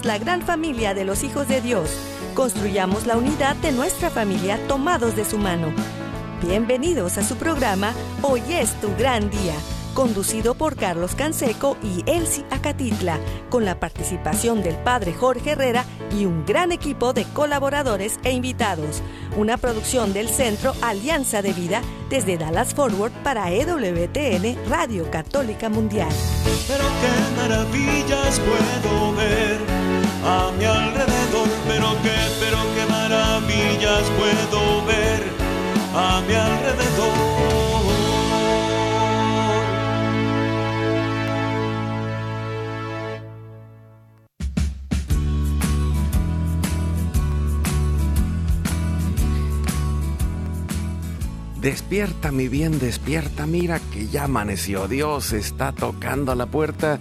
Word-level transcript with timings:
la 0.00 0.18
gran 0.18 0.40
familia 0.40 0.94
de 0.94 1.04
los 1.04 1.22
hijos 1.22 1.46
de 1.48 1.60
Dios. 1.60 1.90
Construyamos 2.34 3.06
la 3.06 3.18
unidad 3.18 3.54
de 3.56 3.72
nuestra 3.72 4.08
familia 4.08 4.58
tomados 4.66 5.14
de 5.14 5.24
su 5.26 5.36
mano. 5.36 5.68
Bienvenidos 6.42 7.18
a 7.18 7.22
su 7.22 7.36
programa 7.36 7.92
Hoy 8.22 8.40
es 8.48 8.72
tu 8.80 8.88
gran 8.96 9.28
día 9.28 9.54
conducido 9.92 10.54
por 10.54 10.76
Carlos 10.76 11.14
Canseco 11.14 11.76
y 11.82 12.02
Elsie 12.10 12.44
Acatitla, 12.50 13.18
con 13.50 13.64
la 13.64 13.78
participación 13.78 14.62
del 14.62 14.76
padre 14.76 15.12
Jorge 15.12 15.50
Herrera 15.50 15.84
y 16.16 16.26
un 16.26 16.44
gran 16.44 16.72
equipo 16.72 17.12
de 17.12 17.24
colaboradores 17.24 18.18
e 18.24 18.32
invitados. 18.32 19.02
Una 19.36 19.56
producción 19.56 20.12
del 20.12 20.28
Centro 20.28 20.74
Alianza 20.82 21.40
de 21.40 21.54
Vida 21.54 21.80
desde 22.10 22.36
Dallas 22.36 22.74
Forward 22.74 23.12
para 23.24 23.50
EWTN 23.50 24.58
Radio 24.68 25.10
Católica 25.10 25.70
Mundial. 25.70 26.10
Pero 26.68 26.84
qué 27.00 27.40
maravillas 27.40 28.40
puedo 28.40 29.12
ver 29.14 29.58
a 30.24 30.50
mi 30.58 30.64
alrededor, 30.66 31.48
pero 31.66 31.96
qué, 32.02 32.14
pero 32.40 32.58
qué 32.74 32.86
maravillas 32.90 34.02
puedo 34.18 34.84
ver 34.84 35.22
a 35.94 36.20
mi 36.28 36.34
alrededor. 36.34 37.31
Despierta, 51.62 52.32
mi 52.32 52.48
bien, 52.48 52.80
despierta, 52.80 53.46
mira 53.46 53.78
que 53.92 54.08
ya 54.08 54.24
amaneció, 54.24 54.88
Dios 54.88 55.32
está 55.32 55.70
tocando 55.70 56.32
a 56.32 56.34
la 56.34 56.46
puerta 56.46 56.98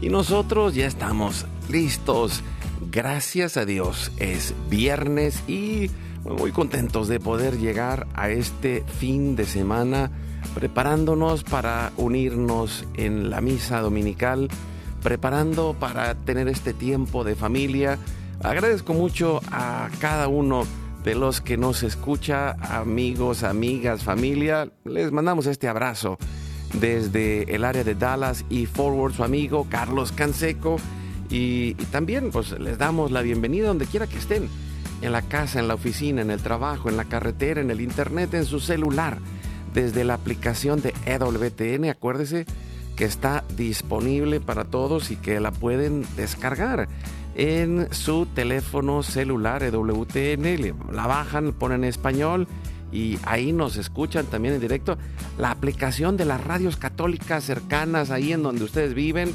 y 0.00 0.08
nosotros 0.08 0.74
ya 0.74 0.86
estamos 0.86 1.44
listos. 1.68 2.42
Gracias 2.90 3.58
a 3.58 3.66
Dios, 3.66 4.10
es 4.16 4.54
viernes 4.70 5.46
y 5.46 5.90
muy 6.24 6.52
contentos 6.52 7.08
de 7.08 7.20
poder 7.20 7.58
llegar 7.58 8.06
a 8.14 8.30
este 8.30 8.82
fin 8.98 9.36
de 9.36 9.44
semana 9.44 10.10
preparándonos 10.54 11.44
para 11.44 11.92
unirnos 11.98 12.86
en 12.94 13.28
la 13.28 13.42
misa 13.42 13.80
dominical, 13.80 14.48
preparando 15.02 15.76
para 15.78 16.14
tener 16.14 16.48
este 16.48 16.72
tiempo 16.72 17.24
de 17.24 17.34
familia. 17.34 17.98
Agradezco 18.42 18.94
mucho 18.94 19.42
a 19.52 19.90
cada 20.00 20.28
uno 20.28 20.64
de 21.04 21.14
los 21.14 21.40
que 21.40 21.56
nos 21.56 21.82
escucha, 21.82 22.52
amigos, 22.60 23.42
amigas, 23.42 24.02
familia, 24.02 24.70
les 24.84 25.12
mandamos 25.12 25.46
este 25.46 25.68
abrazo 25.68 26.18
desde 26.74 27.54
el 27.54 27.64
área 27.64 27.84
de 27.84 27.94
Dallas 27.94 28.44
y 28.50 28.66
Forward, 28.66 29.14
su 29.14 29.24
amigo 29.24 29.66
Carlos 29.70 30.12
Canseco. 30.12 30.76
Y, 31.30 31.74
también 31.92 32.30
pues 32.30 32.58
les 32.58 32.78
damos 32.78 33.10
la 33.10 33.22
bienvenida 33.22 33.68
donde 33.68 33.86
quiera 33.86 34.06
que 34.06 34.18
estén, 34.18 34.48
en 35.00 35.12
la 35.12 35.22
casa, 35.22 35.60
en 35.60 35.68
la 35.68 35.74
oficina, 35.74 36.22
en 36.22 36.30
el 36.30 36.40
trabajo, 36.40 36.88
en 36.88 36.96
la 36.96 37.04
carretera, 37.04 37.60
en 37.60 37.70
el 37.70 37.80
internet, 37.80 38.34
en 38.34 38.44
su 38.44 38.60
celular, 38.60 39.18
desde 39.74 40.04
la 40.04 40.14
aplicación 40.14 40.80
de 40.80 40.94
EWTN, 41.06 41.90
acuérdese 41.90 42.46
que 42.98 43.04
está 43.04 43.44
disponible 43.56 44.40
para 44.40 44.64
todos 44.64 45.12
y 45.12 45.16
que 45.16 45.38
la 45.38 45.52
pueden 45.52 46.04
descargar 46.16 46.88
en 47.36 47.86
su 47.94 48.26
teléfono 48.26 49.04
celular 49.04 49.62
EWTN, 49.62 50.74
la 50.92 51.06
bajan, 51.06 51.52
ponen 51.52 51.84
en 51.84 51.90
español 51.90 52.48
y 52.90 53.16
ahí 53.22 53.52
nos 53.52 53.76
escuchan 53.76 54.26
también 54.26 54.54
en 54.54 54.60
directo. 54.60 54.98
La 55.38 55.52
aplicación 55.52 56.16
de 56.16 56.24
las 56.24 56.42
radios 56.42 56.76
católicas 56.76 57.44
cercanas 57.44 58.10
ahí 58.10 58.32
en 58.32 58.42
donde 58.42 58.64
ustedes 58.64 58.94
viven, 58.94 59.32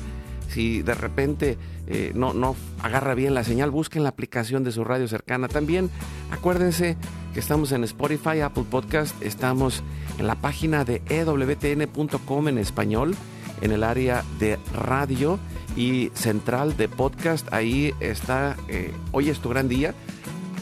si 0.49 0.81
de 0.81 0.93
repente 0.93 1.57
eh, 1.87 2.11
no, 2.13 2.33
no 2.33 2.57
agarra 2.81 3.13
bien 3.13 3.33
la 3.33 3.45
señal, 3.45 3.71
busquen 3.71 4.03
la 4.03 4.09
aplicación 4.09 4.65
de 4.65 4.73
su 4.73 4.83
radio 4.83 5.07
cercana. 5.07 5.47
También 5.47 5.89
acuérdense 6.31 6.97
que 7.33 7.39
estamos 7.39 7.71
en 7.71 7.85
Spotify, 7.85 8.41
Apple 8.41 8.65
Podcast, 8.69 9.15
estamos 9.21 9.83
en 10.19 10.27
la 10.27 10.35
página 10.35 10.83
de 10.83 11.01
ewtn.com 11.07 12.47
en 12.49 12.57
español, 12.57 13.15
en 13.63 13.71
el 13.71 13.83
área 13.83 14.23
de 14.39 14.59
radio 14.75 15.39
y 15.75 16.11
central 16.13 16.75
de 16.75 16.89
podcast. 16.89 17.51
Ahí 17.53 17.93
está, 18.01 18.57
eh, 18.67 18.91
hoy 19.13 19.29
es 19.29 19.39
tu 19.39 19.49
gran 19.49 19.69
día. 19.69 19.95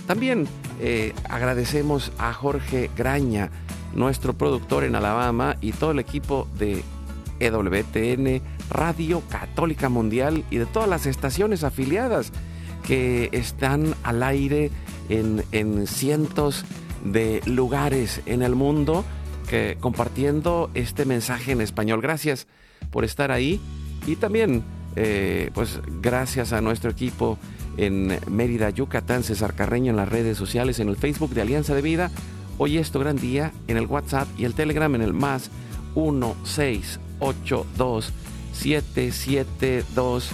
También 0.06 0.48
eh, 0.80 1.14
agradecemos 1.28 2.12
a 2.20 2.32
Jorge 2.32 2.92
Graña, 2.96 3.50
nuestro 3.94 4.34
productor 4.34 4.84
en 4.84 4.96
Alabama 4.96 5.58
y 5.62 5.72
todo 5.72 5.92
el 5.92 6.00
equipo 6.00 6.48
de 6.60 6.84
EWTN, 7.40 8.42
Radio 8.70 9.24
Católica 9.30 9.90
Mundial 9.90 10.46
y 10.52 10.58
de 10.58 10.68
todas 10.68 10.88
las 10.88 11.08
estaciones 11.08 11.64
afiliadas 11.64 12.32
que 12.86 13.30
están 13.32 13.96
al 14.04 14.22
aire 14.22 14.70
en, 15.10 15.44
en 15.52 15.88
cientos 15.88 16.66
de 17.04 17.42
lugares 17.48 18.22
en 18.28 18.44
el 18.44 18.56
mundo 18.56 19.04
compartiendo 19.82 20.70
este 20.76 21.04
mensaje 21.04 21.52
en 21.52 21.60
español. 21.60 22.00
Gracias 22.00 22.48
por 22.90 23.06
estar 23.06 23.31
ahí 23.31 23.59
y 24.08 24.16
también 24.16 24.64
eh, 24.96 25.52
pues 25.53 25.80
gracias 26.02 26.53
a 26.53 26.62
nuestro 26.62 26.92
equipo 26.92 27.38
en 27.78 28.19
Mérida, 28.28 28.69
Yucatán, 28.69 29.24
César 29.24 29.53
Carreño 29.53 29.92
en 29.92 29.97
las 29.97 30.09
redes 30.09 30.38
sociales, 30.38 30.80
en 30.80 30.90
el 30.90 30.97
Facebook 30.97 31.34
de 31.34 31.41
Alianza 31.41 31.74
de 31.74 31.81
Vida. 31.81 32.12
Hoy 32.58 32.78
es 32.78 32.91
gran 32.91 33.16
día 33.16 33.53
en 33.68 33.78
el 33.78 33.86
WhatsApp 33.86 34.28
y 34.38 34.44
el 34.46 34.53
Telegram 34.53 34.94
en 34.96 35.02
el 35.02 35.14
más 35.14 35.50
1682 35.96 38.12
772 38.53 40.31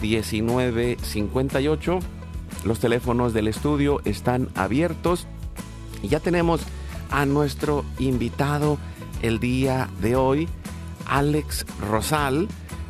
1958. 0.00 1.98
Los 2.64 2.80
teléfonos 2.80 3.34
del 3.34 3.48
estudio 3.48 4.00
están 4.04 4.48
abiertos 4.54 5.26
y 6.02 6.08
ya 6.08 6.20
tenemos 6.20 6.62
a 7.10 7.26
nuestro 7.26 7.84
invitado 7.98 8.78
el 9.22 9.40
día 9.40 9.88
de 10.00 10.16
hoy, 10.16 10.48
Alex 11.08 11.66
Rosal 11.80 12.48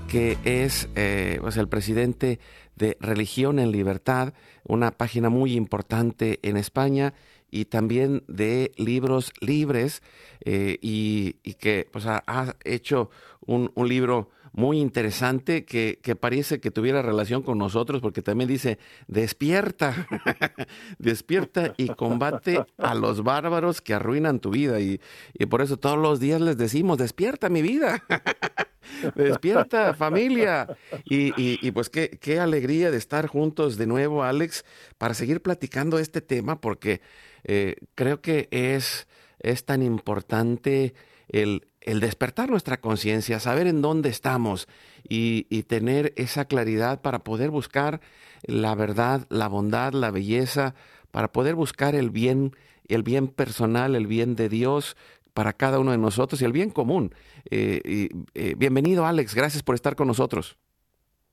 que 0.08 0.38
es 0.44 0.88
eh, 0.96 1.38
pues 1.40 1.56
el 1.58 1.68
presidente 1.68 2.40
de 2.76 2.96
Religión 2.98 3.58
en 3.58 3.70
Libertad, 3.70 4.32
una 4.64 4.90
página 4.90 5.28
muy 5.28 5.52
importante 5.52 6.40
en 6.42 6.56
España 6.56 7.12
y 7.50 7.66
también 7.66 8.24
de 8.26 8.72
libros 8.76 9.32
libres 9.40 10.02
eh, 10.44 10.78
y, 10.80 11.34
que 11.54 11.86
pues, 11.92 12.06
ha, 12.06 12.56
hecho 12.64 13.10
un, 13.44 13.70
un 13.74 13.88
libro 13.88 14.30
muy 14.52 14.80
interesante 14.80 15.64
que, 15.64 15.98
parece 16.20 16.60
que 16.60 16.70
tuviera 16.70 17.02
relación 17.02 17.42
con 17.42 17.58
nosotros 17.58 18.00
porque 18.00 18.22
también 18.22 18.48
dice, 18.48 18.78
despierta, 19.06 20.06
despierta 20.98 21.74
y 21.76 21.88
combate 21.88 22.64
a 22.76 22.94
los 22.94 23.22
bárbaros 23.22 23.80
que 23.80 23.94
arruinan 23.94 24.40
tu 24.40 24.50
vida. 24.50 24.80
Y, 24.80 25.00
por 25.48 25.62
eso 25.62 25.76
todos 25.76 25.98
los 25.98 26.20
días 26.20 26.40
les 26.40 26.56
decimos, 26.56 26.98
despierta 26.98 27.48
mi 27.48 27.62
vida, 27.62 28.04
despierta 29.14 29.94
familia. 29.94 30.66
Y, 31.04 31.70
pues 31.72 31.90
qué, 31.90 32.10
qué, 32.20 32.40
alegría 32.40 32.90
de 32.90 32.98
estar 32.98 33.26
juntos 33.26 33.76
de 33.76 33.86
nuevo, 33.86 34.24
Alex, 34.24 34.64
para 34.98 35.14
seguir 35.14 35.42
platicando 35.42 35.98
este 35.98 36.20
tema 36.20 36.60
porque 36.60 37.00
eh, 37.44 37.76
creo 37.94 38.20
que 38.20 38.48
es, 38.50 39.06
es 39.40 39.64
tan 39.64 39.82
importante 39.82 40.94
el, 41.28 41.67
el 41.80 42.00
despertar 42.00 42.50
nuestra 42.50 42.78
conciencia, 42.78 43.40
saber 43.40 43.66
en 43.66 43.82
dónde 43.82 44.08
estamos 44.08 44.68
y, 45.08 45.44
tener 45.64 46.12
esa 46.16 46.46
claridad 46.46 47.00
para 47.00 47.20
poder 47.20 47.50
buscar 47.50 48.00
la 48.42 48.74
verdad, 48.74 49.26
la 49.28 49.48
bondad, 49.48 49.92
la 49.92 50.10
belleza, 50.10 50.74
para 51.10 51.28
poder 51.32 51.54
buscar 51.54 51.94
el 51.94 52.10
bien, 52.10 52.52
el 52.88 53.02
bien 53.02 53.28
personal, 53.28 53.94
el 53.94 54.06
bien 54.06 54.36
de 54.36 54.48
Dios 54.48 54.96
para 55.34 55.52
cada 55.52 55.78
uno 55.78 55.92
de 55.92 55.98
nosotros 55.98 56.40
y 56.42 56.44
el 56.44 56.52
bien 56.52 56.70
común. 56.70 57.14
Eh, 57.50 58.08
eh, 58.34 58.54
bienvenido 58.56 59.06
Alex, 59.06 59.34
gracias 59.34 59.62
por 59.62 59.74
estar 59.74 59.94
con 59.94 60.06
nosotros. 60.06 60.58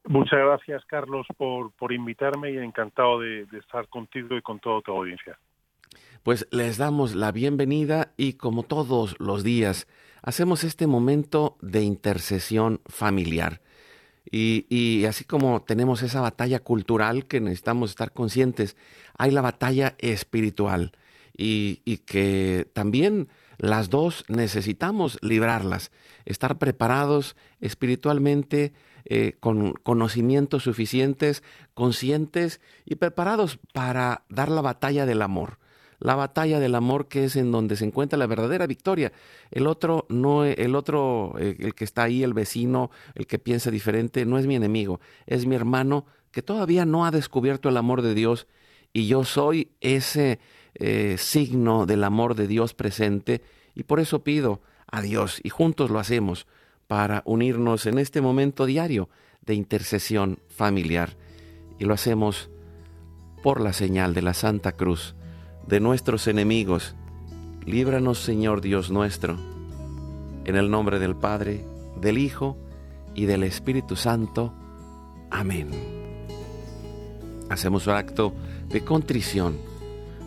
Muchas 0.08 0.40
gracias 0.40 0.86
Carlos 0.86 1.26
por, 1.38 1.72
por 1.72 1.92
invitarme 1.92 2.52
y 2.52 2.58
encantado 2.58 3.20
de, 3.20 3.46
de 3.46 3.58
estar 3.58 3.88
contigo 3.88 4.38
y 4.38 4.42
con 4.42 4.60
toda 4.60 4.82
tu 4.82 4.92
audiencia. 4.92 5.38
Pues 6.24 6.48
les 6.52 6.78
damos 6.78 7.16
la 7.16 7.32
bienvenida 7.32 8.14
y 8.18 8.34
como 8.34 8.64
todos 8.64 9.16
los 9.20 9.44
días, 9.44 9.88
hacemos 10.26 10.64
este 10.64 10.88
momento 10.88 11.56
de 11.62 11.84
intercesión 11.84 12.82
familiar. 12.88 13.62
Y, 14.30 15.06
así 15.06 15.24
como 15.24 15.62
tenemos 15.62 16.02
esa 16.02 16.20
batalla 16.20 16.60
cultural 16.60 17.28
que 17.28 17.40
necesitamos 17.40 17.92
estar 17.92 18.12
conscientes, 18.12 18.76
hay 19.18 19.30
la 19.30 19.42
batalla 19.42 19.96
espiritual 20.00 20.94
y, 21.38 21.78
que 22.08 22.68
también 22.74 23.30
las 23.58 23.92
dos 23.92 24.26
necesitamos 24.28 25.20
librarlas, 25.22 25.92
estar 26.26 26.58
preparados 26.58 27.36
espiritualmente, 27.62 28.74
eh, 29.06 29.38
con 29.40 29.74
conocimientos 29.74 30.64
suficientes, 30.64 31.44
conscientes 31.76 32.62
y 32.84 32.96
preparados 32.96 33.60
para 33.74 34.26
dar 34.30 34.50
la 34.50 34.62
batalla 34.62 35.06
del 35.06 35.22
amor 35.22 35.60
la 36.06 36.14
batalla 36.14 36.60
del 36.60 36.76
amor 36.76 37.08
que 37.08 37.24
es 37.24 37.36
en 37.36 37.52
donde 37.52 37.76
se 37.76 37.84
encuentra 37.84 38.20
la 38.20 38.28
verdadera 38.28 38.68
victoria. 38.68 39.12
El 39.50 39.66
otro 39.66 40.06
no 40.08 40.46
el 40.46 40.76
otro 40.76 41.34
eh, 41.40 41.56
el 41.58 41.74
que 41.74 41.84
está 41.84 42.04
ahí, 42.04 42.22
el 42.22 42.36
vecino, 42.36 42.92
el 43.16 43.26
que 43.26 43.40
piensa 43.40 43.72
diferente, 43.72 44.24
no 44.24 44.38
es 44.38 44.46
mi 44.46 44.56
enemigo, 44.56 45.00
es 45.26 45.48
mi 45.48 45.56
hermano 45.56 46.06
que 46.30 46.44
todavía 46.44 46.86
no 46.86 47.08
ha 47.08 47.12
descubierto 47.12 47.70
el 47.70 47.78
amor 47.78 48.04
de 48.04 48.14
Dios 48.14 48.46
y 48.94 49.08
yo 49.08 49.24
soy 49.24 49.72
ese 49.82 50.40
eh, 50.76 51.16
signo 51.18 51.88
del 51.88 52.04
amor 52.04 52.36
de 52.36 52.48
Dios 52.48 52.76
presente 52.76 53.42
y 53.74 53.82
por 53.82 54.00
eso 54.00 54.24
pido 54.24 54.62
a 54.86 55.02
Dios 55.02 55.40
y 55.42 55.50
juntos 55.50 55.90
lo 55.90 55.98
hacemos 55.98 56.46
para 56.86 57.24
unirnos 57.26 57.88
en 57.88 57.98
este 57.98 58.22
momento 58.22 58.68
diario 58.68 59.10
de 59.42 59.56
intercesión 59.56 60.38
familiar 60.50 61.18
y 61.80 61.86
lo 61.86 61.96
hacemos 61.96 62.52
por 63.42 63.60
la 63.60 63.74
señal 63.74 64.14
de 64.14 64.22
la 64.22 64.36
Santa 64.36 64.74
Cruz 64.74 65.16
de 65.68 65.80
nuestros 65.80 66.28
enemigos. 66.28 66.96
Líbranos, 67.66 68.20
Señor 68.20 68.62
Dios 68.62 68.92
nuestro, 68.92 69.38
en 70.46 70.56
el 70.56 70.70
nombre 70.70 71.00
del 71.00 71.16
Padre, 71.16 71.66
del 72.00 72.18
Hijo 72.18 72.58
y 73.16 73.26
del 73.26 73.44
Espíritu 73.44 73.96
Santo. 73.96 74.54
Amén. 75.32 75.70
Hacemos 77.50 77.88
un 77.88 77.94
acto 77.94 78.34
de 78.70 78.84
contrición, 78.84 79.58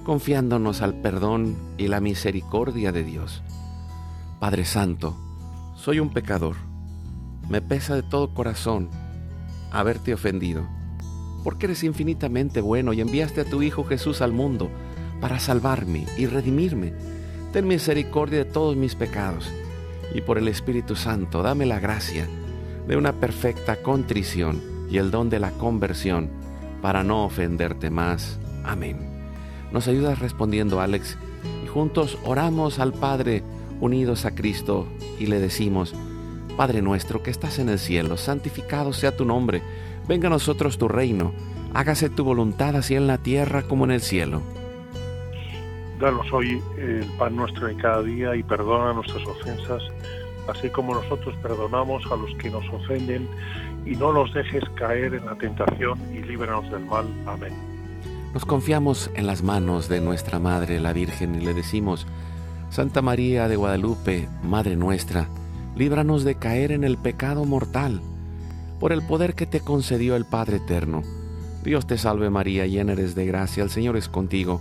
confiándonos 0.04 0.82
al 0.82 0.94
perdón 0.94 1.56
y 1.76 1.86
la 1.86 2.00
misericordia 2.00 2.90
de 2.90 3.04
Dios. 3.04 3.42
Padre 4.40 4.64
Santo, 4.64 5.16
soy 5.76 6.00
un 6.00 6.10
pecador. 6.10 6.56
Me 7.48 7.62
pesa 7.62 7.94
de 7.94 8.02
todo 8.02 8.34
corazón 8.34 8.88
haberte 9.70 10.12
ofendido, 10.12 10.66
porque 11.44 11.66
eres 11.66 11.84
infinitamente 11.84 12.60
bueno 12.60 12.92
y 12.92 13.00
enviaste 13.00 13.42
a 13.42 13.44
tu 13.44 13.62
Hijo 13.62 13.84
Jesús 13.84 14.20
al 14.20 14.32
mundo 14.32 14.70
para 15.20 15.38
salvarme 15.38 16.06
y 16.16 16.26
redimirme. 16.26 16.92
Ten 17.52 17.66
misericordia 17.66 18.38
de 18.38 18.44
todos 18.44 18.76
mis 18.76 18.94
pecados 18.94 19.50
y 20.14 20.20
por 20.20 20.38
el 20.38 20.48
Espíritu 20.48 20.96
Santo 20.96 21.42
dame 21.42 21.66
la 21.66 21.80
gracia 21.80 22.26
de 22.86 22.96
una 22.96 23.12
perfecta 23.12 23.82
contrición 23.82 24.62
y 24.90 24.98
el 24.98 25.10
don 25.10 25.28
de 25.30 25.38
la 25.38 25.50
conversión 25.52 26.30
para 26.80 27.04
no 27.04 27.24
ofenderte 27.24 27.90
más. 27.90 28.38
Amén. 28.64 28.98
Nos 29.72 29.88
ayudas 29.88 30.18
respondiendo, 30.18 30.80
Alex, 30.80 31.18
y 31.64 31.66
juntos 31.66 32.18
oramos 32.24 32.78
al 32.78 32.92
Padre 32.92 33.42
unidos 33.80 34.24
a 34.24 34.34
Cristo 34.34 34.86
y 35.18 35.26
le 35.26 35.38
decimos, 35.38 35.94
Padre 36.56 36.82
nuestro 36.82 37.22
que 37.22 37.30
estás 37.30 37.58
en 37.58 37.68
el 37.68 37.78
cielo, 37.78 38.16
santificado 38.16 38.92
sea 38.92 39.16
tu 39.16 39.24
nombre, 39.24 39.62
venga 40.08 40.28
a 40.28 40.30
nosotros 40.30 40.78
tu 40.78 40.88
reino, 40.88 41.32
hágase 41.74 42.08
tu 42.08 42.24
voluntad 42.24 42.74
así 42.76 42.94
en 42.94 43.06
la 43.06 43.18
tierra 43.18 43.62
como 43.62 43.84
en 43.84 43.92
el 43.92 44.00
cielo. 44.00 44.42
Danos 46.00 46.32
hoy 46.32 46.62
el 46.76 47.04
pan 47.18 47.34
nuestro 47.34 47.66
de 47.66 47.74
cada 47.74 48.02
día 48.04 48.36
y 48.36 48.44
perdona 48.44 48.92
nuestras 48.92 49.26
ofensas, 49.26 49.82
así 50.46 50.70
como 50.70 50.94
nosotros 50.94 51.34
perdonamos 51.42 52.04
a 52.12 52.16
los 52.16 52.32
que 52.36 52.50
nos 52.50 52.64
ofenden, 52.68 53.28
y 53.84 53.96
no 53.96 54.12
nos 54.12 54.32
dejes 54.32 54.62
caer 54.76 55.14
en 55.14 55.26
la 55.26 55.34
tentación 55.34 55.98
y 56.12 56.20
líbranos 56.22 56.70
del 56.70 56.84
mal. 56.84 57.04
Amén. 57.26 57.52
Nos 58.32 58.44
confiamos 58.44 59.10
en 59.14 59.26
las 59.26 59.42
manos 59.42 59.88
de 59.88 60.00
nuestra 60.00 60.38
Madre, 60.38 60.78
la 60.78 60.92
Virgen, 60.92 61.34
y 61.34 61.44
le 61.44 61.52
decimos, 61.52 62.06
Santa 62.70 63.02
María 63.02 63.48
de 63.48 63.56
Guadalupe, 63.56 64.28
Madre 64.44 64.76
nuestra, 64.76 65.28
líbranos 65.74 66.22
de 66.22 66.36
caer 66.36 66.70
en 66.70 66.84
el 66.84 66.96
pecado 66.96 67.44
mortal, 67.44 68.00
por 68.78 68.92
el 68.92 69.04
poder 69.04 69.34
que 69.34 69.46
te 69.46 69.60
concedió 69.60 70.14
el 70.14 70.26
Padre 70.26 70.58
Eterno. 70.58 71.02
Dios 71.64 71.88
te 71.88 71.98
salve 71.98 72.30
María, 72.30 72.66
llena 72.66 72.92
eres 72.92 73.16
de 73.16 73.26
gracia, 73.26 73.64
el 73.64 73.70
Señor 73.70 73.96
es 73.96 74.08
contigo 74.08 74.60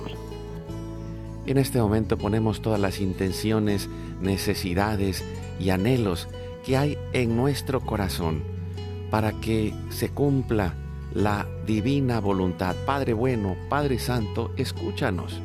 En 1.45 1.57
este 1.57 1.79
momento 1.81 2.17
ponemos 2.17 2.61
todas 2.61 2.79
las 2.79 2.99
intenciones, 2.99 3.89
necesidades 4.21 5.23
y 5.59 5.71
anhelos 5.71 6.27
que 6.63 6.77
hay 6.77 6.97
en 7.13 7.35
nuestro 7.35 7.81
corazón 7.81 8.43
para 9.09 9.31
que 9.33 9.73
se 9.89 10.09
cumpla 10.09 10.75
la 11.13 11.47
divina 11.65 12.19
voluntad. 12.19 12.75
Padre 12.85 13.13
bueno, 13.13 13.55
Padre 13.69 13.97
Santo, 13.97 14.51
escúchanos. 14.55 15.41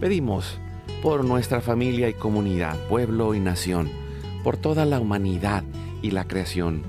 Pedimos 0.00 0.58
por 1.00 1.24
nuestra 1.24 1.60
familia 1.60 2.08
y 2.08 2.14
comunidad, 2.14 2.76
pueblo 2.88 3.34
y 3.34 3.40
nación, 3.40 3.88
por 4.42 4.56
toda 4.56 4.84
la 4.84 4.98
humanidad 4.98 5.62
y 6.02 6.10
la 6.10 6.24
creación. 6.24 6.82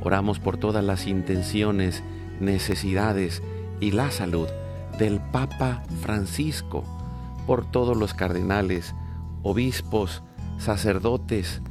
Oramos 0.00 0.38
por 0.38 0.56
todas 0.56 0.82
las 0.82 1.06
intenciones, 1.06 2.02
necesidades 2.40 3.42
y 3.80 3.90
la 3.90 4.10
salud 4.10 4.48
del 4.98 5.20
Papa 5.20 5.82
Francisco 6.00 6.97
por 7.48 7.64
todos 7.64 7.96
los 7.96 8.12
cardenales, 8.12 8.94
obispos, 9.42 10.22
sacerdotes, 10.58 11.62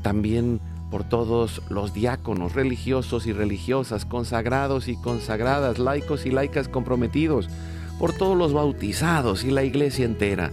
también 0.00 0.62
por 0.90 1.04
todos 1.04 1.60
los 1.68 1.92
diáconos, 1.92 2.54
religiosos 2.54 3.26
y 3.26 3.34
religiosas, 3.34 4.06
consagrados 4.06 4.88
y 4.88 4.96
consagradas, 4.96 5.78
laicos 5.78 6.24
y 6.24 6.30
laicas 6.30 6.68
comprometidos, 6.68 7.50
por 7.98 8.14
todos 8.14 8.34
los 8.34 8.54
bautizados 8.54 9.44
y 9.44 9.50
la 9.50 9.62
iglesia 9.62 10.06
entera, 10.06 10.50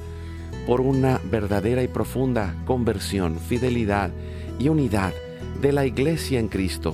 por 0.68 0.82
una 0.82 1.22
verdadera 1.32 1.82
y 1.82 1.88
profunda 1.88 2.54
conversión, 2.66 3.40
fidelidad 3.40 4.12
y 4.60 4.68
unidad 4.68 5.14
de 5.62 5.72
la 5.72 5.86
iglesia 5.86 6.42
en 6.42 6.50
Cristo, 6.50 6.94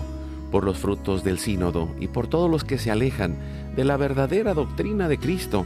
por 0.51 0.63
los 0.63 0.77
frutos 0.77 1.23
del 1.23 1.39
sínodo 1.39 1.89
y 1.99 2.07
por 2.07 2.27
todos 2.27 2.51
los 2.51 2.63
que 2.63 2.77
se 2.77 2.91
alejan 2.91 3.35
de 3.75 3.83
la 3.83 3.97
verdadera 3.97 4.53
doctrina 4.53 5.07
de 5.07 5.17
Cristo 5.17 5.65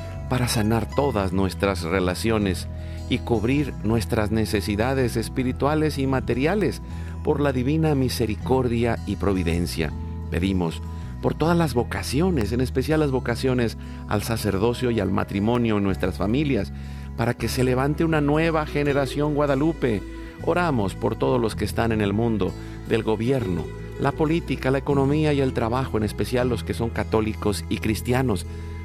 para 0.31 0.47
sanar 0.47 0.87
todas 0.87 1.33
nuestras 1.33 1.81
relaciones 1.81 2.69
y 3.09 3.17
cubrir 3.17 3.73
nuestras 3.83 4.31
necesidades 4.31 5.17
espirituales 5.17 5.97
y 5.97 6.07
materiales 6.07 6.81
por 7.21 7.41
la 7.41 7.51
divina 7.51 7.95
misericordia 7.95 8.97
y 9.05 9.17
providencia. 9.17 9.91
Pedimos 10.29 10.81
por 11.21 11.33
todas 11.33 11.57
las 11.57 11.73
vocaciones, 11.73 12.53
en 12.53 12.61
especial 12.61 13.01
las 13.01 13.11
vocaciones 13.11 13.77
al 14.07 14.23
sacerdocio 14.23 14.89
y 14.89 15.01
al 15.01 15.11
matrimonio 15.11 15.79
en 15.79 15.83
nuestras 15.83 16.17
familias, 16.17 16.71
para 17.17 17.33
que 17.33 17.49
se 17.49 17.65
levante 17.65 18.05
una 18.05 18.21
nueva 18.21 18.65
generación 18.65 19.35
guadalupe. 19.35 20.01
Oramos 20.43 20.95
por 20.95 21.17
todos 21.17 21.41
los 21.41 21.57
que 21.57 21.65
están 21.65 21.91
en 21.91 21.99
el 21.99 22.13
mundo 22.13 22.53
del 22.87 23.03
gobierno, 23.03 23.65
la 23.99 24.13
política, 24.13 24.71
la 24.71 24.77
economía 24.77 25.33
y 25.33 25.41
el 25.41 25.51
trabajo, 25.51 25.97
en 25.97 26.03
especial 26.03 26.47
los 26.47 26.63
que 26.63 26.73
son 26.73 26.89
católicos 26.89 27.65
y 27.67 27.79
cristianos 27.79 28.45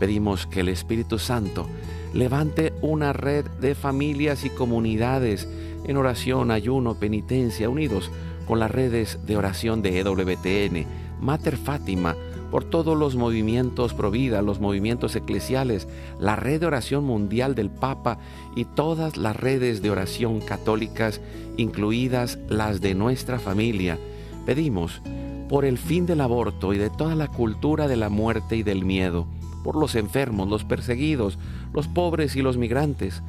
Pedimos 0.00 0.46
que 0.46 0.60
el 0.60 0.70
Espíritu 0.70 1.18
Santo 1.18 1.66
levante 2.14 2.72
una 2.80 3.12
red 3.12 3.44
de 3.60 3.76
familias 3.76 4.44
y 4.44 4.50
comunidades 4.50 5.46
en 5.84 5.96
oración, 5.96 6.50
ayuno, 6.50 6.94
penitencia, 6.96 7.68
unidos 7.68 8.10
con 8.48 8.58
las 8.58 8.70
redes 8.70 9.20
de 9.26 9.36
oración 9.36 9.82
de 9.82 10.00
EWTN, 10.00 10.86
Mater 11.20 11.56
Fátima, 11.56 12.16
por 12.50 12.64
todos 12.64 12.98
los 12.98 13.14
movimientos 13.14 13.94
Provida, 13.94 14.42
los 14.42 14.58
movimientos 14.58 15.14
eclesiales, 15.14 15.86
la 16.18 16.34
red 16.34 16.60
de 16.60 16.66
oración 16.66 17.04
mundial 17.04 17.54
del 17.54 17.70
Papa 17.70 18.18
y 18.56 18.64
todas 18.64 19.16
las 19.16 19.36
redes 19.36 19.82
de 19.82 19.90
oración 19.90 20.40
católicas, 20.40 21.20
incluidas 21.58 22.38
las 22.48 22.80
de 22.80 22.94
nuestra 22.94 23.38
familia. 23.38 23.98
Pedimos 24.46 25.00
por 25.48 25.64
el 25.64 25.78
fin 25.78 26.06
del 26.06 26.20
aborto 26.22 26.72
y 26.72 26.78
de 26.78 26.90
toda 26.90 27.14
la 27.14 27.28
cultura 27.28 27.86
de 27.86 27.96
la 27.96 28.08
muerte 28.08 28.56
y 28.56 28.62
del 28.62 28.84
miedo, 28.84 29.26
por 29.62 29.76
los 29.76 29.94
enfermos, 29.94 30.48
los 30.48 30.64
perseguidos, 30.64 31.38
los 31.72 31.88
pobres 31.88 32.36
y 32.36 32.42
los 32.42 32.56
migrantes, 32.56 33.22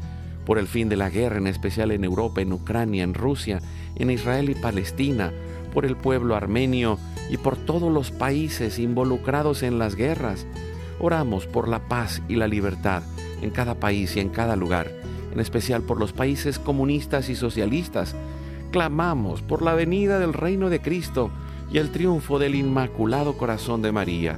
por 0.45 0.57
el 0.57 0.67
fin 0.67 0.89
de 0.89 0.95
la 0.95 1.09
guerra, 1.09 1.37
en 1.37 1.47
especial 1.47 1.91
en 1.91 2.03
Europa, 2.03 2.41
en 2.41 2.53
Ucrania, 2.53 3.03
en 3.03 3.13
Rusia, 3.13 3.61
en 3.95 4.09
Israel 4.09 4.49
y 4.49 4.55
Palestina, 4.55 5.31
por 5.73 5.85
el 5.85 5.95
pueblo 5.95 6.35
armenio 6.35 6.97
y 7.29 7.37
por 7.37 7.57
todos 7.57 7.91
los 7.91 8.11
países 8.11 8.79
involucrados 8.79 9.63
en 9.63 9.79
las 9.79 9.95
guerras. 9.95 10.45
Oramos 10.99 11.45
por 11.45 11.67
la 11.67 11.87
paz 11.87 12.21
y 12.27 12.35
la 12.35 12.47
libertad 12.47 13.03
en 13.41 13.49
cada 13.49 13.75
país 13.75 14.15
y 14.15 14.19
en 14.19 14.29
cada 14.29 14.55
lugar, 14.55 14.91
en 15.31 15.39
especial 15.39 15.81
por 15.81 15.99
los 15.99 16.13
países 16.13 16.59
comunistas 16.59 17.29
y 17.29 17.35
socialistas. 17.35 18.15
Clamamos 18.71 19.41
por 19.41 19.61
la 19.61 19.73
venida 19.73 20.19
del 20.19 20.33
reino 20.33 20.69
de 20.69 20.81
Cristo 20.81 21.31
y 21.71 21.77
el 21.77 21.91
triunfo 21.91 22.39
del 22.39 22.55
Inmaculado 22.55 23.37
Corazón 23.37 23.81
de 23.81 23.91
María. 23.91 24.37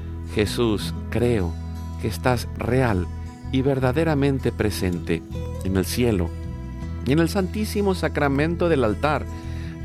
Jesús, 0.33 0.93
creo 1.09 1.53
que 2.01 2.07
estás 2.07 2.47
real 2.57 3.07
y 3.51 3.61
verdaderamente 3.61 4.51
presente 4.51 5.21
en 5.63 5.77
el 5.77 5.85
cielo 5.85 6.29
y 7.05 7.11
en 7.11 7.19
el 7.19 7.29
santísimo 7.29 7.95
sacramento 7.95 8.69
del 8.69 8.83
altar. 8.83 9.25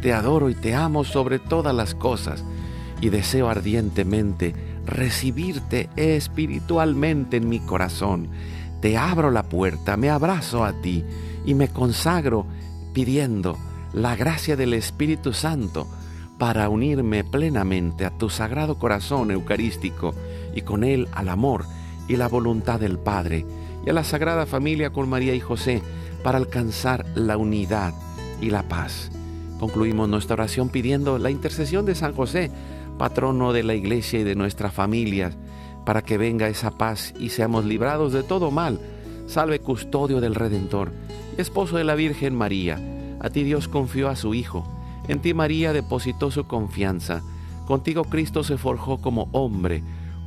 Te 0.02 0.12
adoro 0.12 0.50
y 0.50 0.54
te 0.54 0.74
amo 0.74 1.04
sobre 1.04 1.38
todas 1.38 1.74
las 1.74 1.94
cosas 1.94 2.44
y 3.00 3.08
deseo 3.08 3.48
ardientemente 3.48 4.54
recibirte 4.86 5.88
espiritualmente 5.96 7.38
en 7.38 7.48
mi 7.48 7.60
corazón. 7.60 8.28
Te 8.80 8.96
abro 8.96 9.30
la 9.30 9.42
puerta, 9.42 9.96
me 9.96 10.10
abrazo 10.10 10.64
a 10.64 10.80
ti 10.80 11.04
y 11.44 11.54
me 11.54 11.68
consagro 11.68 12.46
pidiendo 12.92 13.58
la 13.92 14.14
gracia 14.16 14.56
del 14.56 14.74
Espíritu 14.74 15.32
Santo 15.32 15.88
para 16.38 16.68
unirme 16.68 17.24
plenamente 17.24 18.04
a 18.04 18.10
tu 18.10 18.28
sagrado 18.28 18.78
corazón 18.78 19.30
eucarístico 19.30 20.14
y 20.56 20.62
con 20.62 20.82
él 20.82 21.06
al 21.12 21.28
amor 21.28 21.66
y 22.08 22.16
la 22.16 22.26
voluntad 22.26 22.80
del 22.80 22.98
Padre 22.98 23.46
y 23.84 23.90
a 23.90 23.92
la 23.92 24.02
Sagrada 24.02 24.46
Familia 24.46 24.90
con 24.90 25.08
María 25.08 25.34
y 25.34 25.40
José 25.40 25.82
para 26.24 26.38
alcanzar 26.38 27.06
la 27.14 27.36
unidad 27.36 27.94
y 28.40 28.50
la 28.50 28.64
paz. 28.64 29.12
Concluimos 29.60 30.08
nuestra 30.08 30.34
oración 30.34 30.68
pidiendo 30.68 31.18
la 31.18 31.30
intercesión 31.30 31.86
de 31.86 31.94
San 31.94 32.14
José 32.14 32.50
patrono 32.98 33.52
de 33.52 33.62
la 33.62 33.74
iglesia 33.74 34.20
y 34.20 34.24
de 34.24 34.34
nuestra 34.34 34.70
familia, 34.70 35.32
para 35.84 36.02
que 36.02 36.18
venga 36.18 36.48
esa 36.48 36.72
paz 36.72 37.14
y 37.18 37.28
seamos 37.28 37.64
librados 37.64 38.12
de 38.12 38.22
todo 38.22 38.50
mal. 38.50 38.80
Salve 39.26 39.60
custodio 39.60 40.20
del 40.20 40.34
Redentor, 40.34 40.92
esposo 41.36 41.76
de 41.76 41.84
la 41.84 41.94
Virgen 41.94 42.34
María. 42.34 42.80
A 43.20 43.30
ti 43.30 43.44
Dios 43.44 43.68
confió 43.68 44.08
a 44.08 44.16
su 44.16 44.34
Hijo. 44.34 44.66
En 45.08 45.20
ti 45.20 45.34
María 45.34 45.72
depositó 45.72 46.30
su 46.30 46.46
confianza. 46.46 47.22
Contigo 47.66 48.04
Cristo 48.04 48.42
se 48.42 48.56
forjó 48.56 48.98
como 48.98 49.28
hombre. 49.32 49.82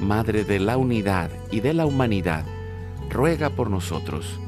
Madre 0.00 0.44
de 0.44 0.60
la 0.60 0.76
Unidad 0.76 1.30
y 1.50 1.60
de 1.60 1.74
la 1.74 1.84
Humanidad, 1.84 2.44
ruega 3.10 3.50
por 3.50 3.68
nosotros. 3.68 4.38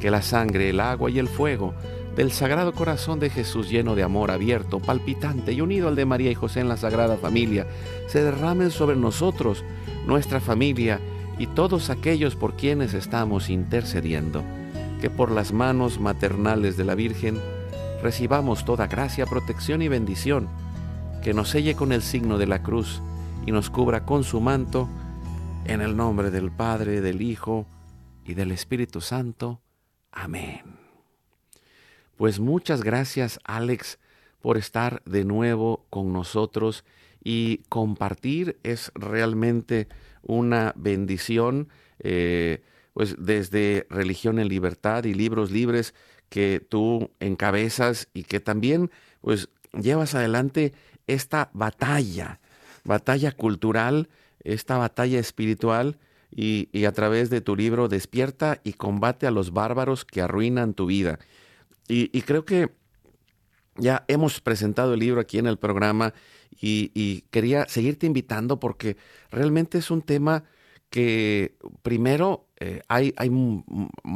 Que 0.00 0.10
la 0.10 0.22
sangre, 0.22 0.70
el 0.70 0.80
agua 0.80 1.10
y 1.10 1.18
el 1.18 1.28
fuego 1.28 1.74
del 2.16 2.32
Sagrado 2.32 2.72
Corazón 2.72 3.20
de 3.20 3.30
Jesús 3.30 3.68
lleno 3.68 3.94
de 3.94 4.02
amor 4.02 4.30
abierto, 4.30 4.80
palpitante 4.80 5.52
y 5.52 5.60
unido 5.60 5.88
al 5.88 5.94
de 5.94 6.06
María 6.06 6.30
y 6.30 6.34
José 6.34 6.60
en 6.60 6.68
la 6.68 6.76
Sagrada 6.76 7.16
Familia, 7.16 7.66
se 8.06 8.22
derramen 8.22 8.70
sobre 8.70 8.96
nosotros, 8.96 9.62
nuestra 10.06 10.40
familia 10.40 11.00
y 11.38 11.46
todos 11.46 11.90
aquellos 11.90 12.34
por 12.34 12.56
quienes 12.56 12.94
estamos 12.94 13.50
intercediendo. 13.50 14.42
Que 15.00 15.10
por 15.10 15.30
las 15.30 15.52
manos 15.52 16.00
maternales 16.00 16.76
de 16.76 16.84
la 16.84 16.94
Virgen 16.94 17.38
recibamos 18.02 18.64
toda 18.64 18.86
gracia, 18.86 19.26
protección 19.26 19.82
y 19.82 19.88
bendición, 19.88 20.48
que 21.22 21.34
nos 21.34 21.50
selle 21.50 21.74
con 21.76 21.92
el 21.92 22.02
signo 22.02 22.38
de 22.38 22.46
la 22.46 22.62
cruz 22.62 23.02
y 23.48 23.50
nos 23.50 23.70
cubra 23.70 24.04
con 24.04 24.24
su 24.24 24.42
manto, 24.42 24.90
en 25.64 25.80
el 25.80 25.96
nombre 25.96 26.30
del 26.30 26.50
Padre, 26.50 27.00
del 27.00 27.22
Hijo 27.22 27.66
y 28.26 28.34
del 28.34 28.52
Espíritu 28.52 29.00
Santo. 29.00 29.62
Amén. 30.12 30.60
Pues 32.18 32.40
muchas 32.40 32.82
gracias 32.82 33.40
Alex 33.44 33.98
por 34.42 34.58
estar 34.58 35.02
de 35.06 35.24
nuevo 35.24 35.86
con 35.88 36.12
nosotros 36.12 36.84
y 37.24 37.62
compartir 37.70 38.58
es 38.64 38.92
realmente 38.94 39.88
una 40.20 40.74
bendición, 40.76 41.70
eh, 42.00 42.62
pues 42.92 43.16
desde 43.18 43.86
Religión 43.88 44.38
en 44.38 44.48
Libertad 44.48 45.04
y 45.04 45.14
Libros 45.14 45.50
Libres 45.50 45.94
que 46.28 46.60
tú 46.60 47.12
encabezas 47.18 48.10
y 48.12 48.24
que 48.24 48.40
también 48.40 48.90
pues 49.22 49.48
llevas 49.72 50.14
adelante 50.14 50.74
esta 51.06 51.48
batalla, 51.54 52.40
batalla 52.88 53.30
cultural, 53.30 54.08
esta 54.42 54.76
batalla 54.76 55.20
espiritual 55.20 55.98
y 56.30 56.84
a 56.84 56.92
través 56.92 57.30
de 57.30 57.40
tu 57.40 57.56
libro 57.56 57.88
Despierta 57.88 58.60
y 58.64 58.74
combate 58.74 59.26
a 59.26 59.30
los 59.30 59.52
bárbaros 59.52 60.04
que 60.04 60.20
arruinan 60.20 60.74
tu 60.74 60.86
vida. 60.86 61.18
y, 61.88 62.20
creo 62.22 62.44
que 62.44 62.70
ya 63.78 64.04
hemos 64.08 64.40
presentado 64.40 64.94
el 64.94 65.00
libro 65.00 65.20
aquí 65.20 65.38
en 65.38 65.46
el 65.46 65.56
programa 65.56 66.12
y, 66.60 67.22
quería 67.30 67.66
seguirte 67.68 68.06
invitando 68.06 68.58
porque 68.58 68.96
realmente 69.30 69.78
es 69.78 69.90
un 69.90 70.02
tema 70.02 70.44
que 70.90 71.56
primero 71.82 72.46
eh, 72.58 72.82
hay, 72.88 73.14
hay, 73.16 73.30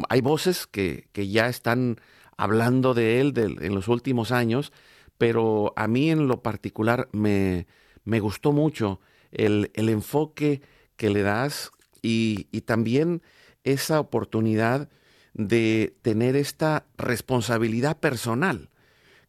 hay, 0.09 0.21
voces 0.21 0.67
que, 0.67 1.09
que, 1.13 1.29
ya 1.29 1.49
están 1.49 2.01
hablando 2.37 2.95
de 2.95 3.21
él 3.21 3.35
en 3.37 3.75
los 3.75 3.89
últimos 3.89 4.33
años, 4.33 4.73
pero 5.19 5.73
a 5.77 5.87
mí 5.87 6.11
en 6.11 6.27
lo 6.27 6.43
particular 6.43 7.09
me, 7.13 7.67
me 8.05 8.21
gustó 8.21 8.53
mucho 8.53 9.01
el, 9.31 9.71
el, 9.75 9.89
enfoque 9.89 10.63
que 10.97 11.11
le 11.11 11.23
das 11.23 11.71
y, 12.03 12.49
y 12.51 12.63
también 12.63 13.23
esa 13.65 14.01
oportunidad 14.01 14.89
de 15.35 15.95
tener 16.03 16.37
esta 16.37 16.85
responsabilidad 16.99 17.99
personal 17.99 18.69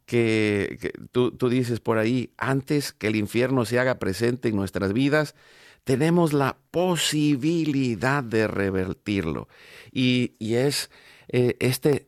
que, 0.06 0.92
tú, 1.12 1.32
tú, 1.32 1.50
dices 1.50 1.80
por 1.80 1.98
ahí, 1.98 2.32
antes 2.38 2.94
que 2.94 3.08
el 3.08 3.16
infierno 3.16 3.66
se 3.66 3.80
haga 3.80 4.00
presente 4.00 4.50
en 4.50 4.56
nuestras 4.56 4.94
vidas, 4.94 5.36
tenemos 5.84 6.34
la 6.34 6.58
posibilidad 6.72 8.24
de 8.24 8.48
revertirlo. 8.48 9.48
Y, 9.92 10.34
y 10.40 10.56
es 10.56 10.90
eh, 11.28 11.56
este, 11.60 12.08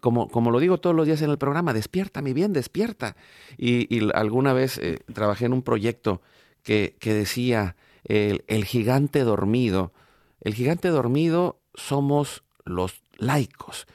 como, 0.00 0.28
como 0.28 0.50
lo 0.50 0.60
digo 0.60 0.78
todos 0.78 0.96
los 0.96 1.06
días 1.06 1.22
en 1.22 1.30
el 1.30 1.38
programa, 1.38 1.72
despierta, 1.72 2.22
mi 2.22 2.32
bien, 2.32 2.52
despierta. 2.52 3.16
Y, 3.56 4.08
alguna 4.14 4.52
vez 4.52 4.78
eh, 4.78 4.98
trabajé 5.12 5.46
en 5.46 5.52
un 5.52 5.62
proyecto 5.62 6.22
que, 6.62 6.96
que 6.98 7.14
decía, 7.14 7.76
el, 8.04 8.64
gigante 8.64 9.20
dormido. 9.24 9.92
El 10.40 10.54
gigante 10.54 10.88
dormido 10.88 11.60
somos 11.74 12.42
los 12.64 13.02
laicos 13.16 13.86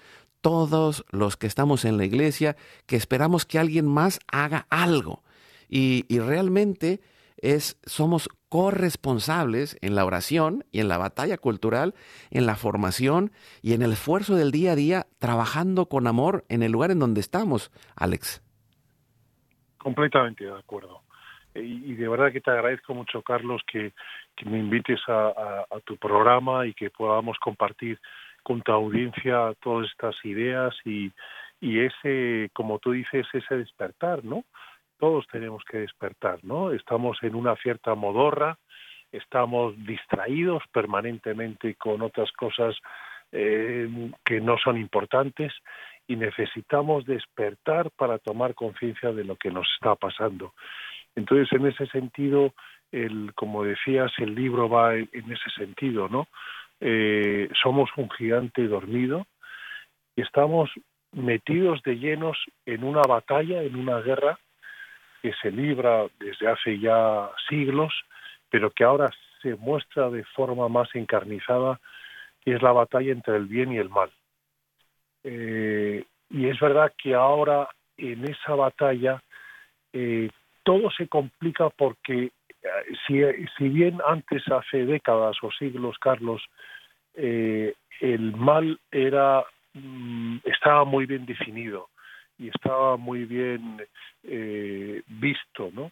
todos 0.43 1.05
los 1.09 1.37
que 1.37 1.47
estamos 1.47 1.85
en 1.85 1.95
la 1.95 2.03
iglesia, 2.03 2.57
que 2.85 2.97
esperamos 2.97 3.45
que 3.45 3.59
alguien 3.59 3.87
más 3.87 4.19
haga 4.27 4.67
algo. 4.69 5.23
Y, 5.69 6.03
realmente 6.19 6.99
es, 7.43 7.79
somos 7.85 8.29
corresponsables 8.49 9.77
en 9.81 9.95
la 9.95 10.05
oración 10.05 10.63
y 10.71 10.79
en 10.79 10.87
la 10.87 10.97
batalla 10.97 11.37
cultural, 11.37 11.93
en 12.31 12.45
la 12.45 12.55
formación 12.55 13.31
y 13.61 13.73
en 13.73 13.81
el 13.81 13.91
esfuerzo 13.91 14.35
del 14.35 14.51
día 14.51 14.71
a 14.71 14.75
día, 14.75 15.05
trabajando 15.19 15.87
con 15.87 16.07
amor 16.07 16.45
en 16.49 16.63
el 16.63 16.71
lugar 16.71 16.91
en 16.91 16.99
donde 16.99 17.19
estamos, 17.19 17.71
Alex. 17.95 18.41
Completamente 19.77 20.45
de 20.45 20.57
acuerdo. 20.57 21.01
Y, 21.55 21.93
de 21.93 22.07
verdad 22.07 22.31
que 22.31 22.41
te 22.41 22.49
agradezco 22.49 22.95
mucho, 22.95 23.21
Carlos, 23.21 23.61
que, 23.71 23.93
me 24.45 24.57
invites 24.57 24.99
a, 25.07 25.65
tu 25.85 25.97
programa 25.97 26.65
y 26.65 26.73
que 26.73 26.89
podamos 26.89 27.37
compartir 27.37 27.99
con 28.41 28.61
tu 28.61 28.71
audiencia 28.71 29.53
todas 29.61 29.87
estas 29.89 30.15
ideas 30.23 30.73
y, 30.83 31.11
y 31.61 31.79
ese, 31.79 32.49
como 32.53 32.79
tú 32.79 32.91
dices, 32.91 33.27
ese 33.33 33.57
despertar, 33.57 34.23
¿no? 34.25 34.45
Todos 35.03 35.27
tenemos 35.27 35.61
que 35.69 35.79
despertar, 35.79 36.39
¿no? 36.43 36.71
Estamos 36.71 37.17
en 37.23 37.35
una 37.35 37.57
cierta 37.57 37.93
modorra, 37.93 38.57
estamos 39.11 39.75
distraídos 39.85 40.63
permanentemente 40.71 41.75
con 41.75 42.01
otras 42.01 42.31
cosas 42.31 42.73
eh, 43.33 43.85
que 44.23 44.39
no 44.39 44.57
son 44.57 44.77
importantes 44.77 45.51
y 46.07 46.15
necesitamos 46.15 47.05
despertar 47.05 47.91
para 47.91 48.17
tomar 48.17 48.55
conciencia 48.55 49.11
de 49.11 49.25
lo 49.25 49.35
que 49.35 49.51
nos 49.51 49.67
está 49.73 49.95
pasando. 49.95 50.53
Entonces, 51.17 51.51
en 51.51 51.67
ese 51.67 51.85
sentido, 51.87 52.53
el, 52.93 53.33
como 53.35 53.65
decías, 53.65 54.09
el 54.19 54.33
libro 54.33 54.69
va 54.69 54.95
en, 54.95 55.09
ese 55.11 55.49
sentido, 55.57 56.07
¿no? 56.07 56.29
Eh, 56.79 57.49
somos 57.61 57.89
un 57.97 58.09
gigante 58.11 58.69
dormido 58.69 59.27
y 60.15 60.21
estamos 60.21 60.69
metidos 61.11 61.83
de 61.83 61.97
llenos 61.97 62.37
en 62.65 62.85
una 62.85 63.01
batalla, 63.01 63.63
en 63.63 63.75
una 63.75 63.99
guerra 63.99 64.39
que 65.23 65.31
se 65.41 65.49
libra 65.49 66.05
desde 66.19 66.49
hace 66.49 66.77
ya 66.79 67.29
siglos, 67.47 67.93
pero 68.49 68.69
que 68.71 68.83
ahora 68.83 69.09
se 69.41 69.55
muestra 69.55 70.09
de 70.09 70.25
forma 70.25 70.67
más 70.67 70.93
encarnizada, 70.95 71.79
que 72.41 72.53
es 72.55 72.61
la 72.61 72.73
batalla 72.73 73.13
entre 73.13 73.37
el 73.37 73.45
bien 73.45 73.71
y 73.71 73.77
el 73.77 73.89
mal. 73.89 74.11
Eh, 75.23 76.03
y 76.29 76.47
es 76.49 76.59
verdad 76.59 76.91
que 77.01 77.15
ahora 77.15 77.69
en 77.95 78.25
esa 78.25 78.53
batalla 78.55 79.23
eh, 79.93 80.29
todo 80.63 80.91
se 80.91 81.07
complica 81.07 81.69
porque 81.69 82.25
eh, 82.25 82.31
si, 83.07 83.21
si, 83.57 83.69
bien 83.69 84.01
antes, 84.05 84.43
hace 84.49 84.85
décadas 84.85 85.37
o 85.41 85.51
siglos, 85.53 85.97
Carlos, 85.99 86.43
el 87.15 88.35
mal 88.35 88.77
era 88.91 89.45
mm, 89.73 90.39
estaba 90.43 90.83
muy 90.83 91.05
bien 91.05 91.25
definido 91.25 91.87
y 92.37 92.49
estaba 92.49 92.97
muy 92.97 93.25
bien 93.25 93.81
eh, 94.23 95.01
visto, 95.07 95.69
¿no? 95.73 95.91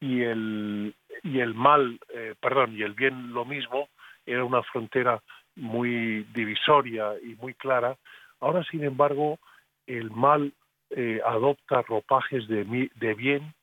Y 0.00 0.22
el, 0.22 0.94
y 1.22 1.40
el 1.40 1.54
mal, 1.54 1.98
eh, 2.14 2.34
perdón, 2.40 2.76
y 2.76 2.82
el 2.82 2.94
bien 2.94 3.32
lo 3.32 3.44
mismo, 3.44 3.88
era 4.26 4.44
una 4.44 4.62
frontera 4.62 5.20
muy 5.56 6.24
divisoria 6.34 7.12
y 7.22 7.34
muy 7.36 7.54
clara. 7.54 7.96
Ahora, 8.40 8.62
sin 8.64 8.84
embargo, 8.84 9.38
el 9.86 10.10
mal 10.10 10.52
eh, 10.90 11.20
adopta 11.24 11.82
ropajes 11.82 12.46
de, 12.48 12.90
de 12.94 13.14
bien 13.14 13.54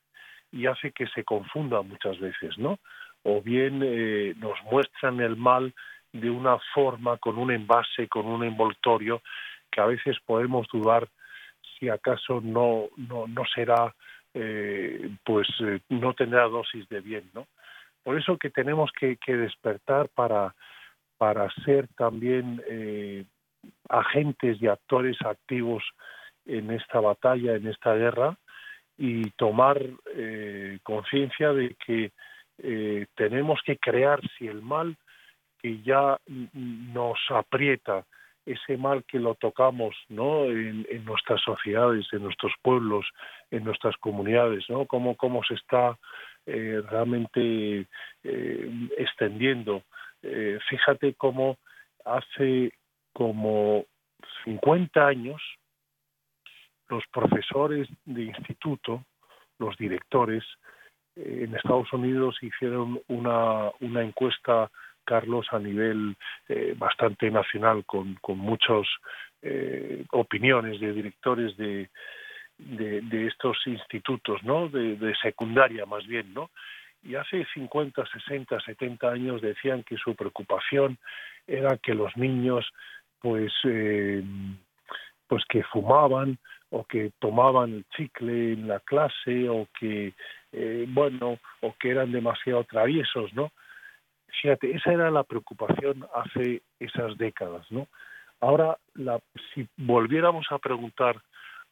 y 0.52 0.66
hace 0.66 0.92
que 0.92 1.08
se 1.08 1.24
confunda 1.24 1.82
muchas 1.82 2.20
veces, 2.20 2.58
¿no? 2.58 2.80
O 3.24 3.42
bien 3.42 3.80
nos 4.40 4.62
muestran 4.72 5.20
el 5.20 5.36
mal 5.36 5.74
de 6.14 6.30
una 6.30 6.60
forma, 6.74 7.18
con 7.18 7.38
un 7.38 7.52
envase, 7.52 8.08
con 8.08 8.28
un 8.28 8.44
envoltorio, 8.44 9.22
que 9.72 9.82
a 9.82 9.86
veces 9.86 10.18
podemos 10.26 10.68
dudar 10.72 11.08
si 11.80 11.90
acaso 11.90 12.42
no, 12.42 12.90
no, 12.98 13.28
no 13.28 13.44
será, 13.54 13.94
eh, 14.34 15.10
pues 15.24 15.48
eh, 15.62 15.80
no 15.90 16.14
tendrá 16.14 16.44
dosis 16.44 16.88
de 16.90 17.02
bien, 17.02 17.30
¿no? 17.34 17.48
Por 18.04 18.18
eso 18.20 18.38
que 18.38 18.50
tenemos 18.50 18.92
que, 18.92 19.18
que 19.18 19.36
despertar 19.36 20.10
para, 20.10 20.54
para 21.18 21.50
ser 21.64 21.88
también 21.98 22.62
eh, 22.68 23.26
agentes 23.90 24.62
y 24.62 24.68
actores 24.68 25.18
activos 25.26 25.84
en 26.46 26.70
esta 26.72 27.00
batalla, 27.00 27.56
en 27.56 27.68
esta 27.68 27.96
guerra, 27.96 28.38
y 28.98 29.32
tomar 29.32 29.82
conciencia 30.84 31.52
de 31.52 31.76
que 31.86 32.14
tenemos 33.16 33.60
que 33.66 33.78
crear 33.78 34.22
si 34.38 34.48
el 34.48 34.62
mal 34.62 34.96
que 35.60 35.82
ya 35.82 36.18
nos 36.24 37.18
aprieta, 37.30 38.06
ese 38.46 38.78
mal 38.78 39.04
que 39.06 39.20
lo 39.20 39.36
tocamos 39.36 39.96
¿no? 40.10 40.46
en, 40.46 40.86
nuestras 41.06 41.42
sociedades, 41.42 42.06
en 42.12 42.24
nuestros 42.24 42.54
pueblos, 42.62 43.06
en 43.52 43.64
nuestras 43.64 43.96
comunidades, 43.98 44.66
¿no? 44.70 44.86
cómo, 44.86 45.16
cómo 45.16 45.44
se 45.44 45.56
está 45.56 45.98
eh, 46.46 46.82
realmente 46.90 47.88
eh, 48.24 48.90
extendiendo. 48.98 49.84
Eh, 50.22 50.60
fíjate 50.70 51.16
cómo 51.16 51.58
hace 52.06 52.72
como 53.14 53.86
50 54.44 55.08
años 55.08 55.42
los 56.88 57.04
profesores 57.12 57.88
de 58.06 58.24
instituto, 58.24 59.04
los 59.58 59.76
directores, 59.78 60.44
en 61.16 61.56
Estados 61.56 61.92
Unidos 61.94 62.38
hicieron 62.42 63.02
una, 63.08 63.72
una 63.80 64.04
encuesta 64.04 64.70
Carlos, 65.06 65.48
a 65.52 65.60
nivel 65.60 66.16
eh, 66.50 66.74
bastante 66.78 67.32
nacional, 67.32 67.86
con, 67.86 68.16
con 68.16 68.38
muchas 68.38 68.86
eh, 69.42 70.04
opiniones 70.12 70.80
de 70.80 70.92
directores 70.92 71.56
de, 71.56 71.90
de, 72.58 73.28
estos 73.28 73.58
institutos, 73.68 74.44
¿no? 74.44 74.68
De, 74.70 75.14
secundaria 75.22 75.86
más 75.86 76.06
bien, 76.08 76.34
¿no? 76.34 76.50
Y 77.04 77.16
hace 77.16 77.46
50, 77.54 78.04
60, 78.06 78.60
70 78.60 79.10
años 79.10 79.42
decían 79.42 79.84
que 79.84 79.98
su 79.98 80.16
preocupación 80.16 80.98
era 81.46 81.78
que 81.78 81.94
los 81.94 82.16
niños, 82.18 82.66
pues, 83.22 83.54
eh, 83.66 84.24
pues 85.28 85.44
que 85.48 85.64
fumaban 85.64 86.40
o 86.72 86.84
que 86.86 87.12
tomaban 87.20 87.74
el 87.74 87.86
chicle 87.96 88.54
en 88.54 88.68
la 88.68 88.80
clase 88.80 89.48
o 89.48 89.68
que, 89.80 90.14
bueno, 90.88 91.38
o 91.62 91.76
que 91.80 91.92
eran 91.92 92.12
demasiado 92.12 92.64
traviesos, 92.64 93.32
¿no? 93.34 93.52
Fíjate, 94.42 94.76
esa 94.76 94.92
era 94.92 95.12
la 95.12 95.24
preocupación 95.24 96.06
hace 96.14 96.62
esas 96.80 97.18
décadas, 97.18 97.66
¿no? 97.72 97.88
Ahora, 98.42 98.78
la, 98.94 99.20
si 99.54 99.68
volviéramos 99.78 100.46
a 100.52 100.60
preguntar 100.60 101.22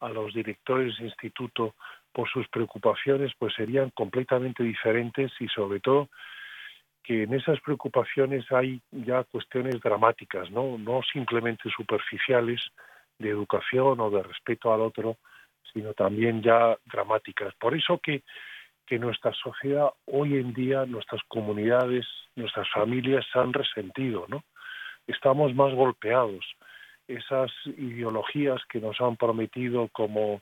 a 0.00 0.08
los 0.08 0.34
directores 0.34 0.96
de 0.98 1.04
instituto 1.04 1.74
por 2.12 2.28
sus 2.28 2.48
preocupaciones, 2.48 3.32
pues 3.38 3.54
serían 3.54 3.90
completamente 3.90 4.62
diferentes 4.62 5.32
y 5.40 5.48
sobre 5.48 5.80
todo 5.80 6.08
que 7.02 7.24
en 7.24 7.34
esas 7.34 7.60
preocupaciones 7.60 8.50
hay 8.50 8.80
ya 8.90 9.24
cuestiones 9.24 9.78
dramáticas, 9.80 10.50
¿no? 10.50 10.78
No 10.78 11.02
simplemente 11.12 11.68
superficiales 11.70 12.60
de 13.18 13.28
educación 13.28 14.00
o 14.00 14.10
de 14.10 14.22
respeto 14.22 14.72
al 14.72 14.80
otro, 14.80 15.18
sino 15.72 15.92
también 15.92 16.42
ya 16.42 16.76
dramáticas. 16.86 17.54
Por 17.56 17.76
eso 17.76 17.98
que 17.98 18.22
que 18.86 18.98
nuestra 18.98 19.32
sociedad 19.32 19.88
hoy 20.06 20.36
en 20.36 20.52
día, 20.52 20.84
nuestras 20.86 21.22
comunidades, 21.28 22.06
nuestras 22.36 22.68
familias 22.70 23.24
se 23.32 23.38
han 23.38 23.52
resentido, 23.52 24.26
¿no? 24.28 24.44
Estamos 25.06 25.54
más 25.54 25.74
golpeados 25.74 26.44
esas 27.08 27.50
ideologías 27.66 28.62
que 28.68 28.80
nos 28.80 29.00
han 29.00 29.16
prometido 29.16 29.88
como 29.88 30.40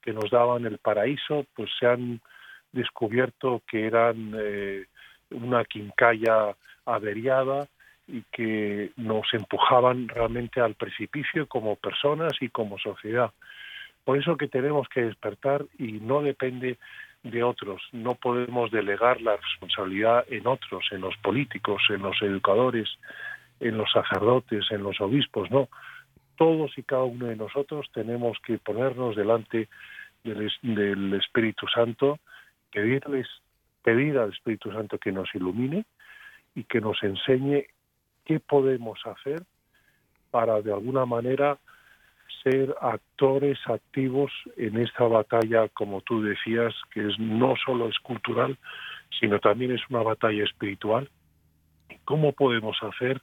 que 0.00 0.12
nos 0.12 0.30
daban 0.30 0.66
el 0.66 0.78
paraíso, 0.78 1.46
pues 1.54 1.70
se 1.78 1.86
han 1.86 2.20
descubierto 2.72 3.62
que 3.68 3.86
eran 3.86 4.32
eh, 4.36 4.86
una 5.30 5.64
quincalla 5.64 6.56
averiada 6.84 7.68
y 8.08 8.22
que 8.32 8.90
nos 8.96 9.32
empujaban 9.32 10.08
realmente 10.08 10.60
al 10.60 10.74
precipicio 10.74 11.46
como 11.46 11.76
personas 11.76 12.32
y 12.40 12.48
como 12.48 12.78
sociedad. 12.78 13.30
Por 14.04 14.18
eso 14.18 14.36
que 14.36 14.48
tenemos 14.48 14.88
que 14.88 15.02
despertar 15.02 15.64
y 15.78 15.92
no 15.92 16.22
depende 16.22 16.78
de 17.22 17.42
otros. 17.42 17.82
No 17.92 18.14
podemos 18.14 18.70
delegar 18.70 19.20
la 19.20 19.36
responsabilidad 19.36 20.24
en 20.28 20.46
otros, 20.46 20.84
en 20.90 21.00
los 21.00 21.16
políticos, 21.18 21.82
en 21.88 22.02
los 22.02 22.20
educadores, 22.22 22.88
en 23.60 23.78
los 23.78 23.90
sacerdotes, 23.92 24.64
en 24.70 24.82
los 24.82 25.00
obispos, 25.00 25.50
no. 25.50 25.68
Todos 26.36 26.76
y 26.76 26.82
cada 26.82 27.04
uno 27.04 27.26
de 27.26 27.36
nosotros 27.36 27.88
tenemos 27.92 28.36
que 28.44 28.58
ponernos 28.58 29.14
delante 29.14 29.68
del, 30.24 31.14
Espíritu 31.14 31.66
Santo, 31.68 32.18
pedirles, 32.72 33.28
pedir 33.82 34.18
al 34.18 34.30
Espíritu 34.30 34.72
Santo 34.72 34.98
que 34.98 35.12
nos 35.12 35.32
ilumine 35.34 35.84
y 36.54 36.64
que 36.64 36.80
nos 36.80 37.02
enseñe 37.02 37.66
qué 38.24 38.40
podemos 38.40 38.98
hacer 39.06 39.42
para 40.30 40.60
de 40.62 40.72
alguna 40.72 41.06
manera 41.06 41.58
ser 42.42 42.74
actores 42.80 43.58
activos 43.66 44.32
en 44.56 44.78
esta 44.78 45.04
batalla, 45.04 45.68
como 45.68 46.00
tú 46.00 46.22
decías, 46.22 46.74
que 46.92 47.06
es 47.06 47.18
no 47.18 47.54
solo 47.64 47.88
es 47.88 47.98
cultural, 48.00 48.58
sino 49.20 49.38
también 49.38 49.72
es 49.72 49.80
una 49.88 50.02
batalla 50.02 50.44
espiritual. 50.44 51.08
¿Cómo 52.04 52.32
podemos 52.32 52.76
hacer 52.82 53.20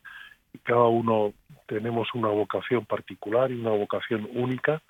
cada 0.64 0.88
uno 0.88 1.34
tenemos 1.68 2.08
una 2.14 2.30
vocación 2.30 2.86
particular 2.86 3.52
y 3.52 3.60
una 3.60 3.72
vocación 3.72 4.28
única 4.34 4.82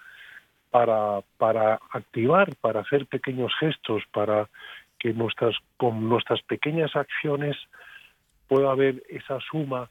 para, 0.71 1.21
para 1.37 1.79
activar, 1.91 2.55
para 2.61 2.81
hacer 2.81 3.05
pequeños 3.07 3.51
gestos, 3.59 4.03
para 4.13 4.49
que 4.97 5.13
nuestras, 5.13 5.55
con 5.77 6.07
nuestras 6.07 6.41
pequeñas 6.43 6.95
acciones 6.95 7.57
pueda 8.47 8.71
haber 8.71 9.03
esa 9.09 9.39
suma 9.51 9.89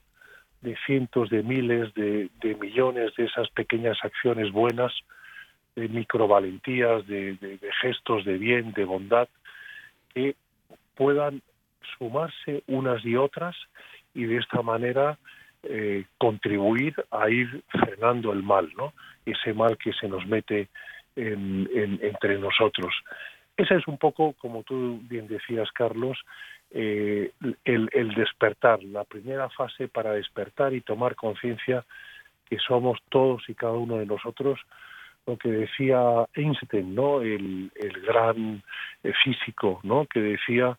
de 0.61 0.77
cientos 0.87 1.31
de 1.31 1.43
miles 1.43 1.93
de, 1.95 2.31
millones 2.61 3.15
de 3.17 3.25
esas 3.25 3.49
pequeñas 3.51 3.99
acciones 4.03 4.51
buenas, 4.53 4.93
de 5.77 5.89
microvalentías, 5.89 7.07
de, 7.07 7.35
de 7.35 7.73
gestos 7.81 8.25
de 8.25 8.39
bien, 8.39 8.73
de 8.73 8.85
bondad, 8.85 9.29
que 10.13 10.35
puedan 10.97 11.43
sumarse 11.97 12.63
unas 12.67 13.05
y 13.05 13.17
otras 13.17 13.57
y 14.15 14.25
de 14.25 14.39
esta 14.39 14.63
manera 14.63 15.19
eh, 15.63 16.05
contribuir 16.19 16.95
a 17.11 17.29
ir 17.29 17.63
frenando 17.69 18.33
el 18.33 18.43
mal, 18.43 18.71
¿no? 18.77 18.93
Ese 19.27 19.53
mal 19.53 19.77
que 19.77 19.93
se 19.93 20.09
nos 20.09 20.27
mete 20.27 20.69
entre 21.17 22.39
nosotros. 22.39 22.95
Ese 23.57 23.75
es 23.75 23.89
un 23.89 23.99
poco, 23.99 24.35
como 24.35 24.63
tú 24.63 25.01
bien 25.03 25.27
decías, 25.27 25.69
Carlos, 25.73 26.17
eh, 26.71 27.33
el, 27.65 28.15
despertar, 28.15 28.83
la 28.83 29.05
primera 29.05 29.49
fase 29.51 29.89
para 29.89 30.13
despertar 30.13 30.75
y 30.75 30.83
tomar 30.83 31.15
conciencia 31.15 31.85
que 32.49 32.59
somos 32.59 32.99
todos 33.09 33.43
y 33.49 33.55
cada 33.55 33.73
uno 33.73 33.97
de 33.99 34.07
nosotros 34.07 34.61
lo 35.27 35.37
que 35.37 35.51
decía 35.51 36.27
Einstein, 36.35 36.95
¿no? 36.95 37.21
El, 37.21 37.71
gran 38.07 38.63
eh, 39.03 39.13
físico, 39.25 39.81
¿no? 39.83 40.07
Que 40.07 40.21
decía 40.21 40.79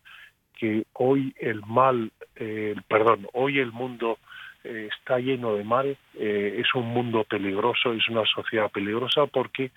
que 0.58 0.86
hoy 0.94 1.34
el 1.40 1.62
mal, 1.66 2.12
eh, 2.36 2.76
perdón, 2.88 3.28
hoy 3.34 3.60
el 3.60 3.72
mundo 3.72 4.18
está 4.62 5.20
lleno 5.20 5.56
de 5.56 5.64
mal, 5.64 5.98
es 6.14 6.76
un 6.76 6.88
mundo 6.88 7.24
peligroso, 7.24 7.94
es 7.94 8.10
una 8.10 8.26
sociedad 8.26 8.70
peligrosa 8.70 9.26
porque 9.26 9.72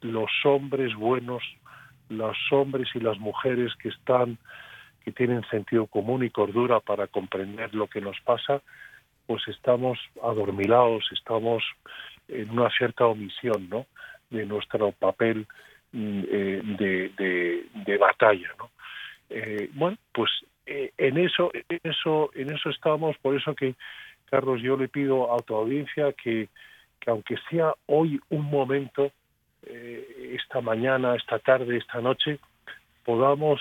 los 0.00 0.30
hombres 0.44 0.96
buenos, 0.96 1.44
los 2.08 2.36
hombres 2.50 2.88
y 2.96 2.98
las 2.98 3.18
mujeres 3.20 3.72
que 3.76 3.88
están, 3.88 4.36
que 5.06 5.12
tienen 5.12 5.48
sentido 5.48 5.86
común 5.86 6.24
y 6.24 6.30
cordura 6.30 6.80
para 6.80 7.06
comprender 7.06 7.74
lo 7.74 7.86
que 7.86 8.00
nos 8.00 8.20
pasa, 8.22 8.60
pues 9.26 9.46
estamos 9.46 9.98
adormilados, 10.20 11.08
estamos 11.12 11.62
en 12.26 12.50
una 12.50 12.68
cierta 12.70 13.06
omisión, 13.06 13.68
¿no? 13.70 13.86
De 14.30 14.44
nuestro 14.44 14.90
papel 14.90 15.46
mm, 15.92 16.22
eh, 16.28 16.62
de, 16.78 17.64
de, 17.86 17.96
batalla, 17.96 18.50
¿no? 18.58 18.70
bueno, 19.74 19.96
pues 20.12 20.30
en 20.66 21.18
eso, 21.18 21.50
en 21.54 21.80
eso, 21.82 22.30
en 22.34 22.52
eso 22.52 22.70
estamos, 22.70 23.16
por 23.18 23.36
eso 23.36 23.54
que 23.54 23.74
Carlos, 24.26 24.60
yo 24.60 24.76
le 24.76 24.88
pido 24.88 25.32
a 25.32 25.38
tu 25.38 25.54
audiencia 25.54 26.12
que, 26.12 26.48
aunque 27.06 27.36
sea 27.48 27.72
hoy 27.86 28.20
un 28.28 28.44
momento, 28.44 29.12
eh, 29.62 30.36
esta 30.40 30.60
mañana, 30.60 31.14
esta 31.14 31.38
tarde, 31.38 31.76
esta 31.76 32.00
noche, 32.00 32.38
podamos 33.04 33.60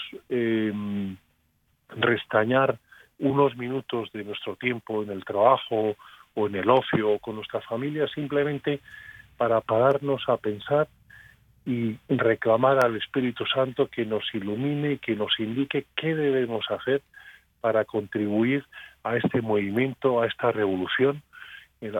restañar 1.90 2.78
unos 3.20 3.56
minutos 3.56 4.12
de 4.14 4.24
nuestro 4.24 4.56
tiempo 4.56 5.04
en 5.04 5.12
el 5.12 5.24
trabajo 5.24 5.96
o 6.34 6.48
en 6.48 6.56
el 6.56 6.70
ocio 6.70 7.12
o 7.12 7.20
con 7.20 7.36
nuestra 7.36 7.62
familia, 7.62 8.08
simplemente 8.08 8.82
para 9.38 9.62
pararnos 9.62 10.24
a 10.28 10.38
pensar 10.38 10.88
y 11.66 11.98
reclamar 12.10 12.86
al 12.86 12.96
Espíritu 12.98 13.46
Santo 13.46 13.88
que 13.88 14.06
nos 14.06 14.24
ilumine 14.34 15.00
que 15.00 15.16
nos 15.16 15.40
indique 15.40 15.86
qué 15.96 16.14
debemos 16.14 16.66
hacer 16.70 17.02
para 17.62 17.86
contribuir 17.86 18.64
a 19.04 19.18
este 19.18 19.42
movimiento, 19.42 20.22
a 20.22 20.28
esta 20.28 20.52
revolución 20.52 21.24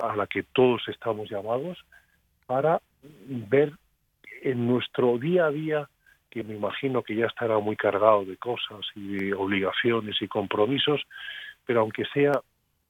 a 0.02 0.16
la 0.16 0.28
que 0.28 0.44
todos 0.44 0.82
estamos 0.88 1.30
llamados, 1.30 1.78
para 2.46 2.82
ver 3.28 3.74
en 4.42 4.68
nuestro 4.68 5.18
día 5.18 5.46
a 5.46 5.52
día, 5.52 5.90
que 6.36 6.44
me 6.44 6.54
imagino 6.54 7.02
que 7.02 7.16
ya 7.16 7.28
estará 7.28 7.58
muy 7.60 7.78
cargado 7.78 8.26
de 8.26 8.36
cosas 8.36 8.86
y 8.94 9.08
de 9.16 9.34
obligaciones 9.34 10.22
y 10.22 10.28
compromisos, 10.28 11.02
pero 11.66 11.80
aunque 11.80 12.04
sea 12.14 12.42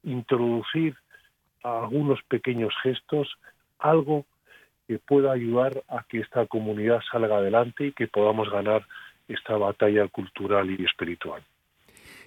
introducir 0.02 0.96
algunos 1.62 2.24
pequeños 2.24 2.74
gestos, 2.82 3.28
algo 3.78 4.26
que 4.88 4.98
pueda 4.98 5.32
ayudar 5.32 5.84
a 5.90 6.04
que 6.10 6.22
esta 6.22 6.48
comunidad 6.48 7.02
salga 7.12 7.38
adelante 7.38 7.86
y 7.86 7.92
que 7.92 8.08
podamos 8.08 8.50
ganar 8.50 8.84
esta 9.28 9.56
batalla 9.58 10.08
cultural 10.08 10.72
y 10.72 10.84
espiritual. 10.84 11.44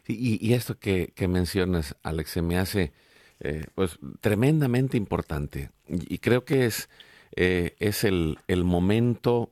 Y, 0.07 0.55
esto 0.55 0.79
que, 0.79 1.13
mencionas, 1.29 1.97
Alex, 2.05 2.31
se 2.31 2.43
me 2.43 2.59
hace 2.59 2.93
eh, 3.41 3.65
pues 3.75 3.99
tremendamente 4.21 4.97
importante. 4.97 5.71
Y, 5.89 6.19
creo 6.19 6.45
que 6.45 6.65
es, 6.65 6.89
eh, 7.35 7.75
es 7.81 8.05
el, 8.05 8.39
momento 8.65 9.51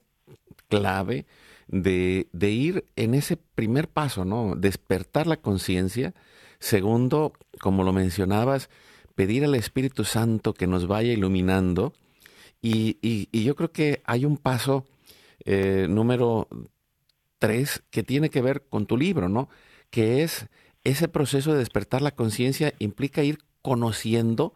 clave 0.68 1.26
de, 1.68 2.28
ir 2.40 2.84
en 2.96 3.14
ese 3.14 3.36
primer 3.36 3.88
paso, 3.88 4.24
¿no? 4.24 4.54
Despertar 4.56 5.26
la 5.26 5.36
conciencia. 5.36 6.14
Segundo, 6.58 7.32
como 7.60 7.82
lo 7.82 7.92
mencionabas, 7.92 8.70
pedir 9.14 9.44
al 9.44 9.54
Espíritu 9.54 10.04
Santo 10.04 10.54
que 10.54 10.66
nos 10.66 10.86
vaya 10.86 11.12
iluminando. 11.12 11.92
Y, 12.62 13.28
yo 13.32 13.54
creo 13.54 13.72
que 13.72 14.02
hay 14.06 14.24
un 14.24 14.38
paso 14.38 14.84
eh, 15.44 15.86
número 15.88 16.48
tres 17.38 17.82
que 17.90 18.02
tiene 18.02 18.30
que 18.30 18.42
ver 18.42 18.62
con 18.68 18.86
tu 18.86 18.96
libro, 18.96 19.28
¿no? 19.28 19.48
que 19.90 20.22
es 20.22 20.48
ese 20.84 21.08
proceso 21.08 21.52
de 21.52 21.58
despertar 21.58 22.02
la 22.02 22.10
conciencia 22.12 22.72
implica 22.78 23.22
ir 23.22 23.38
conociendo 23.62 24.54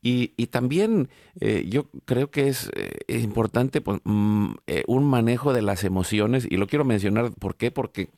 y, 0.00 0.46
también 0.46 1.08
eh, 1.40 1.66
yo 1.68 1.88
creo 2.04 2.30
que 2.30 2.48
es, 2.48 2.70
eh, 2.76 3.18
importante 3.20 3.80
pues, 3.80 4.00
mm, 4.04 4.52
eh, 4.66 4.84
un 4.86 5.04
manejo 5.04 5.52
de 5.52 5.62
las 5.62 5.82
emociones 5.84 6.46
y 6.48 6.56
lo 6.56 6.66
quiero 6.68 6.84
mencionar, 6.84 7.32
¿por 7.32 7.56
qué? 7.56 7.70
Porque 7.70 8.10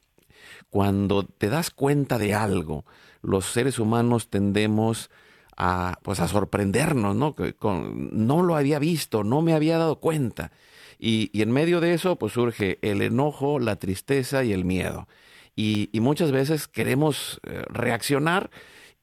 cuando 0.69 1.25
te 1.25 1.49
das 1.49 1.71
cuenta 1.71 2.19
de 2.19 2.35
algo, 2.35 2.85
los 3.23 3.47
seres 3.47 3.79
humanos 3.79 4.29
tendemos 4.29 5.11
a, 5.57 5.99
pues, 6.03 6.21
a 6.21 6.29
sorprendernos, 6.29 7.16
¿no? 7.16 7.35
no 7.95 8.43
lo 8.43 8.57
había 8.57 8.79
visto, 8.79 9.25
no 9.25 9.43
me 9.43 9.55
había 9.55 9.79
dado 9.79 10.01
cuenta. 10.01 10.53
Y, 10.99 11.31
y 11.33 11.43
en 11.43 11.51
medio 11.51 11.81
de 11.81 11.95
eso, 11.95 12.16
pues 12.16 12.35
surge 12.35 12.79
el 12.83 13.01
enojo, 13.03 13.59
la 13.59 13.77
tristeza 13.77 14.45
y 14.45 14.53
el 14.53 14.64
miedo 14.64 15.09
y, 15.57 16.01
muchas 16.01 16.33
veces 16.33 16.69
queremos 16.69 17.40
reaccionar 17.69 18.51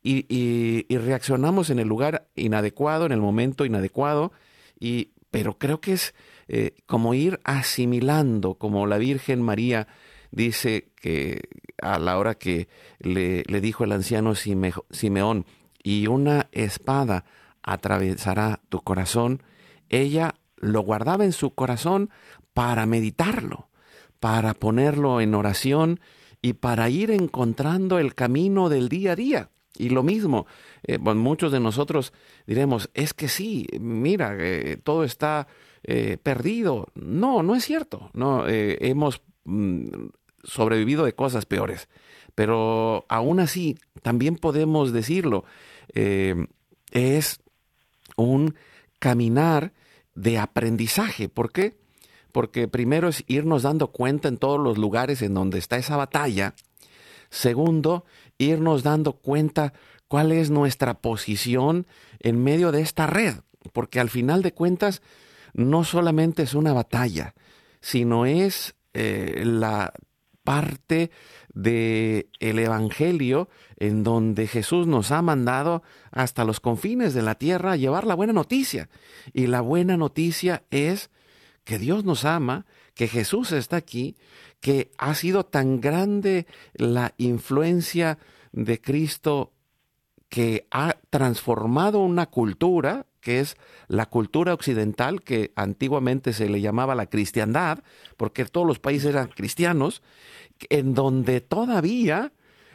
y, 0.07 0.97
reaccionamos 0.97 1.69
en 1.69 1.79
el 1.79 1.87
lugar 1.87 2.27
inadecuado, 2.35 3.05
en 3.05 3.11
el 3.11 3.19
momento 3.19 3.65
inadecuado, 3.65 4.31
y, 4.79 5.11
pero 5.31 5.57
creo 5.57 5.81
que 5.81 5.93
es 5.93 6.15
eh, 6.47 6.75
como 6.85 7.13
ir 7.13 7.39
asimilando, 7.43 8.55
como 8.55 8.87
la 8.87 8.97
Virgen 8.97 9.41
María 9.41 9.87
dice 10.31 10.89
que 10.95 11.41
a 11.81 11.99
la 11.99 12.17
hora 12.17 12.35
que 12.35 12.67
le, 12.99 13.43
le 13.47 13.61
dijo 13.61 13.83
el 13.83 13.91
anciano 13.91 14.33
Simeón, 14.35 15.45
y 15.83 16.07
una 16.07 16.47
espada 16.51 17.25
atravesará 17.63 18.61
tu 18.69 18.81
corazón, 18.81 19.43
ella 19.89 20.35
lo 20.57 20.81
guardaba 20.81 21.25
en 21.25 21.33
su 21.33 21.53
corazón 21.53 22.09
para 22.53 22.85
meditarlo, 22.85 23.69
para 24.19 24.53
ponerlo 24.53 25.21
en 25.21 25.35
oración 25.35 25.99
y 26.41 26.53
para 26.53 26.89
ir 26.89 27.11
encontrando 27.11 27.99
el 27.99 28.15
camino 28.15 28.69
del 28.69 28.89
día 28.89 29.11
a 29.11 29.15
día. 29.15 29.49
Y 29.77 29.89
lo 29.89 30.03
mismo, 30.03 30.47
eh, 30.83 30.97
muchos 30.97 31.51
de 31.51 31.59
nosotros 31.59 32.13
diremos, 32.45 32.89
es 32.93 33.13
que 33.13 33.27
sí, 33.27 33.67
mira, 33.79 34.35
eh, 34.39 34.77
todo 34.77 35.03
está 35.03 35.47
eh, 35.83 36.17
perdido. 36.21 36.87
No, 36.95 37.43
no 37.43 37.55
es 37.55 37.63
cierto. 37.63 38.09
No, 38.13 38.45
hemos 38.47 39.21
mm, 39.45 39.87
sobrevivido 40.43 41.05
de 41.05 41.13
cosas 41.13 41.45
peores. 41.45 41.89
Pero 42.35 43.05
aún 43.09 43.39
así, 43.39 43.77
también 44.01 44.35
podemos 44.35 44.93
decirlo, 44.93 45.45
es 46.91 47.39
un 48.15 48.55
caminar 48.99 49.73
de 50.13 50.37
aprendizaje. 50.37 51.29
¿Por 51.29 51.51
qué? 51.51 51.77
Porque 52.31 52.67
primero 52.67 53.07
es 53.07 53.23
irnos 53.27 53.63
dando 53.63 53.87
cuenta 53.87 54.27
en 54.27 54.37
todos 54.37 54.59
los 54.59 54.77
lugares 54.77 55.21
en 55.21 55.33
donde 55.33 55.57
está 55.57 55.77
esa 55.77 55.97
batalla. 55.97 56.53
Segundo, 57.29 58.05
irnos 58.37 58.83
dando 58.83 59.13
cuenta 59.13 59.73
cuál 60.07 60.31
es 60.31 60.49
nuestra 60.49 61.01
posición 61.01 61.87
en 62.19 62.43
medio 62.43 62.71
de 62.71 62.81
esta 62.81 63.07
red. 63.07 63.35
Porque 63.73 63.99
al 63.99 64.09
final 64.09 64.41
de 64.41 64.53
cuentas, 64.53 65.01
no 65.53 65.83
solamente 65.83 66.43
es 66.43 66.53
una 66.53 66.73
batalla, 66.73 67.33
sino 67.81 68.25
es 68.25 68.75
eh, 68.93 69.43
la 69.45 69.93
parte 70.43 71.11
del 71.53 72.29
el 72.39 72.59
Evangelio 72.59 73.49
en 73.77 74.03
donde 74.03 74.47
Jesús 74.47 74.87
nos 74.87 75.11
ha 75.11 75.21
mandado 75.21 75.83
hasta 76.11 76.45
los 76.45 76.59
confines 76.59 77.13
de 77.13 77.21
la 77.21 77.35
tierra 77.35 77.73
a 77.73 77.75
llevar 77.75 78.05
la 78.05 78.15
buena 78.15 78.33
noticia. 78.33 78.89
Y 79.33 79.47
la 79.47 79.61
buena 79.61 79.97
noticia 79.97 80.63
es 80.71 81.09
que 81.63 81.77
Dios 81.77 82.05
nos 82.05 82.23
ama, 82.23 82.65
que 82.93 83.07
Jesús 83.09 83.51
está 83.51 83.75
aquí, 83.75 84.15
que 84.59 84.91
ha 84.97 85.13
sido 85.15 85.45
tan 85.45 85.81
grande 85.81 86.47
la 86.73 87.13
influencia 87.17 88.17
de 88.51 88.81
Cristo 88.81 89.53
que 90.29 90.67
ha 90.71 90.97
transformado 91.09 91.99
una 91.99 92.25
cultura, 92.25 93.05
que 93.21 93.39
es 93.39 93.55
la 93.87 94.07
cultura 94.07 94.53
occidental, 94.53 95.21
que 95.21 95.51
antiguamente 95.55 96.33
se 96.33 96.49
le 96.49 96.61
llamaba 96.61 96.95
la 96.95 97.07
cristiandad, 97.07 97.79
porque 98.17 98.45
todos 98.45 98.67
los 98.67 98.79
países 98.79 99.09
eran 99.09 99.29
cristianos, 99.29 100.01
en 100.69 100.93
donde 100.93 101.41
todavía 101.41 102.33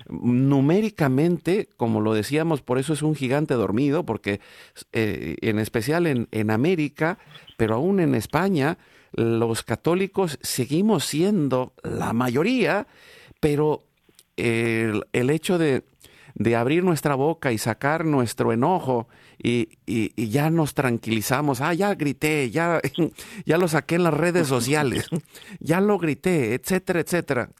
numéricamente, 0.09 1.68
como 1.77 2.01
lo 2.01 2.12
decíamos, 2.12 2.61
por 2.62 2.79
eso 2.79 2.92
es 2.92 3.03
un 3.03 3.14
gigante 3.14 3.55
dormido, 3.55 4.05
porque 4.05 4.40
eh, 4.92 5.37
en 5.40 5.59
especial 5.59 6.07
en, 6.07 6.29
en, 6.33 6.51
América, 6.51 7.18
pero 7.57 7.77
aún 7.77 8.01
en 8.01 8.14
España, 8.14 8.79
los 9.12 9.62
católicos 9.62 10.38
seguimos 10.42 11.05
siendo 11.05 11.72
la 11.83 12.12
mayoría, 12.12 12.87
pero 13.40 13.85
el, 14.37 15.05
hecho 15.12 15.59
de, 15.59 15.85
de, 16.35 16.57
abrir 16.57 16.85
nuestra 16.85 17.14
boca 17.14 17.53
y 17.53 17.59
sacar 17.59 18.05
nuestro 18.05 18.53
enojo 18.53 19.09
y, 19.38 19.79
y, 19.87 20.12
y, 20.16 20.29
ya 20.29 20.51
nos 20.51 20.75
tranquilizamos, 20.75 21.61
ah, 21.61 21.75
ya 21.75 21.94
grité, 21.94 22.51
ya, 22.51 22.81
ya 23.46 23.59
lo 23.59 23.68
saqué 23.68 23.96
en 23.96 24.05
las 24.05 24.14
redes 24.14 24.48
sociales, 24.48 25.09
ya 25.61 25.81
lo 25.81 25.98
grité, 25.98 26.55
etcétera, 26.55 27.01
etcétera. 27.01 27.51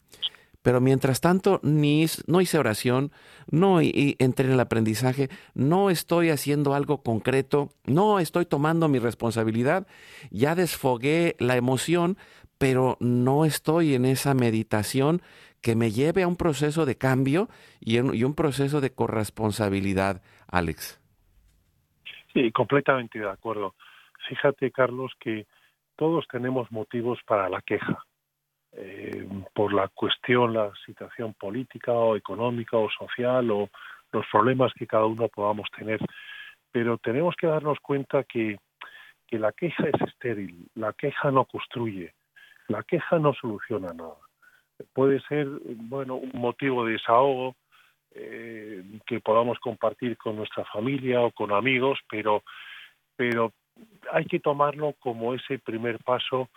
Pero 0.63 0.81
mientras 0.81 1.21
tanto, 1.21 1.61
ni, 1.63 2.07
no 2.27 2.41
hice 2.41 2.59
oración, 2.59 3.11
no 3.51 3.81
entré 3.81 4.47
en 4.47 4.53
el 4.53 4.61
aprendizaje, 4.61 5.29
no 5.55 5.91
estoy 5.91 6.31
haciendo 6.31 6.75
algo 6.75 7.03
concreto, 7.03 7.71
no 7.85 8.21
estoy 8.21 8.47
tomando 8.47 8.89
mi 8.89 9.01
responsabilidad, 9.01 9.89
ya 10.31 10.55
desfogué 10.55 11.35
la 11.41 11.57
emoción, 11.57 12.17
pero 12.59 12.97
no 13.01 13.45
estoy 13.45 13.95
en 13.95 14.05
esa 14.05 14.35
meditación 14.35 15.21
que 15.61 15.75
me 15.75 15.91
lleve 15.91 16.23
a 16.23 16.29
un 16.29 16.37
proceso 16.37 16.87
de 16.87 16.97
cambio 16.97 17.49
y, 17.81 17.97
y 17.97 18.25
un 18.25 18.35
proceso 18.35 18.81
de 18.81 18.95
corresponsabilidad, 18.95 20.23
Alex. 20.47 21.01
Sí, 22.33 22.53
completamente 22.53 23.19
de 23.19 23.29
acuerdo. 23.29 23.75
Fíjate, 24.29 24.71
Carlos, 24.71 25.13
que 25.19 25.47
todos 25.97 26.27
tenemos 26.31 26.71
motivos 26.71 27.19
para 27.27 27.49
la 27.49 27.61
queja 27.63 28.05
eh, 28.75 29.29
por 29.55 29.73
la 29.73 29.89
cuestión, 29.89 30.55
la 30.55 30.73
situación 30.87 31.35
política 31.35 31.93
o 31.93 32.17
económica 32.17 32.77
o 32.77 32.89
social 32.91 33.51
o 33.51 33.69
los 34.13 34.27
problemas 34.31 34.73
que 34.75 34.87
cada 34.87 35.07
uno 35.07 35.29
podamos 35.29 35.69
tener. 35.77 36.01
Pero 36.71 36.99
tenemos 36.99 37.35
que 37.37 37.47
darnos 37.47 37.79
cuenta 37.81 38.25
que, 38.25 38.59
que 39.27 39.39
la 39.39 39.53
queja 39.53 39.85
es 39.89 40.01
estéril, 40.09 40.69
la 40.75 40.93
queja 40.93 41.31
no 41.31 41.45
construye, 41.45 42.15
la 42.69 42.83
queja 42.83 43.19
no 43.19 43.35
soluciona 43.35 43.93
nada. 43.93 44.17
Puede 44.95 45.21
ser, 45.29 45.47
bueno, 45.65 46.17
un 46.17 46.33
motivo 46.35 46.85
de 46.85 46.93
desahogo, 46.93 47.55
eh, 48.15 48.83
que 49.07 49.21
podamos 49.21 49.59
compartir 49.59 50.17
con 50.19 50.37
nuestra 50.37 50.65
familia 50.67 51.21
o 51.21 51.31
con 51.31 51.53
amigos, 51.53 51.99
pero, 52.11 52.43
pero 53.17 53.53
hay 54.11 54.27
que 54.27 54.41
tomarlo 54.41 54.95
como 55.01 55.35
ese 55.35 55.59
primer 55.59 55.99
paso 56.05 56.51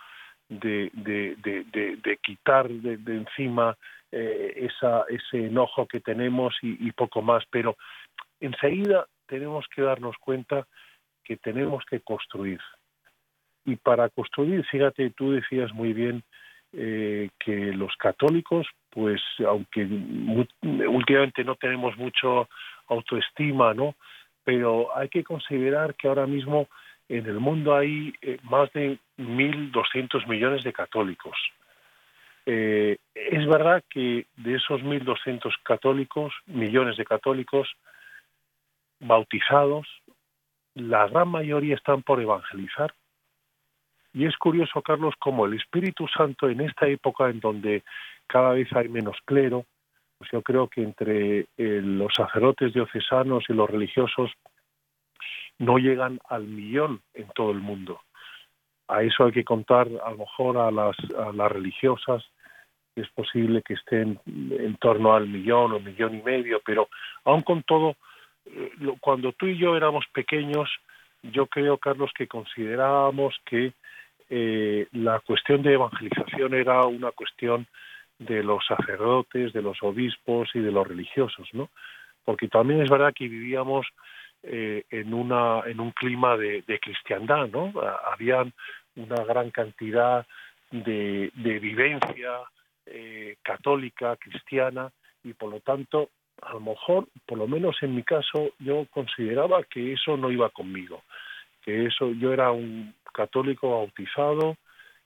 de, 0.50 2.20
quitar 2.22 2.70
de, 2.70 3.16
encima 3.16 3.78
eh, 4.12 4.54
esa, 4.56 5.06
ese 5.10 5.48
enojo 5.48 5.88
que 5.88 6.00
tenemos 6.00 6.56
y, 6.62 6.88
y, 6.88 6.92
poco 6.92 7.22
más. 7.22 7.44
Pero 7.50 7.76
enseguida 8.40 9.06
tenemos 9.28 9.66
que 9.74 9.82
darnos 9.82 10.16
cuenta 10.18 10.68
que 11.24 11.38
tenemos 11.38 11.84
que 11.90 12.00
construir. 12.00 12.60
Y 13.66 13.76
para 13.78 14.10
construir, 14.10 14.64
fíjate, 14.66 15.10
tú 15.12 15.32
decías 15.32 15.74
muy 15.74 15.94
bien 15.94 16.24
eh, 16.78 17.30
que 17.40 17.72
los 17.74 17.96
católicos, 17.96 18.68
pues 18.90 19.22
aunque 19.48 19.88
últimamente 20.62 21.44
no 21.44 21.56
tenemos 21.56 21.98
mucho 21.98 22.50
autoestima, 22.88 23.74
¿no? 23.74 23.96
Pero 24.44 24.96
hay 24.96 25.08
que 25.08 25.24
considerar 25.24 25.96
que 25.96 26.08
ahora 26.08 26.28
mismo 26.28 26.68
en 27.08 27.26
el 27.28 27.40
mundo 27.40 27.76
hay 27.76 28.14
eh, 28.22 28.38
más 28.44 28.72
de 28.74 29.00
1.200 29.18 30.28
millones 30.28 30.64
de 30.64 30.74
católicos. 30.74 31.38
Eh, 32.46 32.98
es 33.14 33.48
verdad 33.48 33.84
que 33.90 34.28
de 34.38 34.56
esos 34.56 34.82
1.200 34.82 35.54
católicos, 35.64 36.34
millones 36.46 36.98
de 36.98 37.06
católicos 37.06 37.68
bautizados, 39.00 39.88
la 40.76 41.08
gran 41.08 41.30
mayoría 41.30 41.76
están 41.76 42.04
por 42.04 42.22
evangelizar. 42.22 42.94
Y 44.14 44.26
es 44.26 44.38
curioso, 44.38 44.82
Carlos, 44.82 45.14
como 45.20 45.46
el 45.46 45.56
Espíritu 45.56 46.08
Santo 46.08 46.50
en 46.50 46.62
esta 46.62 46.88
época 46.88 47.30
en 47.30 47.40
donde 47.40 47.84
cada 48.28 48.52
vez 48.52 48.72
hay 48.74 48.88
menos 48.90 49.18
clero, 49.26 49.66
pues 50.18 50.30
yo 50.32 50.42
creo 50.42 50.68
que 50.68 50.82
entre 50.82 51.40
eh, 51.40 51.82
los 51.82 52.14
sacerdotes 52.16 52.74
diocesanos 52.74 53.44
y 53.50 53.54
los 53.54 53.70
religiosos 53.70 54.32
no 55.58 55.78
llegan 55.78 56.20
al 56.30 56.46
millón 56.46 57.02
en 57.14 57.28
todo 57.30 57.52
el 57.52 57.60
mundo. 57.60 58.02
A 58.88 59.04
eso 59.04 59.26
hay 59.26 59.32
que 59.32 59.44
contar 59.44 59.88
a 60.04 60.12
lo 60.12 60.18
mejor 60.18 60.58
a 60.58 60.72
las, 60.72 60.96
religiosas, 61.52 62.24
es 62.96 63.10
posible 63.10 63.62
que 63.62 63.74
estén 63.74 64.20
en 64.26 64.76
torno 64.78 65.14
al 65.14 65.28
millón 65.28 65.74
o 65.74 65.80
millón 65.80 66.16
y 66.16 66.22
medio, 66.22 66.62
pero 66.66 66.88
aún 67.26 67.42
con 67.42 67.64
todo, 67.64 67.96
eh, 68.46 68.72
cuando 69.02 69.34
tú 69.34 69.48
y 69.48 69.58
yo 69.58 69.76
éramos 69.76 70.06
pequeños, 70.14 70.70
yo 71.24 71.48
creo, 71.48 71.78
Carlos, 71.78 72.12
que 72.16 72.28
considerábamos 72.28 73.36
que 73.46 73.74
eh, 74.30 74.88
la 74.94 75.20
cuestión 75.20 75.62
de 75.62 75.74
evangelización 75.74 76.54
era 76.54 76.86
una 76.86 77.12
cuestión 77.12 77.68
de 78.20 78.44
los 78.44 78.66
sacerdotes, 78.66 79.54
de 79.54 79.62
los 79.62 79.82
obispos 79.84 80.50
y 80.54 80.60
de 80.60 80.72
los 80.72 80.88
religiosos, 80.88 81.50
¿no? 81.54 81.70
Porque 82.24 82.48
también 82.48 82.82
es 82.82 82.90
verdad 82.90 83.14
que 83.14 83.28
vivíamos 83.28 83.86
eh, 84.48 84.84
en, 84.90 85.14
una, 85.14 85.62
en 85.66 85.80
un 85.80 85.92
clima 85.92 86.38
de, 86.38 86.64
de 86.68 86.80
cristiandad, 86.80 87.48
¿no? 87.48 87.74
Habían 88.12 88.54
una 88.96 89.24
gran 89.24 89.52
cantidad 89.52 90.26
de, 90.72 91.32
de 91.34 91.60
vivencia 91.60 92.42
eh, 92.86 93.38
católica, 93.42 94.16
cristiana, 94.18 94.92
y 95.24 95.34
por 95.34 95.52
lo 95.52 95.60
tanto, 95.62 96.10
a 96.42 96.54
lo 96.54 96.60
mejor, 96.60 97.08
por 97.26 97.38
lo 97.38 97.48
menos 97.48 97.78
en 97.82 97.96
mi 97.96 98.04
caso, 98.04 98.52
yo 98.60 98.86
consideraba 98.92 99.64
que 99.64 99.94
eso 99.94 100.18
no 100.18 100.32
iba 100.32 100.50
conmigo, 100.50 101.04
que 101.64 101.86
eso 101.86 102.12
yo 102.12 102.32
era 102.32 102.52
un 102.52 102.94
católico 103.14 103.72
bautizado, 103.72 104.58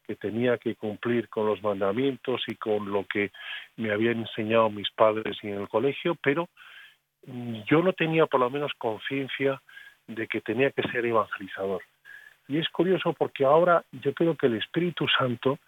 que 0.05 0.15
tenía 0.15 0.57
que 0.57 0.75
cumplir 0.75 1.29
con 1.29 1.45
los 1.45 1.61
mandamientos 1.61 2.41
y 2.47 2.55
con 2.55 2.91
lo 2.91 3.05
que 3.05 3.31
me 3.77 3.91
habían 3.91 4.21
enseñado 4.21 4.69
mis 4.69 4.89
padres 4.89 5.37
y 5.43 5.47
en 5.49 5.61
el 5.61 5.69
colegio, 5.69 6.15
pero 6.21 6.49
yo 7.23 7.81
no 7.83 7.93
tenía 7.93 8.25
por 8.25 8.39
lo 8.39 8.49
menos 8.49 8.71
conciencia 8.77 9.61
de 10.07 10.27
que 10.27 10.41
tenía 10.41 10.71
que 10.71 10.83
ser 10.89 11.05
evangelizador. 11.05 11.83
Y 12.47 12.57
es 12.57 12.67
curioso 12.69 13.13
porque 13.13 13.45
ahora 13.45 13.83
yo 13.91 14.13
creo 14.13 14.35
que 14.35 14.47
el 14.47 14.55
Espíritu 14.55 15.07
Santo 15.07 15.59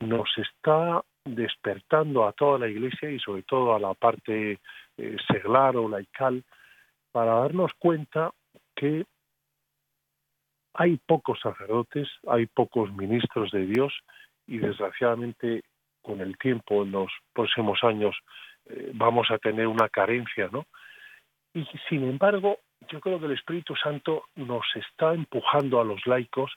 nos 0.00 0.28
está 0.38 1.02
despertando 1.24 2.26
a 2.26 2.32
toda 2.32 2.58
la 2.58 2.68
iglesia 2.68 3.10
y 3.10 3.18
sobre 3.18 3.42
todo 3.42 3.74
a 3.74 3.80
la 3.80 3.94
parte 3.94 4.58
eh, 4.96 5.16
seglar 5.28 5.76
o 5.76 5.88
laical 5.88 6.42
para 7.12 7.34
darnos 7.40 7.72
cuenta 7.78 8.30
que 8.74 9.04
hay 10.74 10.98
pocos 11.06 11.40
sacerdotes, 11.40 12.08
hay 12.28 12.46
pocos 12.46 12.92
ministros 12.92 13.50
de 13.50 13.66
Dios 13.66 13.92
y 14.46 14.58
desgraciadamente 14.58 15.62
con 16.02 16.20
el 16.20 16.38
tiempo 16.38 16.82
en 16.82 16.92
los 16.92 17.10
próximos 17.32 17.82
años 17.82 18.16
eh, 18.66 18.92
vamos 18.94 19.30
a 19.30 19.38
tener 19.38 19.66
una 19.66 19.88
carencia, 19.88 20.48
¿no? 20.52 20.66
Y 21.56 21.66
sin 21.88 22.02
embargo, 22.04 22.58
yo 22.90 23.00
creo 23.00 23.18
que 23.18 23.24
el 23.24 23.32
Espíritu 23.32 23.74
Santo 23.76 24.24
nos 24.34 24.66
está 24.74 25.14
empujando 25.14 25.80
a 25.80 25.84
los 25.84 26.06
laicos 26.06 26.52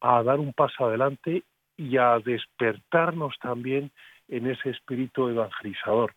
a 0.00 0.22
dar 0.22 0.40
un 0.40 0.54
paso 0.54 0.86
adelante 0.86 1.42
y 1.76 1.98
a 1.98 2.18
despertarnos 2.20 3.34
también 3.38 3.90
en 4.28 4.50
ese 4.50 4.70
espíritu 4.70 5.28
evangelizador. 5.28 6.14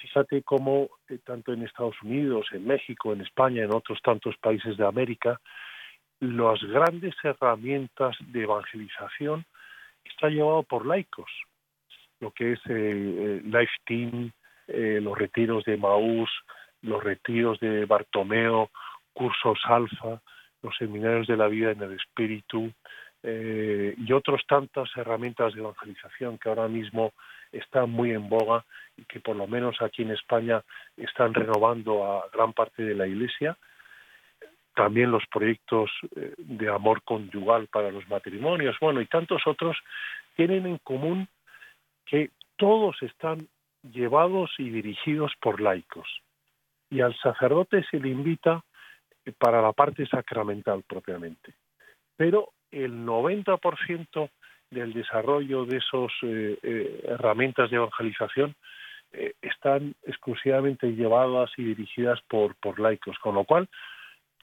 Fíjate 0.00 0.44
cómo 0.44 0.90
eh, 1.08 1.18
tanto 1.24 1.52
en 1.52 1.64
Estados 1.64 2.00
Unidos, 2.02 2.46
en 2.52 2.68
México, 2.68 3.12
en 3.12 3.22
España, 3.22 3.64
en 3.64 3.74
otros 3.74 4.00
tantos 4.00 4.36
países 4.36 4.76
de 4.76 4.86
América, 4.86 5.40
las 6.20 6.62
grandes 6.62 7.16
herramientas 7.24 8.16
de 8.20 8.42
evangelización 8.44 9.44
están 10.04 10.34
llevadas 10.34 10.66
por 10.66 10.86
laicos, 10.86 11.30
lo 12.20 12.30
que 12.30 12.52
es 12.52 12.60
eh, 12.68 13.40
Life 13.44 13.72
Team, 13.86 14.30
eh, 14.68 15.00
los 15.02 15.18
retiros 15.18 15.64
de 15.64 15.76
Maús, 15.76 16.30
los 16.84 17.02
retiros 17.02 17.58
de 17.60 17.86
Bartomeo, 17.86 18.70
cursos 19.12 19.58
alfa, 19.64 20.20
los 20.62 20.76
seminarios 20.76 21.26
de 21.26 21.36
la 21.36 21.48
vida 21.48 21.70
en 21.70 21.82
el 21.82 21.92
espíritu 21.92 22.70
eh, 23.22 23.94
y 23.96 24.12
otras 24.12 24.42
tantas 24.46 24.90
herramientas 24.96 25.54
de 25.54 25.60
evangelización 25.60 26.38
que 26.38 26.48
ahora 26.48 26.68
mismo 26.68 27.12
están 27.52 27.90
muy 27.90 28.10
en 28.10 28.28
boga 28.28 28.64
y 28.96 29.04
que 29.04 29.20
por 29.20 29.36
lo 29.36 29.46
menos 29.46 29.80
aquí 29.80 30.02
en 30.02 30.10
España 30.10 30.62
están 30.96 31.32
renovando 31.32 32.04
a 32.04 32.28
gran 32.32 32.52
parte 32.52 32.82
de 32.82 32.94
la 32.94 33.06
Iglesia. 33.06 33.56
También 34.74 35.10
los 35.10 35.22
proyectos 35.30 35.90
eh, 36.16 36.34
de 36.36 36.68
amor 36.68 37.02
conyugal 37.02 37.68
para 37.68 37.90
los 37.90 38.06
matrimonios, 38.08 38.76
bueno, 38.80 39.00
y 39.00 39.06
tantos 39.06 39.46
otros 39.46 39.76
tienen 40.36 40.66
en 40.66 40.78
común 40.78 41.28
que 42.04 42.30
todos 42.56 43.00
están 43.02 43.48
llevados 43.82 44.50
y 44.58 44.70
dirigidos 44.70 45.32
por 45.40 45.60
laicos 45.60 46.23
y 46.90 47.00
al 47.00 47.16
sacerdote 47.18 47.84
se 47.90 47.98
le 47.98 48.08
invita 48.08 48.62
para 49.38 49.62
la 49.62 49.72
parte 49.72 50.06
sacramental 50.06 50.82
propiamente. 50.86 51.54
Pero 52.16 52.50
el 52.70 53.04
90% 53.04 54.30
del 54.70 54.92
desarrollo 54.92 55.64
de 55.64 55.78
esas 55.78 56.10
eh, 56.22 56.58
eh, 56.62 57.00
herramientas 57.04 57.70
de 57.70 57.76
evangelización 57.76 58.54
eh, 59.12 59.34
están 59.40 59.94
exclusivamente 60.04 60.88
llevadas 60.94 61.50
y 61.56 61.64
dirigidas 61.64 62.20
por, 62.28 62.56
por 62.56 62.80
laicos, 62.80 63.18
con 63.18 63.36
lo 63.36 63.44
cual 63.44 63.68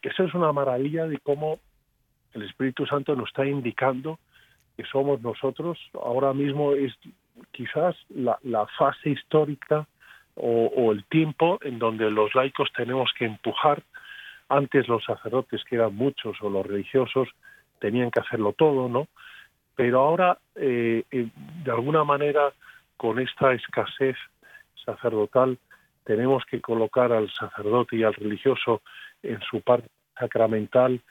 eso 0.01 0.23
es 0.23 0.33
una 0.33 0.51
maravilla 0.51 1.05
de 1.05 1.19
cómo 1.19 1.59
el 2.33 2.43
Espíritu 2.43 2.85
Santo 2.85 3.15
nos 3.15 3.27
está 3.27 3.45
indicando 3.45 4.19
que 4.77 4.85
somos 4.85 5.21
nosotros, 5.21 5.77
ahora 5.93 6.33
mismo 6.33 6.73
es 6.73 6.93
quizás 7.51 7.95
la, 8.09 8.39
la 8.43 8.65
fase 8.77 9.09
histórica 9.09 9.87
o, 10.35 10.91
el 10.91 11.03
tiempo 11.05 11.59
en 11.61 11.79
donde 11.79 12.09
los 12.09 12.33
laicos 12.35 12.71
tenemos 12.75 13.11
que 13.17 13.25
empujar. 13.25 13.83
Antes 14.49 14.87
los 14.87 15.03
sacerdotes, 15.03 15.63
que 15.63 15.75
eran 15.75 15.95
muchos, 15.95 16.37
o 16.41 16.49
los 16.49 16.65
religiosos, 16.65 17.29
tenían 17.79 18.11
que 18.11 18.19
hacerlo 18.19 18.53
todo, 18.53 18.89
¿no? 18.89 19.07
Pero 19.75 20.01
ahora, 20.01 20.37
eh, 20.55 21.03
eh, 21.11 21.27
de 21.63 21.71
alguna 21.71 22.03
manera, 22.03 22.51
con 22.97 23.19
esta 23.19 23.53
escasez 23.53 24.17
sacerdotal, 24.85 25.57
tenemos 26.03 26.43
que 26.45 26.59
colocar 26.59 27.11
al 27.11 27.31
sacerdote 27.31 27.95
y 27.95 28.03
al 28.03 28.13
religioso 28.13 28.81
en 29.23 29.39
su 29.41 29.61
parte 29.61 29.87
sacramental 30.17 31.01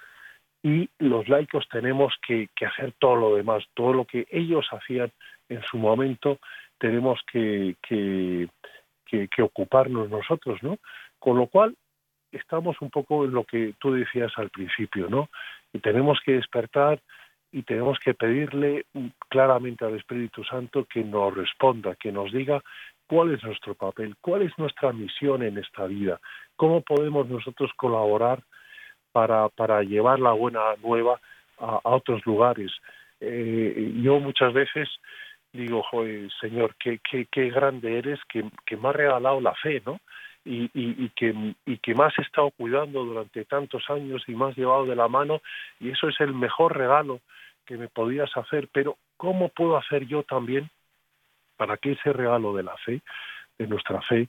y 0.62 0.88
los 0.98 1.28
laicos 1.28 1.66
tenemos 1.70 2.14
que, 2.26 2.48
hacer 2.66 2.92
todo 2.98 3.16
lo 3.16 3.36
demás, 3.36 3.64
todo 3.74 3.92
lo 3.92 4.04
que 4.04 4.26
ellos 4.30 4.66
hacían 4.70 5.10
en 5.48 5.62
su 5.62 5.78
momento, 5.78 6.38
tenemos 6.78 7.20
que, 7.30 7.76
que, 7.82 8.48
ocuparnos 9.42 10.10
nosotros, 10.10 10.62
¿no? 10.62 10.78
Con 11.18 11.36
lo 11.36 11.46
cual, 11.46 11.76
estamos 12.32 12.80
un 12.80 12.90
poco 12.90 13.24
en 13.24 13.32
lo 13.32 13.44
que 13.44 13.74
tú 13.78 13.92
decías 13.92 14.32
al 14.36 14.50
principio, 14.50 15.08
¿no? 15.08 15.28
Y 15.72 15.80
tenemos 15.80 16.20
que 16.24 16.32
despertar 16.32 17.00
y 17.52 17.62
tenemos 17.62 17.98
que 17.98 18.14
pedirle 18.14 18.86
claramente 19.28 19.84
al 19.84 19.96
Espíritu 19.96 20.44
Santo 20.44 20.84
que 20.84 21.02
nos 21.02 21.34
responda, 21.34 21.96
que 21.96 22.12
nos 22.12 22.32
diga 22.32 22.62
cuál 23.08 23.34
es 23.34 23.42
nuestro 23.42 23.74
papel, 23.74 24.14
cuál 24.20 24.42
es 24.42 24.56
nuestra 24.56 24.92
misión 24.92 25.42
en 25.42 25.58
esta 25.58 25.86
vida, 25.86 26.20
cómo 26.56 26.80
podemos 26.82 27.28
nosotros 27.28 27.72
colaborar 27.76 28.42
para, 29.10 29.48
para 29.48 29.82
llevar 29.82 30.20
la 30.20 30.32
buena 30.32 30.60
nueva 30.82 31.20
a, 31.58 31.80
otros 31.82 32.24
lugares. 32.24 32.70
Eh, 33.20 33.94
yo 34.02 34.20
muchas 34.20 34.52
veces 34.52 34.88
digo, 35.52 35.82
Joder, 35.82 36.30
Señor, 36.40 36.76
qué, 36.76 37.00
qué, 37.30 37.50
grande 37.50 37.98
eres 37.98 38.20
que, 38.28 38.44
que 38.66 38.76
me 38.76 38.88
ha 38.88 38.92
regalado 38.92 39.40
la 39.40 39.54
fe, 39.54 39.82
¿no? 39.84 40.00
Y, 40.44 40.64
y, 40.72 41.04
y, 41.04 41.10
que, 41.10 41.34
y 41.66 41.78
que 41.78 41.94
me 41.94 42.04
has 42.04 42.18
estado 42.18 42.50
cuidando 42.50 43.04
durante 43.04 43.44
tantos 43.44 43.84
años 43.90 44.22
y 44.26 44.34
me 44.34 44.46
has 44.46 44.56
llevado 44.56 44.86
de 44.86 44.96
la 44.96 45.06
mano 45.06 45.42
y 45.78 45.90
eso 45.90 46.08
es 46.08 46.18
el 46.20 46.32
mejor 46.32 46.78
regalo 46.78 47.20
que 47.66 47.76
me 47.76 47.88
podías 47.88 48.34
hacer, 48.36 48.68
pero 48.72 48.96
¿cómo 49.18 49.50
puedo 49.50 49.76
hacer 49.76 50.06
yo 50.06 50.22
también 50.22 50.70
para 51.56 51.76
que 51.76 51.92
ese 51.92 52.12
regalo 52.14 52.54
de 52.54 52.62
la 52.62 52.76
fe, 52.78 53.02
de 53.58 53.66
nuestra 53.66 54.00
fe, 54.00 54.28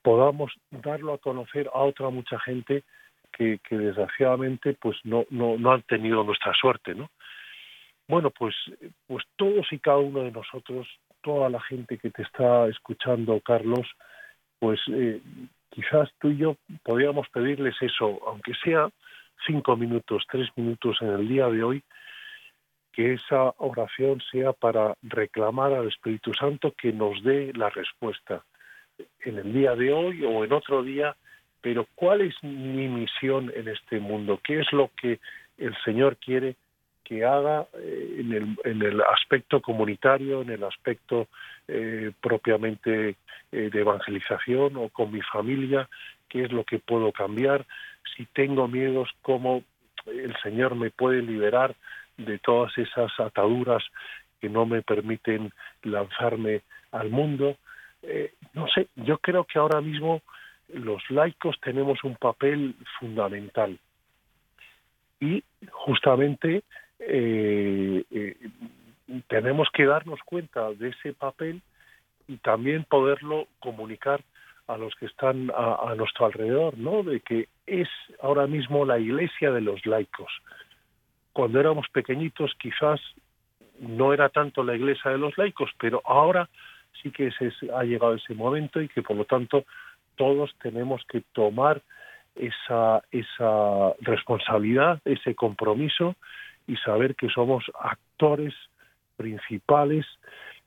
podamos 0.00 0.52
darlo 0.70 1.12
a 1.12 1.18
conocer 1.18 1.68
a 1.74 1.80
otra 1.80 2.08
mucha 2.10 2.38
gente 2.38 2.84
que, 3.32 3.58
que 3.68 3.76
desgraciadamente 3.76 4.74
pues 4.74 4.96
no, 5.04 5.26
no, 5.30 5.58
no 5.58 5.72
han 5.72 5.82
tenido 5.82 6.22
nuestra 6.22 6.54
suerte, 6.54 6.94
¿no? 6.94 7.10
Bueno, 8.10 8.30
pues, 8.30 8.56
pues 9.06 9.24
todos 9.36 9.72
y 9.72 9.78
cada 9.78 9.98
uno 9.98 10.24
de 10.24 10.32
nosotros, 10.32 10.88
toda 11.22 11.48
la 11.48 11.60
gente 11.60 11.96
que 11.96 12.10
te 12.10 12.22
está 12.22 12.66
escuchando, 12.66 13.38
Carlos, 13.38 13.86
pues 14.58 14.80
eh, 14.92 15.20
quizás 15.70 16.10
tú 16.18 16.30
y 16.30 16.38
yo 16.38 16.56
podríamos 16.82 17.28
pedirles 17.28 17.76
eso, 17.80 18.18
aunque 18.26 18.52
sea 18.64 18.90
cinco 19.46 19.76
minutos, 19.76 20.24
tres 20.28 20.48
minutos 20.56 20.96
en 21.02 21.10
el 21.10 21.28
día 21.28 21.46
de 21.46 21.62
hoy, 21.62 21.84
que 22.90 23.12
esa 23.12 23.54
oración 23.58 24.20
sea 24.32 24.54
para 24.54 24.94
reclamar 25.02 25.72
al 25.72 25.86
Espíritu 25.86 26.34
Santo 26.34 26.74
que 26.76 26.92
nos 26.92 27.22
dé 27.22 27.52
la 27.54 27.70
respuesta 27.70 28.42
en 29.20 29.38
el 29.38 29.52
día 29.52 29.76
de 29.76 29.92
hoy 29.92 30.24
o 30.24 30.44
en 30.44 30.52
otro 30.52 30.82
día, 30.82 31.14
pero 31.60 31.86
¿cuál 31.94 32.22
es 32.22 32.34
mi 32.42 32.88
misión 32.88 33.52
en 33.54 33.68
este 33.68 34.00
mundo? 34.00 34.40
¿Qué 34.42 34.58
es 34.58 34.72
lo 34.72 34.90
que 35.00 35.20
el 35.58 35.76
Señor 35.84 36.16
quiere 36.16 36.56
que 37.10 37.24
haga 37.24 37.66
eh, 37.74 38.18
en, 38.20 38.32
el, 38.32 38.56
en, 38.62 38.82
el, 38.82 39.00
aspecto 39.00 39.60
comunitario, 39.60 40.42
en 40.42 40.50
el 40.50 40.62
aspecto 40.62 41.26
eh, 41.66 42.12
propiamente 42.20 43.16
eh, 43.50 43.68
de 43.72 43.80
evangelización 43.80 44.76
o 44.76 44.90
con 44.90 45.10
mi 45.10 45.20
familia, 45.20 45.88
qué 46.28 46.44
es 46.44 46.52
lo 46.52 46.62
que 46.62 46.78
puedo 46.78 47.10
cambiar, 47.10 47.66
si 48.16 48.26
tengo 48.26 48.68
miedos, 48.68 49.08
cómo 49.22 49.64
el 50.06 50.36
Señor 50.40 50.76
me 50.76 50.90
puede 50.90 51.20
liberar 51.20 51.74
de 52.16 52.38
todas 52.38 52.78
esas 52.78 53.10
ataduras 53.18 53.82
que 54.40 54.48
no 54.48 54.64
me 54.64 54.80
permiten 54.82 55.50
lanzarme 55.82 56.62
al 56.92 57.10
mundo. 57.10 57.56
no 58.54 58.68
sé, 58.68 58.86
yo 58.94 59.18
creo 59.18 59.44
que 59.44 59.58
ahora 59.58 59.80
mismo 59.80 60.22
los 60.68 61.02
laicos 61.10 61.58
tenemos 61.60 62.04
un 62.04 62.14
papel 62.14 62.76
fundamental 63.00 63.76
y 65.18 65.42
justamente 65.70 66.62
eh, 67.00 68.04
eh, 68.10 68.36
tenemos 69.28 69.68
que 69.72 69.86
darnos 69.86 70.20
cuenta 70.24 70.70
de 70.72 70.90
ese 70.90 71.12
papel 71.12 71.62
y 72.28 72.36
también 72.38 72.84
poderlo 72.84 73.48
comunicar 73.58 74.20
a 74.68 74.76
los 74.76 74.94
que 74.94 75.06
están 75.06 75.50
a, 75.52 75.94
nuestro 75.96 76.26
alrededor, 76.26 76.78
¿no? 76.78 77.02
De 77.02 77.20
que 77.20 77.48
es 77.66 77.88
ahora 78.22 78.46
mismo 78.46 78.84
la 78.84 79.00
iglesia 79.00 79.50
de 79.50 79.60
los 79.60 79.84
laicos. 79.84 80.30
Cuando 81.32 81.58
éramos 81.58 81.88
pequeñitos 81.88 82.54
quizás 82.56 83.00
no 83.80 84.12
era 84.12 84.28
tanto 84.28 84.62
la 84.62 84.76
iglesia 84.76 85.10
de 85.10 85.18
los 85.18 85.36
laicos, 85.36 85.70
pero 85.80 86.02
ahora 86.04 86.48
sí 87.02 87.10
que 87.10 87.32
se 87.32 87.50
ha 87.74 87.82
llegado 87.82 88.14
ese 88.14 88.34
momento 88.34 88.80
y 88.80 88.88
que 88.88 89.02
por 89.02 89.16
lo 89.16 89.24
tanto 89.24 89.64
todos 90.14 90.54
tenemos 90.62 91.02
que 91.08 91.22
tomar 91.32 91.82
esa, 92.36 93.02
esa 93.10 93.92
responsabilidad, 94.00 95.00
ese 95.04 95.34
compromiso 95.34 96.14
y 96.66 96.76
saber 96.76 97.16
que 97.16 97.28
somos 97.28 97.64
actores 97.78 98.54
principales 99.16 100.06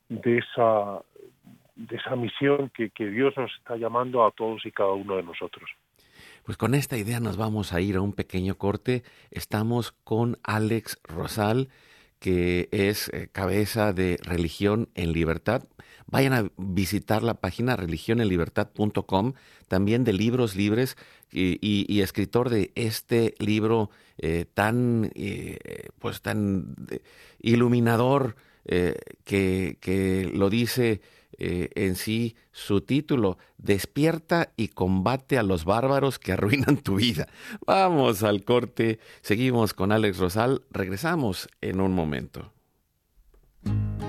de 0.10 0.40
esa, 0.40 1.02
de 1.76 1.96
esa 1.96 2.16
misión 2.16 2.70
que, 2.76 2.90
que 2.90 3.08
Dios 3.08 3.34
nos 3.38 3.52
está 3.58 3.76
llamando 3.78 4.26
a 4.26 4.32
todos 4.32 4.66
y 4.66 4.72
cada 4.72 4.94
uno 4.94 5.16
de 5.18 5.24
nosotros. 5.24 5.70
Pues 6.44 6.58
con 6.58 6.76
esta 6.76 6.98
idea 6.98 7.20
nos 7.20 7.38
vamos 7.38 7.72
a 7.72 7.80
ir 7.80 7.96
a 7.96 8.02
un 8.02 8.12
pequeño 8.12 8.56
corte. 8.56 9.04
Estamos 9.32 9.94
con 10.04 10.38
Alex 10.44 11.00
Rosal, 11.04 11.70
que 12.20 12.68
es 12.72 13.10
eh, 13.10 13.30
cabeza 13.32 13.94
de 13.94 14.18
Religión 14.24 14.90
en 14.94 15.14
Libertad. 15.14 15.64
Vayan 16.08 16.34
a 16.34 16.52
visitar 16.58 17.24
la 17.24 17.36
página 17.36 17.76
religionenlibertad.com, 17.76 19.34
también 19.68 20.04
de 20.04 20.14
libros 20.14 20.56
libres 20.56 20.98
y, 21.32 22.02
escritor 22.02 22.50
de 22.50 22.72
este 22.76 23.34
libro 23.40 23.90
eh, 24.18 24.46
tan, 24.54 25.12
eh, 25.16 25.90
pues 26.00 26.22
tan 26.22 26.76
iluminador 27.40 28.36
eh, 28.66 28.96
que, 29.24 29.78
que, 29.82 30.30
lo 30.34 30.50
dice 30.50 31.02
en 31.40 31.96
sí 31.96 32.36
su 32.52 32.82
título, 32.82 33.38
Despierta 33.58 34.54
y 34.56 34.70
combate 34.70 35.38
a 35.38 35.44
los 35.44 35.66
bárbaros 35.66 36.20
que 36.20 36.32
arruinan 36.32 36.78
tu 36.78 36.96
vida. 36.96 37.28
Vamos 37.66 38.24
al 38.24 38.46
corte, 38.46 39.00
seguimos 39.22 39.74
con 39.74 39.92
Alex 39.92 40.20
Rosal, 40.20 40.62
regresamos 40.70 41.50
en 41.60 41.82
un 41.82 41.94
momento. 41.94 42.53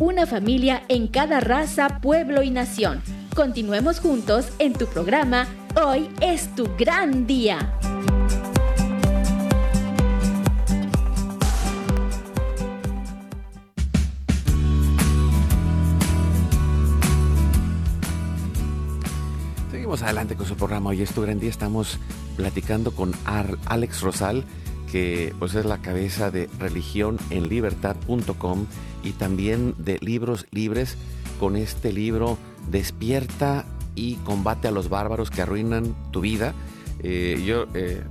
una 0.00 0.26
familia 0.26 0.82
en 0.88 1.08
cada 1.08 1.40
raza, 1.40 2.00
pueblo 2.00 2.42
y 2.42 2.50
nación. 2.50 3.02
Continuemos 3.34 4.00
juntos 4.00 4.48
en 4.58 4.72
tu 4.72 4.86
programa 4.86 5.46
Hoy 5.74 6.08
es 6.20 6.54
tu 6.54 6.68
gran 6.78 7.26
día. 7.26 7.74
Seguimos 19.70 20.02
adelante 20.02 20.34
con 20.34 20.46
su 20.46 20.56
programa 20.56 20.90
Hoy 20.90 21.02
es 21.02 21.12
tu 21.12 21.22
gran 21.22 21.40
día. 21.40 21.50
Estamos 21.50 21.98
platicando 22.36 22.92
con 22.92 23.12
Alex 23.66 24.00
Rosal 24.00 24.44
que 24.90 25.34
pues 25.38 25.54
es 25.54 25.66
la 25.66 25.78
cabeza 25.78 26.30
de 26.30 26.48
religionenlibertad.com 26.58 28.66
y 29.06 29.12
también 29.12 29.74
de 29.78 29.98
Libros 30.00 30.46
Libres 30.50 30.96
con 31.38 31.56
este 31.56 31.92
libro 31.92 32.38
Despierta 32.70 33.64
y 33.94 34.16
combate 34.16 34.68
a 34.68 34.72
los 34.72 34.88
bárbaros 34.88 35.30
que 35.30 35.42
arruinan 35.42 35.94
tu 36.10 36.20
vida. 36.20 36.54
Eh, 37.02 37.40
yo 37.46 37.66
eh, 37.74 38.02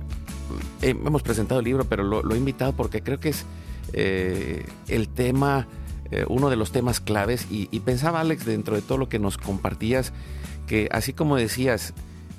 hemos 0.80 1.22
presentado 1.22 1.60
el 1.60 1.66
libro, 1.66 1.84
pero 1.84 2.02
lo, 2.02 2.34
he 2.34 2.38
invitado 2.38 2.74
porque 2.74 3.02
creo 3.02 3.20
que 3.20 3.28
es 3.28 3.44
eh, 3.92 4.64
el 4.88 5.08
tema, 5.08 5.68
uno 6.28 6.48
de 6.48 6.56
los 6.56 6.72
temas 6.72 7.00
claves. 7.00 7.46
Y, 7.50 7.68
y, 7.70 7.80
pensaba, 7.80 8.20
Alex, 8.20 8.46
dentro 8.46 8.74
de 8.74 8.82
todo 8.82 8.96
lo 8.96 9.08
que 9.08 9.18
nos 9.18 9.36
compartías, 9.36 10.12
que 10.66 10.88
así 10.92 11.12
como 11.12 11.36
decías, 11.36 11.92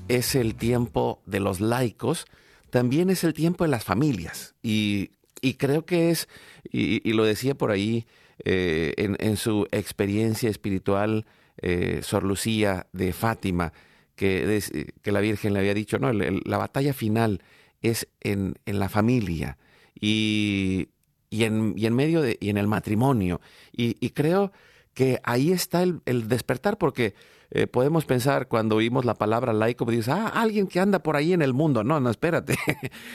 es 0.08 0.36
el 0.36 0.56
tiempo 0.56 1.22
de 1.26 1.40
los 1.40 1.60
laicos, 1.60 2.26
también 2.70 3.10
es 3.10 3.24
el 3.24 3.34
tiempo 3.34 3.64
de 3.66 3.70
las 3.70 3.84
familias. 3.84 4.56
Y, 4.64 5.12
creo 5.58 5.86
que 5.86 6.10
es, 6.10 6.28
y, 6.72 7.14
lo 7.14 7.24
decía 7.24 7.56
por 7.56 7.72
ahí 7.72 8.06
eh, 8.46 8.94
en, 8.98 9.38
su 9.38 9.68
experiencia 9.72 10.50
espiritual, 10.50 11.26
eh, 11.62 12.02
Sor 12.04 12.24
Lucía 12.24 12.88
de 12.94 13.14
Fátima, 13.14 13.74
que, 14.16 14.62
que, 15.02 15.12
la 15.12 15.22
Virgen 15.22 15.54
le 15.54 15.60
había 15.60 15.74
dicho, 15.74 16.00
no, 16.00 16.12
la 16.12 16.58
batalla 16.58 16.94
final 16.94 17.42
es 17.82 18.08
en, 18.22 18.56
la 18.66 18.90
familia 18.90 19.58
y, 20.00 20.90
en, 21.32 21.76
en, 21.78 21.96
medio 21.96 22.22
de, 22.22 22.38
y 22.40 22.50
en 22.50 22.58
el 22.58 22.68
matrimonio. 22.68 23.42
Y, 23.72 24.10
creo 24.12 24.52
que 24.94 25.20
ahí 25.24 25.52
está 25.52 25.84
el, 25.84 26.02
el 26.06 26.28
despertar, 26.28 26.78
porque 26.78 27.14
eh, 27.50 27.66
podemos 27.66 28.06
pensar 28.06 28.48
cuando 28.48 28.76
oímos 28.76 29.06
la 29.06 29.16
palabra 29.16 29.54
laico, 29.54 29.86
dices, 29.86 30.10
ah, 30.10 30.28
alguien 30.28 30.68
que 30.68 30.80
anda 30.80 31.00
por 31.00 31.16
ahí 31.16 31.32
en 31.34 31.42
el 31.42 31.54
mundo. 31.54 31.84
No, 31.84 32.00
no, 32.00 32.10
espérate. 32.10 32.58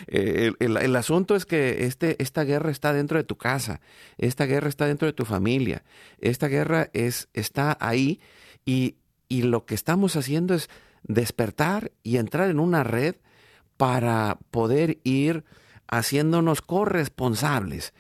Eh, 0.09 0.53
el, 0.59 0.97
asunto 0.97 1.37
es 1.37 1.47
que 1.47 1.85
este, 1.87 2.22
esta 2.22 2.45
guerra 2.45 2.70
está 2.70 2.93
dentro 2.93 3.16
de 3.16 3.24
tu 3.24 3.37
casa, 3.37 3.80
esta 4.18 4.47
guerra 4.47 4.68
está 4.68 4.87
dentro 4.87 5.07
de 5.07 5.12
tu 5.12 5.24
familia, 5.24 5.85
esta 6.18 6.49
guerra 6.49 6.91
es, 6.93 7.28
está 7.33 7.76
ahí 7.80 8.20
y, 8.64 8.97
y 9.28 9.43
lo 9.43 9.64
que 9.64 9.74
estamos 9.74 10.16
haciendo 10.16 10.55
es 10.55 10.68
despertar 11.03 11.93
y 12.03 12.18
entrar 12.18 12.51
en 12.51 12.61
una 12.61 12.85
red 12.85 13.16
para 13.76 14.39
poder 14.51 14.99
ir 15.05 15.45
haciéndonos 15.89 16.62
corresponsables, 16.62 17.95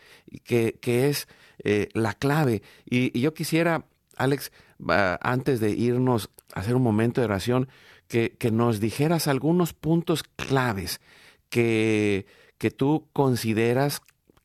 que, 0.44 0.78
que 0.80 1.08
es 1.08 1.28
eh, 1.64 1.88
la 1.94 2.14
clave. 2.14 2.62
y, 2.84 3.18
yo 3.18 3.32
quisiera, 3.32 3.86
Alex, 4.16 4.52
antes 4.88 5.60
de 5.60 5.70
irnos 5.70 6.30
a 6.54 6.60
hacer 6.60 6.74
un 6.74 6.82
momento 6.82 7.20
de 7.20 7.26
oración, 7.26 7.68
que, 8.08 8.36
nos 8.52 8.80
dijeras 8.80 9.26
algunos 9.26 9.72
puntos 9.72 10.22
claves 10.22 11.00
que, 11.48 12.26
que 12.58 12.70
tú 12.70 13.08
consideras 13.12 14.02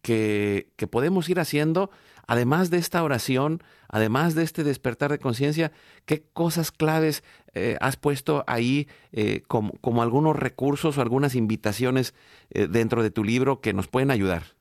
que, 0.08 0.88
podemos 0.90 1.30
ir 1.30 1.40
haciendo, 1.40 1.92
además 2.28 2.70
de 2.70 2.78
esta 2.78 3.04
oración, 3.04 3.62
además 3.90 4.36
de 4.36 4.44
este 4.44 4.64
despertar 4.64 5.12
de 5.12 5.20
conciencia, 5.20 5.74
¿qué 6.06 6.24
cosas 6.34 6.72
claves 6.72 7.24
eh, 7.54 7.76
has 7.82 7.98
puesto 7.98 8.46
ahí 8.48 8.88
eh, 9.12 9.44
como, 9.48 9.74
como, 9.82 10.02
algunos 10.02 10.36
recursos 10.36 10.98
o 10.98 11.02
algunas 11.02 11.36
invitaciones 11.36 12.14
eh, 12.52 12.68
dentro 12.68 13.04
de 13.04 13.12
tu 13.12 13.24
libro 13.24 13.60
que 13.60 13.74
nos 13.74 13.88
pueden 13.88 14.12
ayudar? 14.12 14.57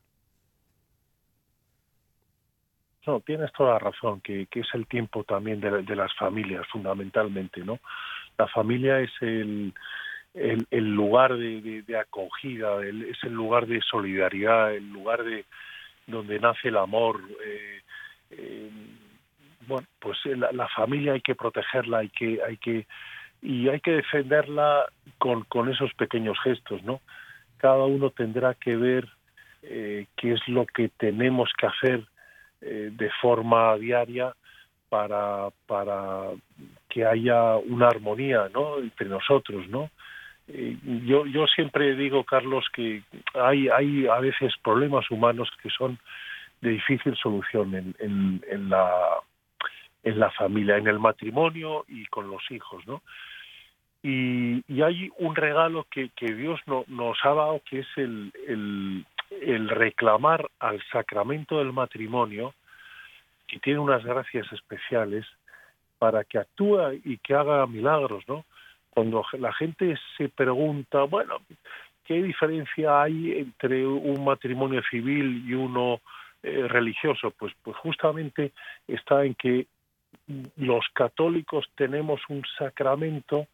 No, 3.07 3.21
tienes 3.21 3.53
toda 3.53 3.73
la 3.73 3.79
razón, 3.79 4.19
que, 4.19 4.47
es 4.51 4.67
el 4.73 4.85
tiempo 4.85 5.23
también 5.23 5.61
de, 5.61 5.95
las 5.95 6.13
familias, 6.15 6.67
fundamentalmente, 6.67 7.63
¿no? 7.63 7.79
La 8.37 8.47
familia 8.47 8.99
es 8.99 9.11
el, 9.21 9.73
el, 10.33 10.93
lugar 10.93 11.37
de, 11.37 11.97
acogida, 11.97 12.85
es 12.85 13.23
el 13.23 13.33
lugar 13.33 13.65
de 13.65 13.81
solidaridad, 13.81 14.73
el 14.75 14.91
lugar 14.91 15.23
de 15.23 15.45
donde 16.05 16.37
nace 16.39 16.67
el 16.67 16.75
amor. 16.75 17.21
Eh, 17.45 17.81
eh, 18.31 18.69
bueno, 19.67 19.87
pues 19.99 20.17
la, 20.25 20.51
la, 20.51 20.67
familia 20.67 21.13
hay 21.13 21.21
que 21.21 21.35
protegerla, 21.35 21.99
hay 21.99 22.09
que, 22.09 22.41
hay 22.45 22.57
que 22.57 22.85
y 23.41 23.69
hay 23.69 23.79
que 23.79 23.91
defenderla 23.91 24.85
con, 25.17 25.43
con 25.45 25.69
esos 25.69 25.93
pequeños 25.93 26.37
gestos, 26.43 26.83
¿no? 26.83 26.99
Cada 27.57 27.85
uno 27.85 28.09
tendrá 28.09 28.53
que 28.53 28.75
ver 28.75 29.07
eh, 29.63 30.07
qué 30.17 30.33
es 30.33 30.47
lo 30.47 30.65
que 30.65 30.89
tenemos 30.89 31.49
que 31.57 31.67
hacer 31.67 32.05
eh, 32.61 32.89
de 32.91 33.09
forma 33.21 33.75
diaria 33.77 34.33
para, 34.89 35.49
para 35.65 36.31
que 36.89 37.05
haya 37.05 37.55
una 37.57 37.87
armonía 37.87 38.49
¿no? 38.53 38.79
entre 38.79 39.07
nosotros, 39.07 39.67
¿no? 39.67 39.89
Eh, 40.47 40.77
yo, 41.05 41.25
yo 41.25 41.45
siempre 41.47 41.95
digo, 41.95 42.23
Carlos, 42.23 42.65
que 42.73 43.03
hay, 43.33 43.67
hay 43.67 44.07
a 44.07 44.19
veces 44.19 44.53
problemas 44.63 45.09
humanos 45.11 45.49
que 45.61 45.69
son 45.69 45.99
de 46.61 46.71
difícil 46.71 47.15
solución 47.17 47.75
en, 47.75 48.41
en, 48.49 48.69
la, 48.69 49.19
en 50.03 50.19
la 50.19 50.31
familia, 50.31 50.77
en 50.77 50.87
el 50.87 50.99
matrimonio 50.99 51.85
y 51.87 52.05
con 52.05 52.29
los 52.29 52.41
hijos, 52.49 52.85
¿no? 52.87 53.01
Y, 54.01 54.63
y 54.67 54.81
hay 54.81 55.09
un 55.17 55.35
regalo 55.35 55.85
que, 55.91 56.09
que 56.15 56.33
Dios 56.33 56.59
no, 56.65 56.85
nos 56.87 57.17
ha 57.23 57.33
dado, 57.33 57.61
que 57.69 57.79
es 57.79 57.87
el, 57.97 59.05
el 59.29 59.69
reclamar 59.69 60.49
al 60.59 60.81
sacramento 60.91 61.59
del 61.59 61.73
matrimonio, 61.73 62.53
que 63.47 63.59
tiene 63.59 63.79
unas 63.79 64.03
gracias 64.03 64.51
especiales, 64.51 65.25
para 65.97 66.23
que 66.23 66.37
actúe 66.37 66.99
y 67.03 67.17
que 67.17 67.33
haga 67.33 67.65
milagros, 67.65 68.23
¿no? 68.27 68.45
Cuando 68.89 69.23
la 69.39 69.53
gente 69.53 69.95
se 70.17 70.29
pregunta, 70.29 71.03
bueno, 71.03 71.37
¿qué 72.03 72.21
diferencia 72.21 73.01
hay 73.01 73.33
entre 73.33 73.85
un 73.85 74.23
matrimonio 74.23 74.81
civil 74.89 75.43
y 75.47 75.53
uno 75.53 76.01
eh, 76.43 76.67
religioso? 76.67 77.31
Pues, 77.31 77.53
pues 77.61 77.77
justamente 77.77 78.53
está 78.87 79.23
en 79.23 79.35
que 79.35 79.67
los 80.55 80.85
católicos 80.93 81.65
tenemos 81.75 82.21
un 82.29 82.43
sacramento 82.57 83.47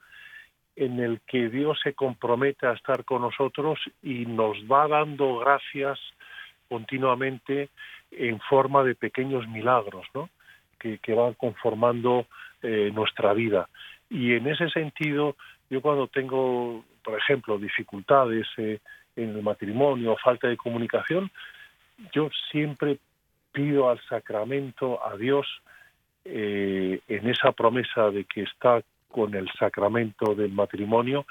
en 0.75 0.99
el 0.99 1.21
que 1.21 1.49
Dios 1.49 1.79
se 1.83 1.93
compromete 1.93 2.67
a 2.67 2.73
estar 2.73 3.05
con 3.05 3.21
nosotros 3.21 3.79
y 4.01 4.25
nos 4.25 4.57
va 4.69 4.87
dando 4.87 5.39
gracias 5.39 5.99
continuamente 6.67 7.69
en 8.11 8.39
forma 8.39 8.83
de 8.83 8.95
pequeños 8.95 9.47
milagros, 9.47 10.05
¿no? 10.13 10.29
Que, 10.79 11.13
van 11.13 11.33
conformando 11.35 12.25
eh, 12.61 12.91
nuestra 12.93 13.33
vida. 13.33 13.69
Y 14.09 14.33
en 14.33 14.47
ese 14.47 14.69
sentido, 14.69 15.37
yo 15.69 15.81
cuando 15.81 16.07
tengo, 16.07 16.83
por 17.01 17.17
ejemplo, 17.17 17.57
dificultades 17.57 18.45
eh, 18.57 18.79
en 19.15 19.29
el 19.29 19.41
matrimonio, 19.41 20.17
falta 20.21 20.49
de 20.49 20.57
comunicación, 20.57 21.31
yo 22.11 22.29
siempre 22.51 22.97
pido 23.53 23.89
al 23.89 24.01
sacramento, 24.09 24.99
a 25.05 25.15
Dios, 25.15 25.47
eh, 26.25 26.99
en 27.07 27.29
esa 27.29 27.51
promesa 27.51 28.09
de 28.09 28.25
que 28.25 28.41
está 28.41 28.81
con 29.13 29.35
el 29.35 29.47
sacramento 29.59 30.33
del 30.33 30.51
matrimonio 30.51 31.25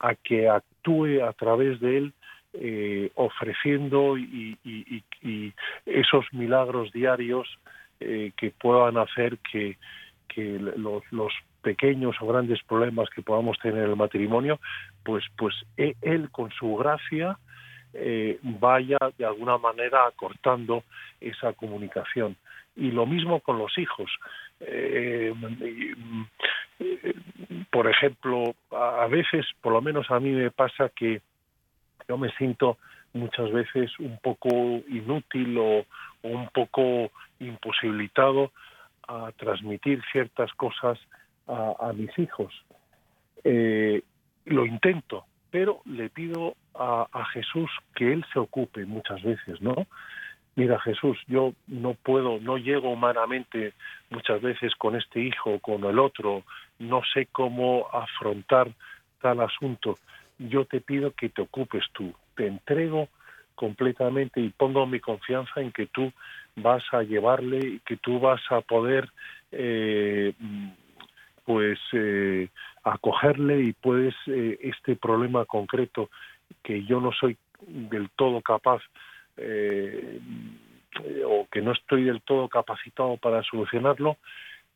a 0.00 0.14
que 0.14 0.48
actúe 0.48 1.22
a 1.22 1.32
través 1.34 1.78
de 1.80 1.98
él 1.98 2.12
eh, 2.54 3.10
ofreciendo 3.16 4.16
y, 4.16 4.56
esos 5.84 6.24
milagros 6.32 6.90
diarios 6.92 7.46
eh, 8.00 8.32
que 8.36 8.50
puedan 8.50 8.96
hacer 8.96 9.38
que, 9.38 9.76
los, 10.76 11.32
pequeños 11.60 12.16
o 12.20 12.26
grandes 12.26 12.62
problemas 12.62 13.10
que 13.10 13.22
podamos 13.22 13.58
tener 13.58 13.84
en 13.84 13.90
el 13.90 13.96
matrimonio, 13.96 14.60
pues, 15.02 15.24
pues 15.36 15.54
e, 15.76 15.96
él 16.00 16.30
con 16.30 16.50
su 16.52 16.76
gracia 16.76 17.38
eh, 17.92 18.38
vaya 18.42 18.98
de 19.18 19.24
alguna 19.26 19.58
manera 19.58 20.06
acortando 20.06 20.84
esa 21.20 21.52
comunicación. 21.54 22.36
Y 22.76 22.90
lo 22.90 23.04
mismo 23.04 23.40
con 23.40 23.58
los 23.58 23.76
hijos. 23.78 24.10
Por 27.70 27.88
ejemplo, 27.88 28.54
a 28.70 29.06
veces, 29.06 29.46
por 29.60 29.72
lo 29.72 29.80
menos 29.80 30.10
a 30.10 30.20
mí 30.20 30.30
me 30.30 30.50
pasa 30.50 30.90
que 30.90 31.20
yo 32.08 32.18
me 32.18 32.30
siento 32.32 32.78
muchas 33.12 33.50
veces 33.50 33.90
un 33.98 34.18
poco 34.18 34.48
inútil 34.88 35.56
o, 35.58 35.84
un 36.22 36.48
poco 36.52 37.10
imposibilitado 37.38 38.50
a 39.06 39.30
transmitir 39.36 40.02
ciertas 40.10 40.52
cosas 40.54 40.98
a, 41.46 41.92
mis 41.94 42.10
hijos. 42.18 42.52
Eh, 43.44 44.02
lo 44.46 44.66
intento, 44.66 45.24
pero 45.50 45.80
le 45.84 46.10
pido 46.10 46.56
a, 46.74 47.06
a, 47.12 47.24
Jesús 47.26 47.70
que 47.94 48.12
Él 48.12 48.24
se 48.32 48.40
ocupe 48.40 48.84
muchas 48.84 49.22
veces, 49.22 49.60
¿no? 49.60 49.86
mira 50.56 50.80
Jesús, 50.80 51.18
yo 51.28 51.52
no 51.68 51.94
puedo, 51.94 52.40
no 52.40 52.56
llego 52.56 52.90
humanamente 52.90 53.74
muchas 54.10 54.40
veces 54.40 54.74
con 54.74 54.96
este 54.96 55.20
hijo 55.20 55.60
con 55.60 55.84
el 55.84 55.98
otro, 55.98 56.42
no 56.78 57.02
sé 57.12 57.26
cómo 57.32 57.88
afrontar 57.92 58.70
tal 59.20 59.40
asunto. 59.40 59.96
Yo 60.38 60.64
te 60.64 60.80
pido 60.80 61.12
que 61.12 61.28
te 61.28 61.42
ocupes 61.42 61.84
tú, 61.92 62.14
te 62.34 62.46
entrego 62.46 63.08
completamente 63.54 64.40
y 64.40 64.50
pongo 64.50 64.86
mi 64.86 65.00
confianza 65.00 65.60
en 65.60 65.72
que 65.72 65.86
tú 65.86 66.12
vas 66.56 66.82
a 66.92 67.02
llevarle 67.02 67.58
y 67.58 67.80
que 67.80 67.96
tú 67.96 68.20
vas 68.20 68.40
a 68.50 68.60
poder 68.60 69.10
eh, 69.50 70.32
pues 71.44 71.78
eh, 71.92 72.48
acogerle 72.84 73.62
y 73.62 73.72
puedes 73.72 74.14
eh, 74.26 74.58
este 74.62 74.96
problema 74.96 75.44
concreto 75.44 76.10
que 76.62 76.84
yo 76.84 77.00
no 77.00 77.12
soy 77.12 77.36
del 77.66 78.10
todo 78.10 78.40
capaz 78.42 78.82
o 81.26 81.46
que 81.50 81.60
no 81.60 81.72
estoy 81.72 82.04
del 82.04 82.22
todo 82.22 82.48
capacitado 82.48 83.18
para 83.18 83.42
solucionarlo, 83.42 84.16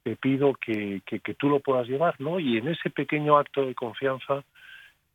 te 0.03 0.17
pido 0.17 0.55
que, 0.55 1.03
que, 1.05 1.35
tú 1.35 1.49
lo 1.49 1.61
puedas 1.61 1.87
llevar, 1.87 2.15
¿no? 2.21 2.41
Y 2.41 2.57
en 2.57 2.69
ese 2.69 2.91
pequeño 2.91 3.37
acto 3.37 3.67
de 3.67 3.75
confianza, 3.75 4.43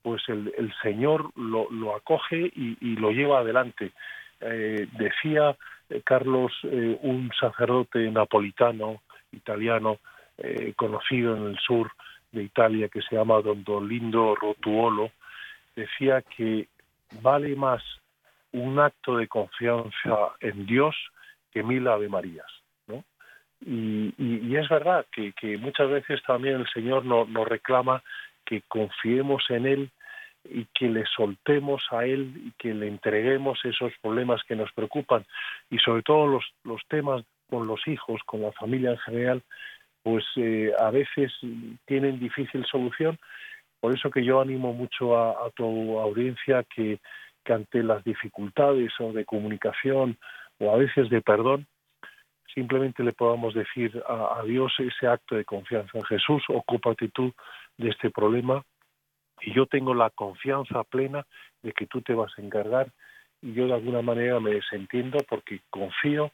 pues 0.01 0.21
el, 0.27 0.53
el 0.57 0.73
Señor 0.81 1.31
lo, 1.35 1.69
lo 1.71 1.95
acoge 1.95 2.51
y, 2.55 2.77
y, 2.79 2.95
lo 2.97 3.11
lleva 3.11 3.39
adelante. 3.39 3.91
Eh, 4.41 4.87
decía 4.97 5.55
eh, 5.89 6.01
Carlos, 6.03 6.51
eh, 6.63 6.99
un 7.01 7.31
sacerdote 7.39 8.09
napolitano, 8.11 9.01
italiano, 9.31 9.99
conocido 10.75 11.37
en 11.37 11.45
el 11.45 11.57
sur 11.59 11.89
de 12.33 12.43
Italia, 12.43 12.89
que 12.89 13.01
se 13.01 13.15
llama 13.15 13.41
Don 13.41 13.63
Dolindo 13.63 14.35
Rotuolo, 14.35 15.11
decía 15.77 16.21
que 16.23 16.67
vale 17.21 17.55
más 17.55 17.81
un 18.51 18.77
acto 18.79 19.15
de 19.15 19.29
confianza 19.29 20.33
en 20.41 20.65
Dios 20.65 20.93
que 21.51 21.63
mil 21.63 21.87
Ave 21.87 22.09
Marías. 22.09 22.51
¿No? 23.65 23.71
Y, 23.71 24.13
y, 24.17 24.55
es 24.55 24.69
verdad 24.69 25.05
que, 25.11 25.33
que, 25.33 25.57
muchas 25.57 25.89
veces 25.89 26.21
también 26.23 26.55
el 26.55 26.67
Señor 26.67 27.05
nos 27.05 27.47
reclama 27.47 28.03
que 28.45 28.61
confiemos 28.67 29.43
en 29.49 29.65
Él 29.65 29.91
y 30.49 30.65
que 30.73 30.87
le 30.87 31.03
soltemos 31.15 31.83
a 31.91 32.05
Él 32.05 32.33
y 32.45 32.51
que 32.57 32.73
le 32.73 32.87
entreguemos 32.87 33.59
esos 33.65 33.91
problemas 34.01 34.43
que 34.47 34.55
nos 34.55 34.71
preocupan 34.73 35.25
y 35.69 35.79
sobre 35.79 36.03
todo 36.03 36.27
los, 36.27 36.45
los 36.63 36.81
temas 36.87 37.23
con 37.49 37.67
los 37.67 37.87
hijos, 37.87 38.21
con 38.25 38.41
la 38.41 38.51
familia 38.51 38.91
en 38.91 38.97
general, 38.99 39.41
pues 40.03 40.23
eh, 40.35 40.71
a 40.79 40.91
veces 40.91 41.31
tienen 41.85 42.19
difícil 42.19 42.65
solución. 42.65 43.17
Por 43.79 43.95
eso 43.95 44.09
que 44.09 44.23
yo 44.23 44.41
animo 44.41 44.73
mucho 44.73 45.17
a, 45.17 45.31
a 45.31 45.49
tu 45.51 45.99
audiencia 45.99 46.63
que 46.63 46.99
que 47.45 47.53
ante 47.53 47.83
las 47.83 48.03
dificultades 48.03 48.91
o 48.99 49.13
de 49.13 49.23
comunicación 49.23 50.17
o 50.59 50.73
a 50.73 50.77
veces 50.77 51.09
de 51.09 51.21
perdón, 51.21 51.67
simplemente 52.55 53.03
le 53.03 53.13
podamos 53.13 53.53
decir 53.53 54.01
a, 54.07 54.41
Dios 54.43 54.73
ese 54.79 55.07
acto 55.07 55.35
de 55.35 55.45
confianza. 55.45 56.03
Jesús, 56.07 56.41
ocúpate 56.47 57.09
tú 57.09 57.31
de 57.77 57.89
este 57.89 58.09
problema 58.09 58.63
y 59.41 59.53
yo 59.53 59.67
tengo 59.67 59.93
la 59.93 60.09
confianza 60.09 60.83
plena 60.83 61.25
de 61.61 61.73
que 61.73 61.85
tú 61.85 62.01
te 62.01 62.13
vas 62.13 62.31
a 62.37 62.41
encargar 62.41 62.91
y 63.41 63.53
yo 63.53 63.67
de 63.67 63.73
alguna 63.73 64.01
manera 64.01 64.39
me 64.39 64.51
desentiendo 64.51 65.19
porque 65.29 65.59
confío 65.69 66.31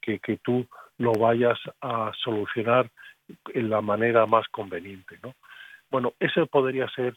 que, 0.00 0.18
que 0.18 0.38
tú 0.38 0.66
lo 0.98 1.12
vayas 1.12 1.58
a 1.80 2.10
solucionar 2.24 2.90
en 3.52 3.70
la 3.70 3.80
manera 3.80 4.26
más 4.26 4.48
conveniente. 4.48 5.18
¿no? 5.22 5.34
Bueno, 5.90 6.14
eso 6.18 6.46
podría 6.46 6.88
ser 6.90 7.14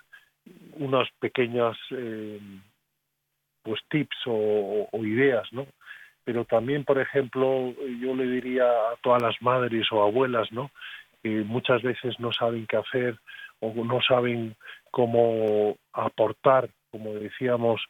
unas 0.74 1.10
pequeñas 1.20 1.78
eh, 1.92 2.40
pues 3.64 3.82
tips 3.90 4.18
o, 4.26 4.90
ideas, 4.94 5.48
¿no? 5.52 5.66
Pero 6.24 6.46
también, 6.46 6.86
por 6.86 7.00
ejemplo, 7.00 7.74
yo 8.00 8.16
le 8.16 8.26
diría 8.26 8.66
a 8.66 8.96
todas 9.02 9.22
las 9.22 9.42
madres 9.42 9.92
o 9.92 10.02
abuelas, 10.02 10.52
¿no? 10.52 10.72
Que 11.22 11.30
muchas 11.30 11.82
veces 11.82 12.20
no 12.20 12.32
saben 12.32 12.66
qué 12.68 12.78
hacer 12.78 13.18
o 13.60 13.74
no 13.84 14.02
saben 14.02 14.56
cómo 14.92 15.78
aportar, 15.94 16.70
como 16.92 17.14
decíamos 17.14 17.82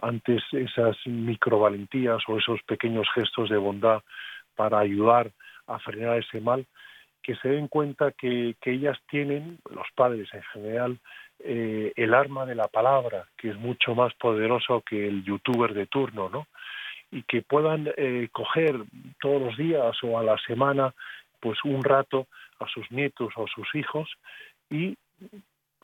antes, 0.00 0.42
esas 0.52 0.96
microvalentías 1.06 2.22
o 2.28 2.38
esos 2.38 2.62
pequeños 2.62 3.06
gestos 3.14 3.50
de 3.50 3.56
bondad 3.56 4.02
para 4.54 4.78
ayudar 4.78 5.30
a 5.66 5.78
frenar 5.78 6.18
ese 6.18 6.40
mal, 6.40 6.66
que 7.22 7.36
se 7.36 7.48
den 7.48 7.68
cuenta 7.68 8.12
que, 8.12 8.56
que 8.60 8.72
ellas 8.72 8.98
tienen, 9.08 9.58
los 9.70 9.86
padres 9.94 10.28
en 10.32 10.42
general, 10.52 10.98
eh, 11.40 11.92
el 11.96 12.14
arma 12.14 12.46
de 12.46 12.54
la 12.54 12.68
palabra, 12.68 13.26
que 13.36 13.50
es 13.50 13.56
mucho 13.56 13.94
más 13.94 14.12
poderoso 14.14 14.82
que 14.88 15.08
el 15.08 15.24
youtuber 15.24 15.74
de 15.74 15.86
turno, 15.86 16.28
¿no? 16.28 16.46
Y 17.12 17.22
que 17.22 17.42
puedan 17.42 17.92
eh, 17.96 18.28
coger 18.32 18.74
todos 19.20 19.40
los 19.40 19.56
días 19.56 19.96
o 20.02 20.18
a 20.18 20.24
la 20.24 20.36
semana, 20.46 20.92
pues 21.40 21.58
un 21.64 21.84
rato 21.84 22.26
a 22.58 22.66
sus 22.66 22.90
nietos 22.90 23.32
o 23.36 23.44
a 23.44 23.48
sus 23.54 23.72
hijos 23.74 24.08
y 24.70 24.96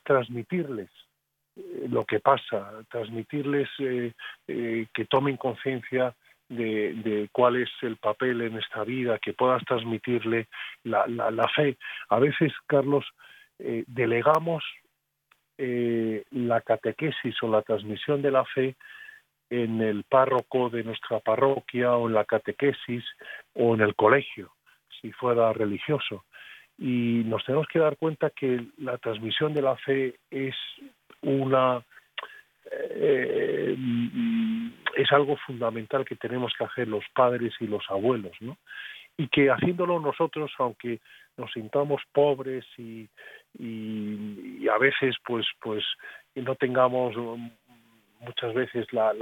transmitirles 0.04 0.90
eh, 1.56 1.86
lo 1.88 2.04
que 2.04 2.18
pasa, 2.18 2.72
transmitirles 2.90 3.68
que 3.76 5.04
tomen 5.08 5.36
conciencia 5.36 6.14
de, 6.48 7.28
cuál 7.30 7.56
es 7.56 7.70
el 7.82 7.98
papel 7.98 8.40
en 8.40 8.56
esta 8.56 8.82
vida, 8.82 9.18
que 9.18 9.34
puedas 9.34 9.62
transmitirle 9.64 10.48
la, 10.82 11.06
la, 11.06 11.48
fe. 11.48 11.76
A 12.08 12.18
veces, 12.18 12.52
Carlos, 12.66 13.04
delegamos 13.58 14.64
eh, 15.60 16.22
la 16.30 16.60
catequesis 16.60 17.34
o 17.42 17.48
la 17.48 17.62
transmisión 17.62 18.22
de 18.22 18.30
la 18.30 18.44
fe 18.44 18.76
en 19.50 19.80
el 19.80 20.04
párroco 20.04 20.70
de 20.70 20.84
nuestra 20.84 21.20
parroquia 21.20 21.94
o 21.96 22.08
en 22.08 22.14
la 22.14 22.24
catequesis 22.24 23.04
o 23.54 23.74
en 23.74 23.80
el 23.80 23.94
colegio, 23.94 24.52
si 25.00 25.12
fuera 25.12 25.52
religioso. 25.52 26.24
Y 26.78 27.22
nos 27.24 27.44
tenemos 27.44 27.66
que 27.66 27.78
dar 27.78 27.96
cuenta 27.96 28.30
que 28.30 28.66
la 28.78 28.98
transmisión 28.98 29.52
de 29.52 29.62
la 29.62 29.76
fe 29.76 30.16
es 30.30 30.54
una 31.22 31.82
eh, 32.70 33.76
es 34.96 35.12
algo 35.12 35.36
fundamental 35.46 36.04
que 36.04 36.16
tenemos 36.16 36.52
que 36.56 36.64
hacer 36.64 36.88
los 36.88 37.04
padres 37.14 37.54
y 37.60 37.66
los 37.66 37.84
abuelos, 37.88 38.32
¿no? 38.40 38.58
Y 39.16 39.28
que 39.28 39.50
haciéndolo 39.50 39.98
nosotros, 40.00 40.52
aunque 40.58 41.00
nos 41.36 41.52
sintamos 41.52 42.02
pobres 42.12 42.64
y, 42.76 43.08
y, 43.58 44.68
a 44.68 44.76
veces 44.78 45.16
pues 45.24 45.46
pues 45.60 45.84
no 46.34 46.54
tengamos 46.56 47.14
muchas 48.20 48.54
veces 48.54 48.86
la, 48.92 49.12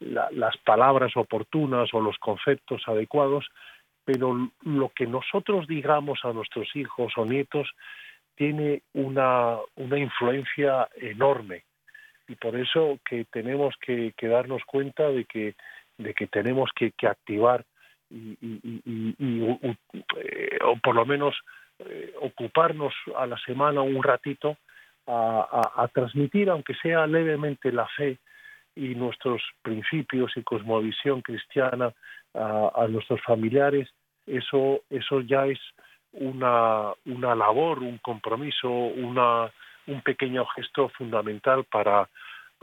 las 0.00 0.56
palabras 0.58 1.16
oportunas 1.16 1.92
o 1.92 2.00
los 2.00 2.18
conceptos 2.18 2.82
adecuados, 2.86 3.46
pero 4.04 4.50
lo 4.62 4.88
que 4.90 5.06
nosotros 5.06 5.66
digamos 5.66 6.24
a 6.24 6.32
nuestros 6.32 6.74
hijos 6.76 7.12
o 7.16 7.24
nietos 7.24 7.70
tiene 8.36 8.82
una, 8.92 9.56
una 9.76 9.98
influencia 9.98 10.88
enorme. 10.96 11.64
Y 12.28 12.36
por 12.36 12.56
eso 12.56 12.98
que 13.08 13.24
tenemos 13.26 13.74
que, 13.80 14.12
darnos 14.22 14.62
cuenta 14.64 15.08
de 15.10 15.24
que, 15.24 15.54
de 15.98 16.14
que 16.14 16.26
tenemos 16.26 16.70
que, 16.74 16.92
activar 17.06 17.64
y, 18.10 18.38
eh, 20.16 20.58
o 20.64 20.76
por 20.76 20.94
lo 20.94 21.06
menos 21.06 21.36
eh, 21.78 22.14
ocuparnos 22.20 22.94
a 23.16 23.26
la 23.26 23.38
semana 23.38 23.82
un 23.82 24.02
ratito 24.02 24.56
a, 25.06 25.88
transmitir, 25.92 26.50
aunque 26.50 26.74
sea 26.74 27.06
levemente, 27.06 27.70
la 27.72 27.86
fe 27.88 28.18
y 28.74 28.94
nuestros 28.94 29.42
principios 29.62 30.32
y 30.36 30.42
cosmovisión 30.42 31.20
cristiana 31.22 31.92
a, 32.34 32.86
nuestros 32.88 33.20
familiares, 33.22 33.88
eso, 34.26 34.80
eso 34.90 35.20
ya 35.20 35.46
es 35.46 35.58
una, 36.12 36.92
una 37.04 37.34
labor, 37.34 37.80
un 37.80 37.98
compromiso, 37.98 38.70
una, 38.70 39.50
un 39.86 40.00
pequeño 40.02 40.46
gesto 40.46 40.88
fundamental 40.88 41.64
para 41.64 42.08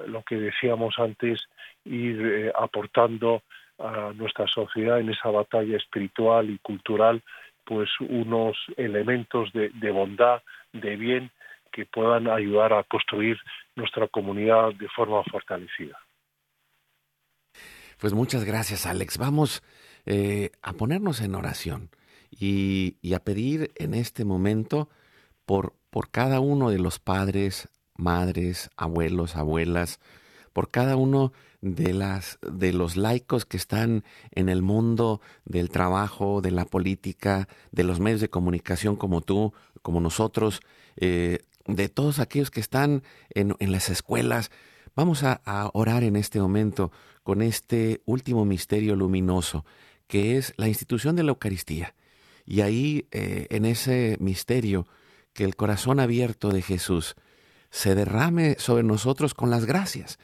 lo 0.08 0.24
que 0.24 0.36
decíamos 0.36 0.96
antes, 0.98 1.40
ir 1.86 2.22
eh, 2.26 2.52
aportando 2.56 3.44
a 3.78 4.12
nuestra 4.14 4.48
sociedad 4.48 5.00
en 5.00 5.10
esa 5.10 5.30
batalla 5.30 5.78
espiritual 5.78 6.50
y 6.50 6.58
cultural 6.60 7.22
pues 7.64 7.90
unos 8.00 8.58
elementos 8.78 9.52
de, 9.54 9.92
bondad, 9.92 10.42
de 10.74 10.96
bien, 10.96 11.32
que 11.72 11.86
puedan 11.86 12.28
ayudar 12.28 12.74
a 12.74 12.84
construir 12.84 13.38
nuestra 13.76 14.08
comunidad 14.08 14.74
de 14.74 14.88
forma 14.90 15.24
fortalecida. 15.24 15.98
Pues 17.98 18.14
muchas 18.14 18.44
gracias, 18.44 18.86
Alex. 18.86 19.18
Vamos 19.18 19.64
eh, 20.06 20.52
a 20.62 20.74
ponernos 20.74 21.22
en 21.22 21.36
oración 21.36 21.90
y, 22.32 22.98
a 23.14 23.20
pedir 23.20 23.72
en 23.76 23.94
este 23.94 24.26
momento 24.26 24.90
por, 25.46 25.74
por 25.90 26.10
cada 26.10 26.40
uno 26.40 26.72
de 26.72 26.80
los 26.80 27.00
padres, 27.00 27.70
madres, 27.96 28.72
abuelos, 28.78 29.36
abuelas, 29.36 30.00
por 30.54 30.70
cada 30.70 30.96
uno 30.96 31.32
de 31.62 31.94
las 31.94 32.40
de 32.42 32.74
los 32.74 32.98
laicos 32.98 33.46
que 33.46 33.58
están 33.58 34.04
en 34.32 34.50
el 34.50 34.64
mundo 34.64 35.22
del 35.46 35.70
trabajo, 35.70 36.42
de 36.42 36.52
la 36.52 36.66
política, 36.66 37.48
de 37.72 37.84
los 37.84 38.00
medios 38.00 38.22
de 38.22 38.30
comunicación 38.30 38.96
como 38.96 39.22
tú, 39.22 39.54
como 39.84 40.02
nosotros, 40.02 40.62
eh, 40.98 41.40
de 41.76 41.90
todos 41.90 42.20
aquellos 42.20 42.52
que 42.52 42.60
están 42.60 43.04
en, 43.30 43.56
las 43.60 43.90
escuelas. 43.90 44.52
Vamos 44.96 45.24
a, 45.24 45.42
orar 45.74 46.04
en 46.04 46.16
este 46.16 46.40
momento 46.40 46.92
con 47.24 47.42
este 47.42 48.02
último 48.06 48.46
misterio 48.46 48.96
luminoso, 48.96 49.66
que 50.08 50.38
es 50.38 50.54
la 50.58 50.68
institución 50.68 51.16
de 51.16 51.24
la 51.24 51.30
Eucaristía. 51.30 51.96
Y 52.46 52.62
ahí, 52.62 53.08
eh, 53.12 53.48
en 53.50 53.66
ese 53.66 54.18
misterio, 54.20 54.88
que 55.34 55.44
el 55.44 55.56
corazón 55.56 56.00
abierto 56.00 56.50
de 56.50 56.62
Jesús 56.62 57.16
se 57.70 57.96
derrame 57.96 58.56
sobre 58.60 58.84
nosotros 58.84 59.34
con 59.34 59.50
las 59.50 59.66
gracias 59.66 60.20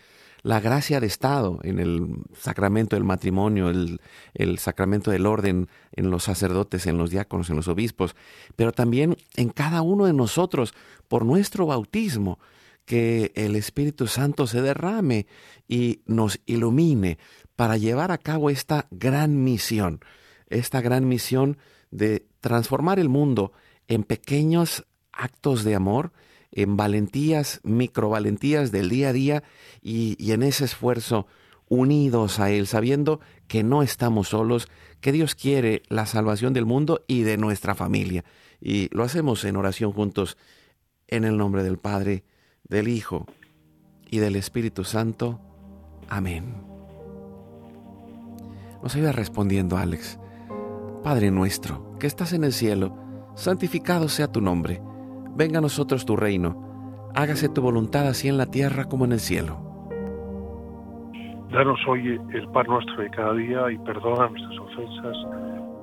la 0.48 0.60
gracia 0.62 1.02
de 1.02 1.08
Estado 1.08 1.60
en 1.64 1.80
el 1.80 2.24
sacramento 2.40 2.96
del 2.96 3.04
matrimonio, 3.04 3.70
el, 3.70 4.00
el, 4.34 4.60
sacramento 4.60 5.12
del 5.12 5.26
orden 5.26 5.68
en 5.92 6.10
los 6.10 6.24
sacerdotes, 6.24 6.86
en 6.88 6.98
los 6.98 7.10
diáconos, 7.10 7.50
en 7.50 7.58
los 7.58 7.68
obispos, 7.68 8.16
pero 8.56 8.72
también 8.72 9.18
en 9.36 9.50
cada 9.50 9.82
uno 9.82 10.06
de 10.06 10.14
nosotros 10.14 10.74
por 11.08 11.26
nuestro 11.26 11.66
bautismo, 11.66 12.40
que 12.86 13.34
el 13.36 13.56
Espíritu 13.56 14.08
Santo 14.08 14.48
se 14.48 14.62
derrame 14.62 15.28
y 15.68 16.02
nos 16.06 16.40
ilumine 16.46 17.18
para 17.56 17.76
llevar 17.76 18.12
a 18.12 18.18
cabo 18.18 18.50
esta 18.50 18.88
gran 18.92 19.44
misión, 19.44 20.00
esta 20.48 20.80
gran 20.80 21.08
misión 21.08 21.58
de 21.92 22.26
transformar 22.40 23.00
el 23.00 23.10
mundo 23.10 23.52
en 23.88 24.04
pequeños 24.04 24.86
actos 25.12 25.64
de 25.64 25.76
amor, 25.76 26.14
en 26.52 26.78
valentías, 26.78 27.60
microvalentías 27.64 28.72
del 28.72 28.90
día 28.90 29.10
a 29.10 29.14
día 29.14 29.44
y, 29.82 30.32
en 30.32 30.44
ese 30.44 30.66
esfuerzo 30.66 31.28
unidos 31.70 32.40
a 32.40 32.52
Él, 32.52 32.68
sabiendo 32.68 33.20
que 33.48 33.64
no 33.64 33.84
estamos 33.84 34.30
solos, 34.30 34.68
que 35.02 35.12
Dios 35.12 35.36
quiere 35.36 35.84
la 35.90 36.06
salvación 36.06 36.54
del 36.54 36.66
mundo 36.66 37.04
y 37.08 37.24
de 37.24 37.38
nuestra 37.38 37.76
familia. 37.76 38.24
Y 38.62 38.88
lo 38.96 39.04
hacemos 39.04 39.44
en 39.44 39.58
oración 39.58 39.92
juntos, 39.92 40.38
en 41.08 41.24
el 41.24 41.38
nombre 41.38 41.64
del 41.64 41.78
Padre, 41.78 42.24
del 42.64 42.88
Hijo 42.88 43.26
y 44.10 44.20
del 44.20 44.36
Espíritu 44.36 44.84
Santo. 44.84 45.40
Amén. 46.10 46.56
Nos 48.82 48.96
iba 48.96 49.12
respondiendo 49.12 49.78
Alex. 49.78 50.20
Padre 51.04 51.32
nuestro, 51.32 51.98
que 52.00 52.08
estás 52.08 52.34
en 52.34 52.44
el 52.44 52.54
cielo, 52.54 52.98
santificado 53.36 54.10
sea 54.10 54.32
tu 54.32 54.42
nombre 54.42 54.82
venga 55.38 55.60
a 55.60 55.62
nosotros 55.62 56.04
tu 56.04 56.16
reino, 56.16 57.12
hágase 57.16 57.48
tu 57.48 57.62
voluntad 57.62 58.08
así 58.08 58.28
en 58.28 58.38
la 58.38 58.48
tierra 58.48 58.86
como 58.86 59.06
en 59.06 59.12
el 59.12 59.20
cielo. 59.20 59.60
Danos 61.52 61.80
hoy 61.88 62.20
el 62.34 62.48
pan 62.50 62.66
nuestro 62.68 63.04
de 63.04 63.10
cada 63.12 63.34
día 63.34 63.72
y 63.72 63.78
perdona 63.78 64.28
nuestras 64.30 64.60
ofensas, 64.60 65.18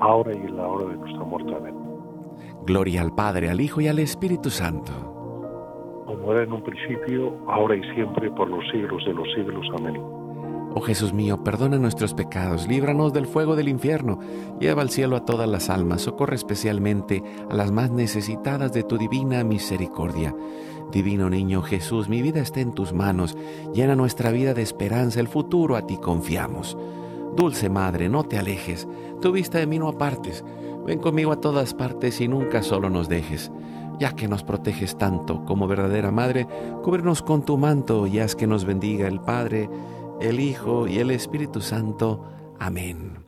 ahora 0.00 0.34
y 0.34 0.38
en 0.38 0.56
la 0.56 0.66
hora 0.66 0.86
de 0.86 0.96
nuestra 0.96 1.24
muerte. 1.24 1.54
Amén. 1.54 1.74
Gloria 2.64 3.02
al 3.02 3.14
Padre, 3.14 3.50
al 3.50 3.60
Hijo 3.60 3.80
y 3.80 3.88
al 3.88 3.98
Espíritu 3.98 4.50
Santo. 4.50 4.92
Como 6.06 6.32
era 6.32 6.42
en 6.42 6.52
un 6.52 6.62
principio, 6.62 7.34
ahora 7.46 7.76
y 7.76 7.82
siempre, 7.94 8.30
por 8.30 8.48
los 8.48 8.64
siglos 8.70 9.04
de 9.04 9.14
los 9.14 9.28
siglos. 9.34 9.66
Amén. 9.76 10.18
Oh 10.74 10.80
Jesús 10.80 11.12
mío, 11.12 11.42
perdona 11.42 11.78
nuestros 11.78 12.12
pecados, 12.12 12.68
líbranos 12.68 13.12
del 13.12 13.26
fuego 13.26 13.56
del 13.56 13.68
infierno, 13.68 14.18
lleva 14.60 14.82
al 14.82 14.90
cielo 14.90 15.16
a 15.16 15.24
todas 15.24 15.48
las 15.48 15.70
almas, 15.70 16.02
socorre 16.02 16.36
especialmente 16.36 17.22
a 17.50 17.54
las 17.54 17.72
más 17.72 17.90
necesitadas 17.90 18.72
de 18.72 18.82
tu 18.82 18.98
divina 18.98 19.42
misericordia. 19.44 20.34
Divino 20.92 21.30
niño 21.30 21.62
Jesús, 21.62 22.08
mi 22.08 22.22
vida 22.22 22.40
está 22.40 22.60
en 22.60 22.74
tus 22.74 22.92
manos, 22.92 23.36
llena 23.74 23.96
nuestra 23.96 24.30
vida 24.30 24.52
de 24.52 24.62
esperanza, 24.62 25.20
el 25.20 25.28
futuro 25.28 25.74
a 25.74 25.86
ti 25.86 25.96
confiamos. 25.96 26.76
Dulce 27.38 27.70
Madre, 27.70 28.08
no 28.08 28.24
te 28.24 28.36
alejes, 28.36 28.88
tu 29.22 29.30
vista 29.30 29.58
de 29.58 29.68
mí 29.68 29.78
no 29.78 29.86
apartes, 29.86 30.44
ven 30.84 30.98
conmigo 30.98 31.30
a 31.30 31.40
todas 31.40 31.72
partes 31.72 32.20
y 32.20 32.26
nunca 32.26 32.64
solo 32.64 32.90
nos 32.90 33.08
dejes. 33.08 33.52
Ya 34.00 34.16
que 34.16 34.26
nos 34.26 34.42
proteges 34.42 34.98
tanto 34.98 35.44
como 35.44 35.68
verdadera 35.68 36.10
Madre, 36.10 36.48
cúbrenos 36.82 37.22
con 37.22 37.44
tu 37.44 37.56
manto 37.56 38.08
y 38.08 38.18
haz 38.18 38.34
que 38.34 38.48
nos 38.48 38.64
bendiga 38.64 39.06
el 39.06 39.20
Padre, 39.20 39.70
el 40.20 40.40
Hijo 40.40 40.88
y 40.88 40.98
el 40.98 41.12
Espíritu 41.12 41.60
Santo. 41.60 42.24
Amén. 42.58 43.27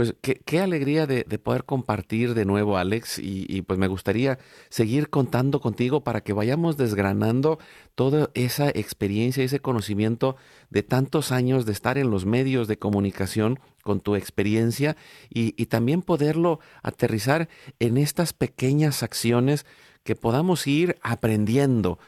Pues 0.00 0.14
qué, 0.22 0.60
alegría 0.60 1.06
de, 1.06 1.24
poder 1.38 1.66
compartir 1.66 2.32
de 2.32 2.46
nuevo, 2.46 2.78
Alex, 2.78 3.18
y, 3.18 3.60
pues 3.60 3.78
me 3.78 3.86
gustaría 3.86 4.38
seguir 4.70 5.10
contando 5.10 5.60
contigo 5.60 6.02
para 6.04 6.22
que 6.22 6.32
vayamos 6.32 6.78
desgranando 6.78 7.58
toda 7.96 8.30
esa 8.32 8.70
experiencia, 8.70 9.44
ese 9.44 9.60
conocimiento 9.60 10.36
de 10.70 10.82
tantos 10.82 11.32
años 11.32 11.66
de 11.66 11.72
estar 11.72 11.98
en 11.98 12.10
los 12.10 12.24
medios 12.24 12.66
de 12.66 12.78
comunicación 12.78 13.60
con 13.82 14.00
tu 14.00 14.16
experiencia 14.16 14.96
y, 15.28 15.52
y 15.62 15.66
también 15.66 16.00
poderlo 16.00 16.60
aterrizar 16.82 17.50
en 17.78 17.98
estas 17.98 18.32
pequeñas 18.32 19.02
acciones 19.02 19.66
que 20.02 20.16
podamos 20.16 20.66
ir 20.66 20.96
aprendiendo 21.02 21.98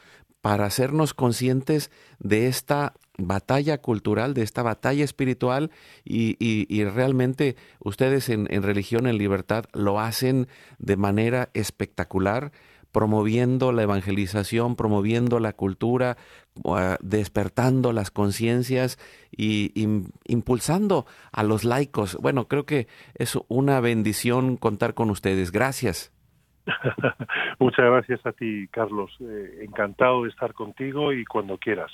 para 0.41 0.65
hacernos 0.65 1.13
conscientes 1.13 1.91
de 2.17 2.47
esta 2.47 2.95
batalla 3.17 3.79
cultural, 3.79 4.33
de 4.33 4.41
esta 4.41 4.63
batalla 4.63 5.03
espiritual 5.03 5.71
y, 6.03 6.83
realmente 6.85 7.55
ustedes 7.79 8.29
en, 8.29 8.47
religión, 8.63 9.07
en 9.07 9.17
libertad, 9.17 9.65
lo 9.73 9.99
hacen 9.99 10.47
de 10.79 10.97
manera 10.97 11.49
espectacular 11.53 12.51
promoviendo 12.91 13.71
la 13.71 13.81
evangelización, 13.83 14.75
promoviendo 14.75 15.39
la 15.39 15.53
cultura, 15.53 16.15
ah, 16.65 16.97
despertando 17.01 17.91
las 17.91 18.11
conciencias 18.11 18.99
y, 19.35 19.71
impulsando 20.25 21.07
a 21.31 21.43
los 21.43 21.65
laicos. 21.65 22.15
Bueno, 22.21 22.47
creo 22.47 22.65
que 22.67 22.87
es 23.15 23.37
una 23.47 23.79
bendición 23.79 24.57
contar 24.57 24.93
con 24.93 25.09
ustedes. 25.09 25.51
Gracias. 25.51 26.11
Muchas 27.59 27.85
gracias 27.85 28.25
a 28.25 28.31
ti, 28.31 28.67
Carlos. 28.69 29.11
Eh, 29.19 29.63
encantado 29.63 30.23
de 30.23 30.29
estar 30.29 30.53
contigo 30.53 31.11
y 31.11 31.25
cuando 31.25 31.57
quieras. 31.57 31.91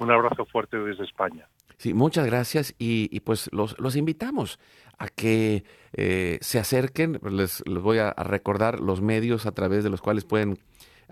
Un 0.00 0.10
abrazo 0.10 0.46
fuerte 0.46 0.78
desde 0.78 1.04
España. 1.04 1.46
Sí, 1.76 1.92
muchas 1.94 2.26
gracias 2.26 2.74
y, 2.78 3.20
pues 3.20 3.50
los, 3.52 3.78
los, 3.78 3.96
invitamos 3.96 4.58
a 4.98 5.08
que 5.08 5.64
eh, 5.92 6.38
se 6.40 6.58
acerquen. 6.58 7.20
Les, 7.30 7.62
voy 7.66 7.98
a, 7.98 8.12
recordar 8.14 8.80
los 8.80 9.02
medios 9.02 9.44
a 9.44 9.52
través 9.52 9.84
de 9.84 9.90
los 9.90 10.00
cuales 10.00 10.24
pueden 10.24 10.58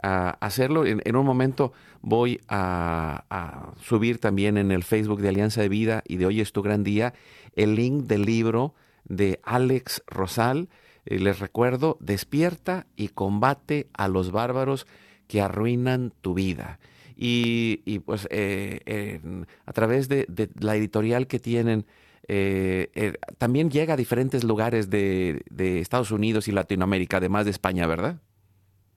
ah, 0.02 0.36
hacerlo. 0.40 0.86
En, 0.86 1.16
un 1.16 1.26
momento 1.26 1.72
voy 2.00 2.40
a, 2.48 3.72
subir 3.80 4.20
también 4.20 4.56
en 4.56 4.72
el 4.72 4.84
Facebook 4.84 5.20
de 5.20 5.28
Alianza 5.28 5.60
de 5.60 5.68
Vida 5.68 6.02
y 6.06 6.16
de 6.16 6.26
Hoy 6.26 6.40
es 6.40 6.52
tu 6.52 6.62
gran 6.62 6.82
día 6.82 7.12
el 7.56 7.74
link 7.74 8.04
del 8.04 8.24
libro 8.24 8.74
de 9.04 9.40
Alex 9.42 10.02
Rosal. 10.06 10.70
Eh, 11.04 11.18
les 11.18 11.40
recuerdo, 11.40 11.98
despierta 12.00 12.86
y 12.96 13.08
combate 13.08 13.88
a 13.92 14.08
los 14.08 14.32
bárbaros 14.32 14.86
que 15.26 15.42
arruinan 15.42 16.14
tu 16.22 16.32
vida 16.32 16.78
y, 17.20 17.98
pues 18.00 18.28
eh, 18.30 19.20
a 19.66 19.72
través 19.72 20.08
de, 20.08 20.26
la 20.60 20.76
editorial 20.76 21.26
que 21.26 21.40
tienen, 21.40 21.84
eh, 22.28 22.90
eh, 22.94 23.14
también 23.38 23.70
llega 23.70 23.94
a 23.94 23.96
diferentes 23.96 24.44
lugares 24.44 24.88
de, 24.88 25.42
Estados 25.58 26.12
Unidos 26.12 26.46
y 26.46 26.52
Latinoamérica, 26.52 27.16
además 27.16 27.44
de 27.44 27.50
España, 27.50 27.88
¿verdad? 27.88 28.20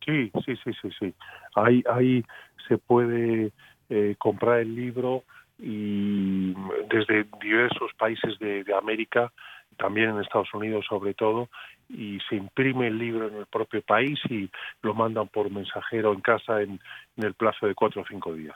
Sí, 0.05 0.31
sí, 0.45 0.53
sí, 0.63 0.71
sí, 0.81 0.89
sí. 0.99 1.13
Ahí, 1.55 1.83
ahí 1.91 2.23
se 2.67 2.77
puede 2.77 3.51
comprar 4.19 4.59
el 4.59 4.75
libro 4.75 5.23
y 5.59 6.53
desde 6.89 7.25
diversos 7.41 7.91
países 7.97 8.39
de 8.39 8.63
América 8.73 9.31
también 9.77 10.11
en 10.11 10.19
Estados 10.19 10.53
Unidos 10.53 10.85
sobre 10.87 11.13
todo, 11.13 11.49
y 11.93 12.19
se 12.29 12.35
imprime 12.35 12.87
el 12.87 12.97
libro 12.97 13.27
en 13.27 13.35
el 13.35 13.45
propio 13.45 13.81
país 13.81 14.19
y 14.29 14.49
lo 14.81 14.93
mandan 14.93 15.27
por 15.27 15.49
mensajero 15.49 16.13
en 16.13 16.21
casa 16.21 16.61
en, 16.61 16.79
el 17.17 17.33
plazo 17.33 17.67
de 17.67 17.75
cuatro 17.75 18.01
o 18.01 18.05
cinco 18.07 18.33
días. 18.33 18.55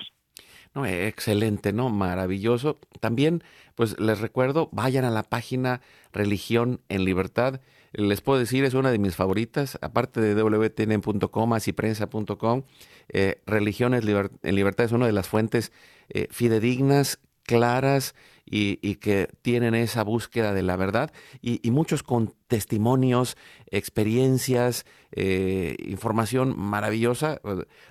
No, 0.73 0.85
excelente, 0.85 1.71
¿no? 1.71 1.89
Maravilloso. 1.89 2.77
También, 2.99 3.43
pues 3.75 3.99
les 3.99 4.19
recuerdo, 4.19 4.69
vayan 4.71 5.05
a 5.05 5.09
la 5.09 5.23
página 5.23 5.81
Religión 6.11 6.81
en 6.89 7.05
Libertad. 7.05 7.61
Les 7.93 8.19
puedo 8.21 8.39
decir, 8.39 8.65
es 8.65 8.73
una 8.73 8.91
de 8.91 8.99
mis 8.99 9.15
favoritas, 9.15 9.77
aparte 9.81 10.19
de 10.19 10.35
wtn.com, 10.35 11.53
asiprensa.com. 11.53 12.63
Eh, 13.07 13.41
Religión 13.45 13.93
en 13.93 14.55
Libertad 14.55 14.85
es 14.85 14.91
una 14.91 15.05
de 15.05 15.13
las 15.13 15.29
fuentes 15.29 15.71
eh, 16.09 16.27
fidedignas, 16.29 17.19
claras, 17.45 18.15
y, 18.47 18.95
que 18.95 19.29
tienen 19.41 19.73
esa 19.73 20.03
búsqueda 20.03 20.53
de 20.53 20.61
la 20.61 20.75
verdad 20.75 21.11
y, 21.41 21.59
muchos 21.71 22.03
con 22.03 22.33
testimonios, 22.47 23.37
experiencias, 23.71 24.85
eh, 25.11 25.75
información 25.79 26.57
maravillosa. 26.57 27.41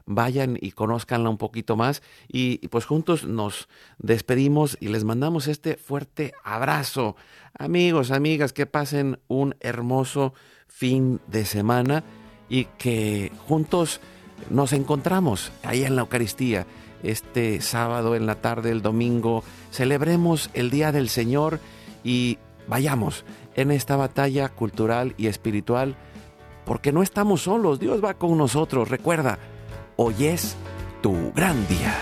Vayan 0.07 0.57
y 0.61 0.73
conózcanla 0.73 1.29
un 1.29 1.39
poquito 1.39 1.77
más 1.77 2.03
y, 2.29 2.59
pues 2.69 2.85
juntos 2.85 3.25
nos 3.25 3.69
despedimos 3.99 4.79
y 4.81 4.89
les 4.89 5.05
mandamos 5.05 5.49
este 5.49 5.77
fuerte 5.77 6.35
abrazo. 6.45 7.17
Amigos, 7.59 8.11
amigas, 8.11 8.53
que 8.53 8.67
pasen 8.67 9.19
un 9.27 9.57
hermoso 9.61 10.35
fin 10.69 11.21
de 11.27 11.45
semana 11.45 12.05
y 12.49 12.67
que 12.79 13.33
juntos 13.47 14.01
nos 14.51 14.73
encontramos 14.73 15.51
ahí 15.63 15.85
en 15.85 15.97
la 15.97 16.03
Eucaristía. 16.03 16.67
Este 17.05 17.61
sábado 17.61 18.17
en 18.17 18.27
la 18.27 18.37
tarde, 18.37 18.71
el 18.71 18.83
domingo, 18.83 19.45
celebremos 19.71 20.51
el 20.55 20.71
Día 20.71 20.91
del 20.91 21.09
Señor 21.09 21.61
y 22.03 22.39
vayamos 22.67 23.25
en 23.55 23.71
esta 23.71 23.97
batalla 23.97 24.49
cultural 24.49 25.15
y 25.17 25.27
espiritual, 25.27 25.97
porque 26.65 26.93
no 26.93 27.03
estamos 27.03 27.43
solos, 27.43 27.79
Dios 27.79 28.03
va 28.03 28.15
con 28.15 28.37
nosotros. 28.37 28.89
Recuerda, 28.89 29.39
hoy 29.97 30.25
es 30.25 30.57
tu 31.03 31.33
gran 31.35 31.69
día. 31.69 31.95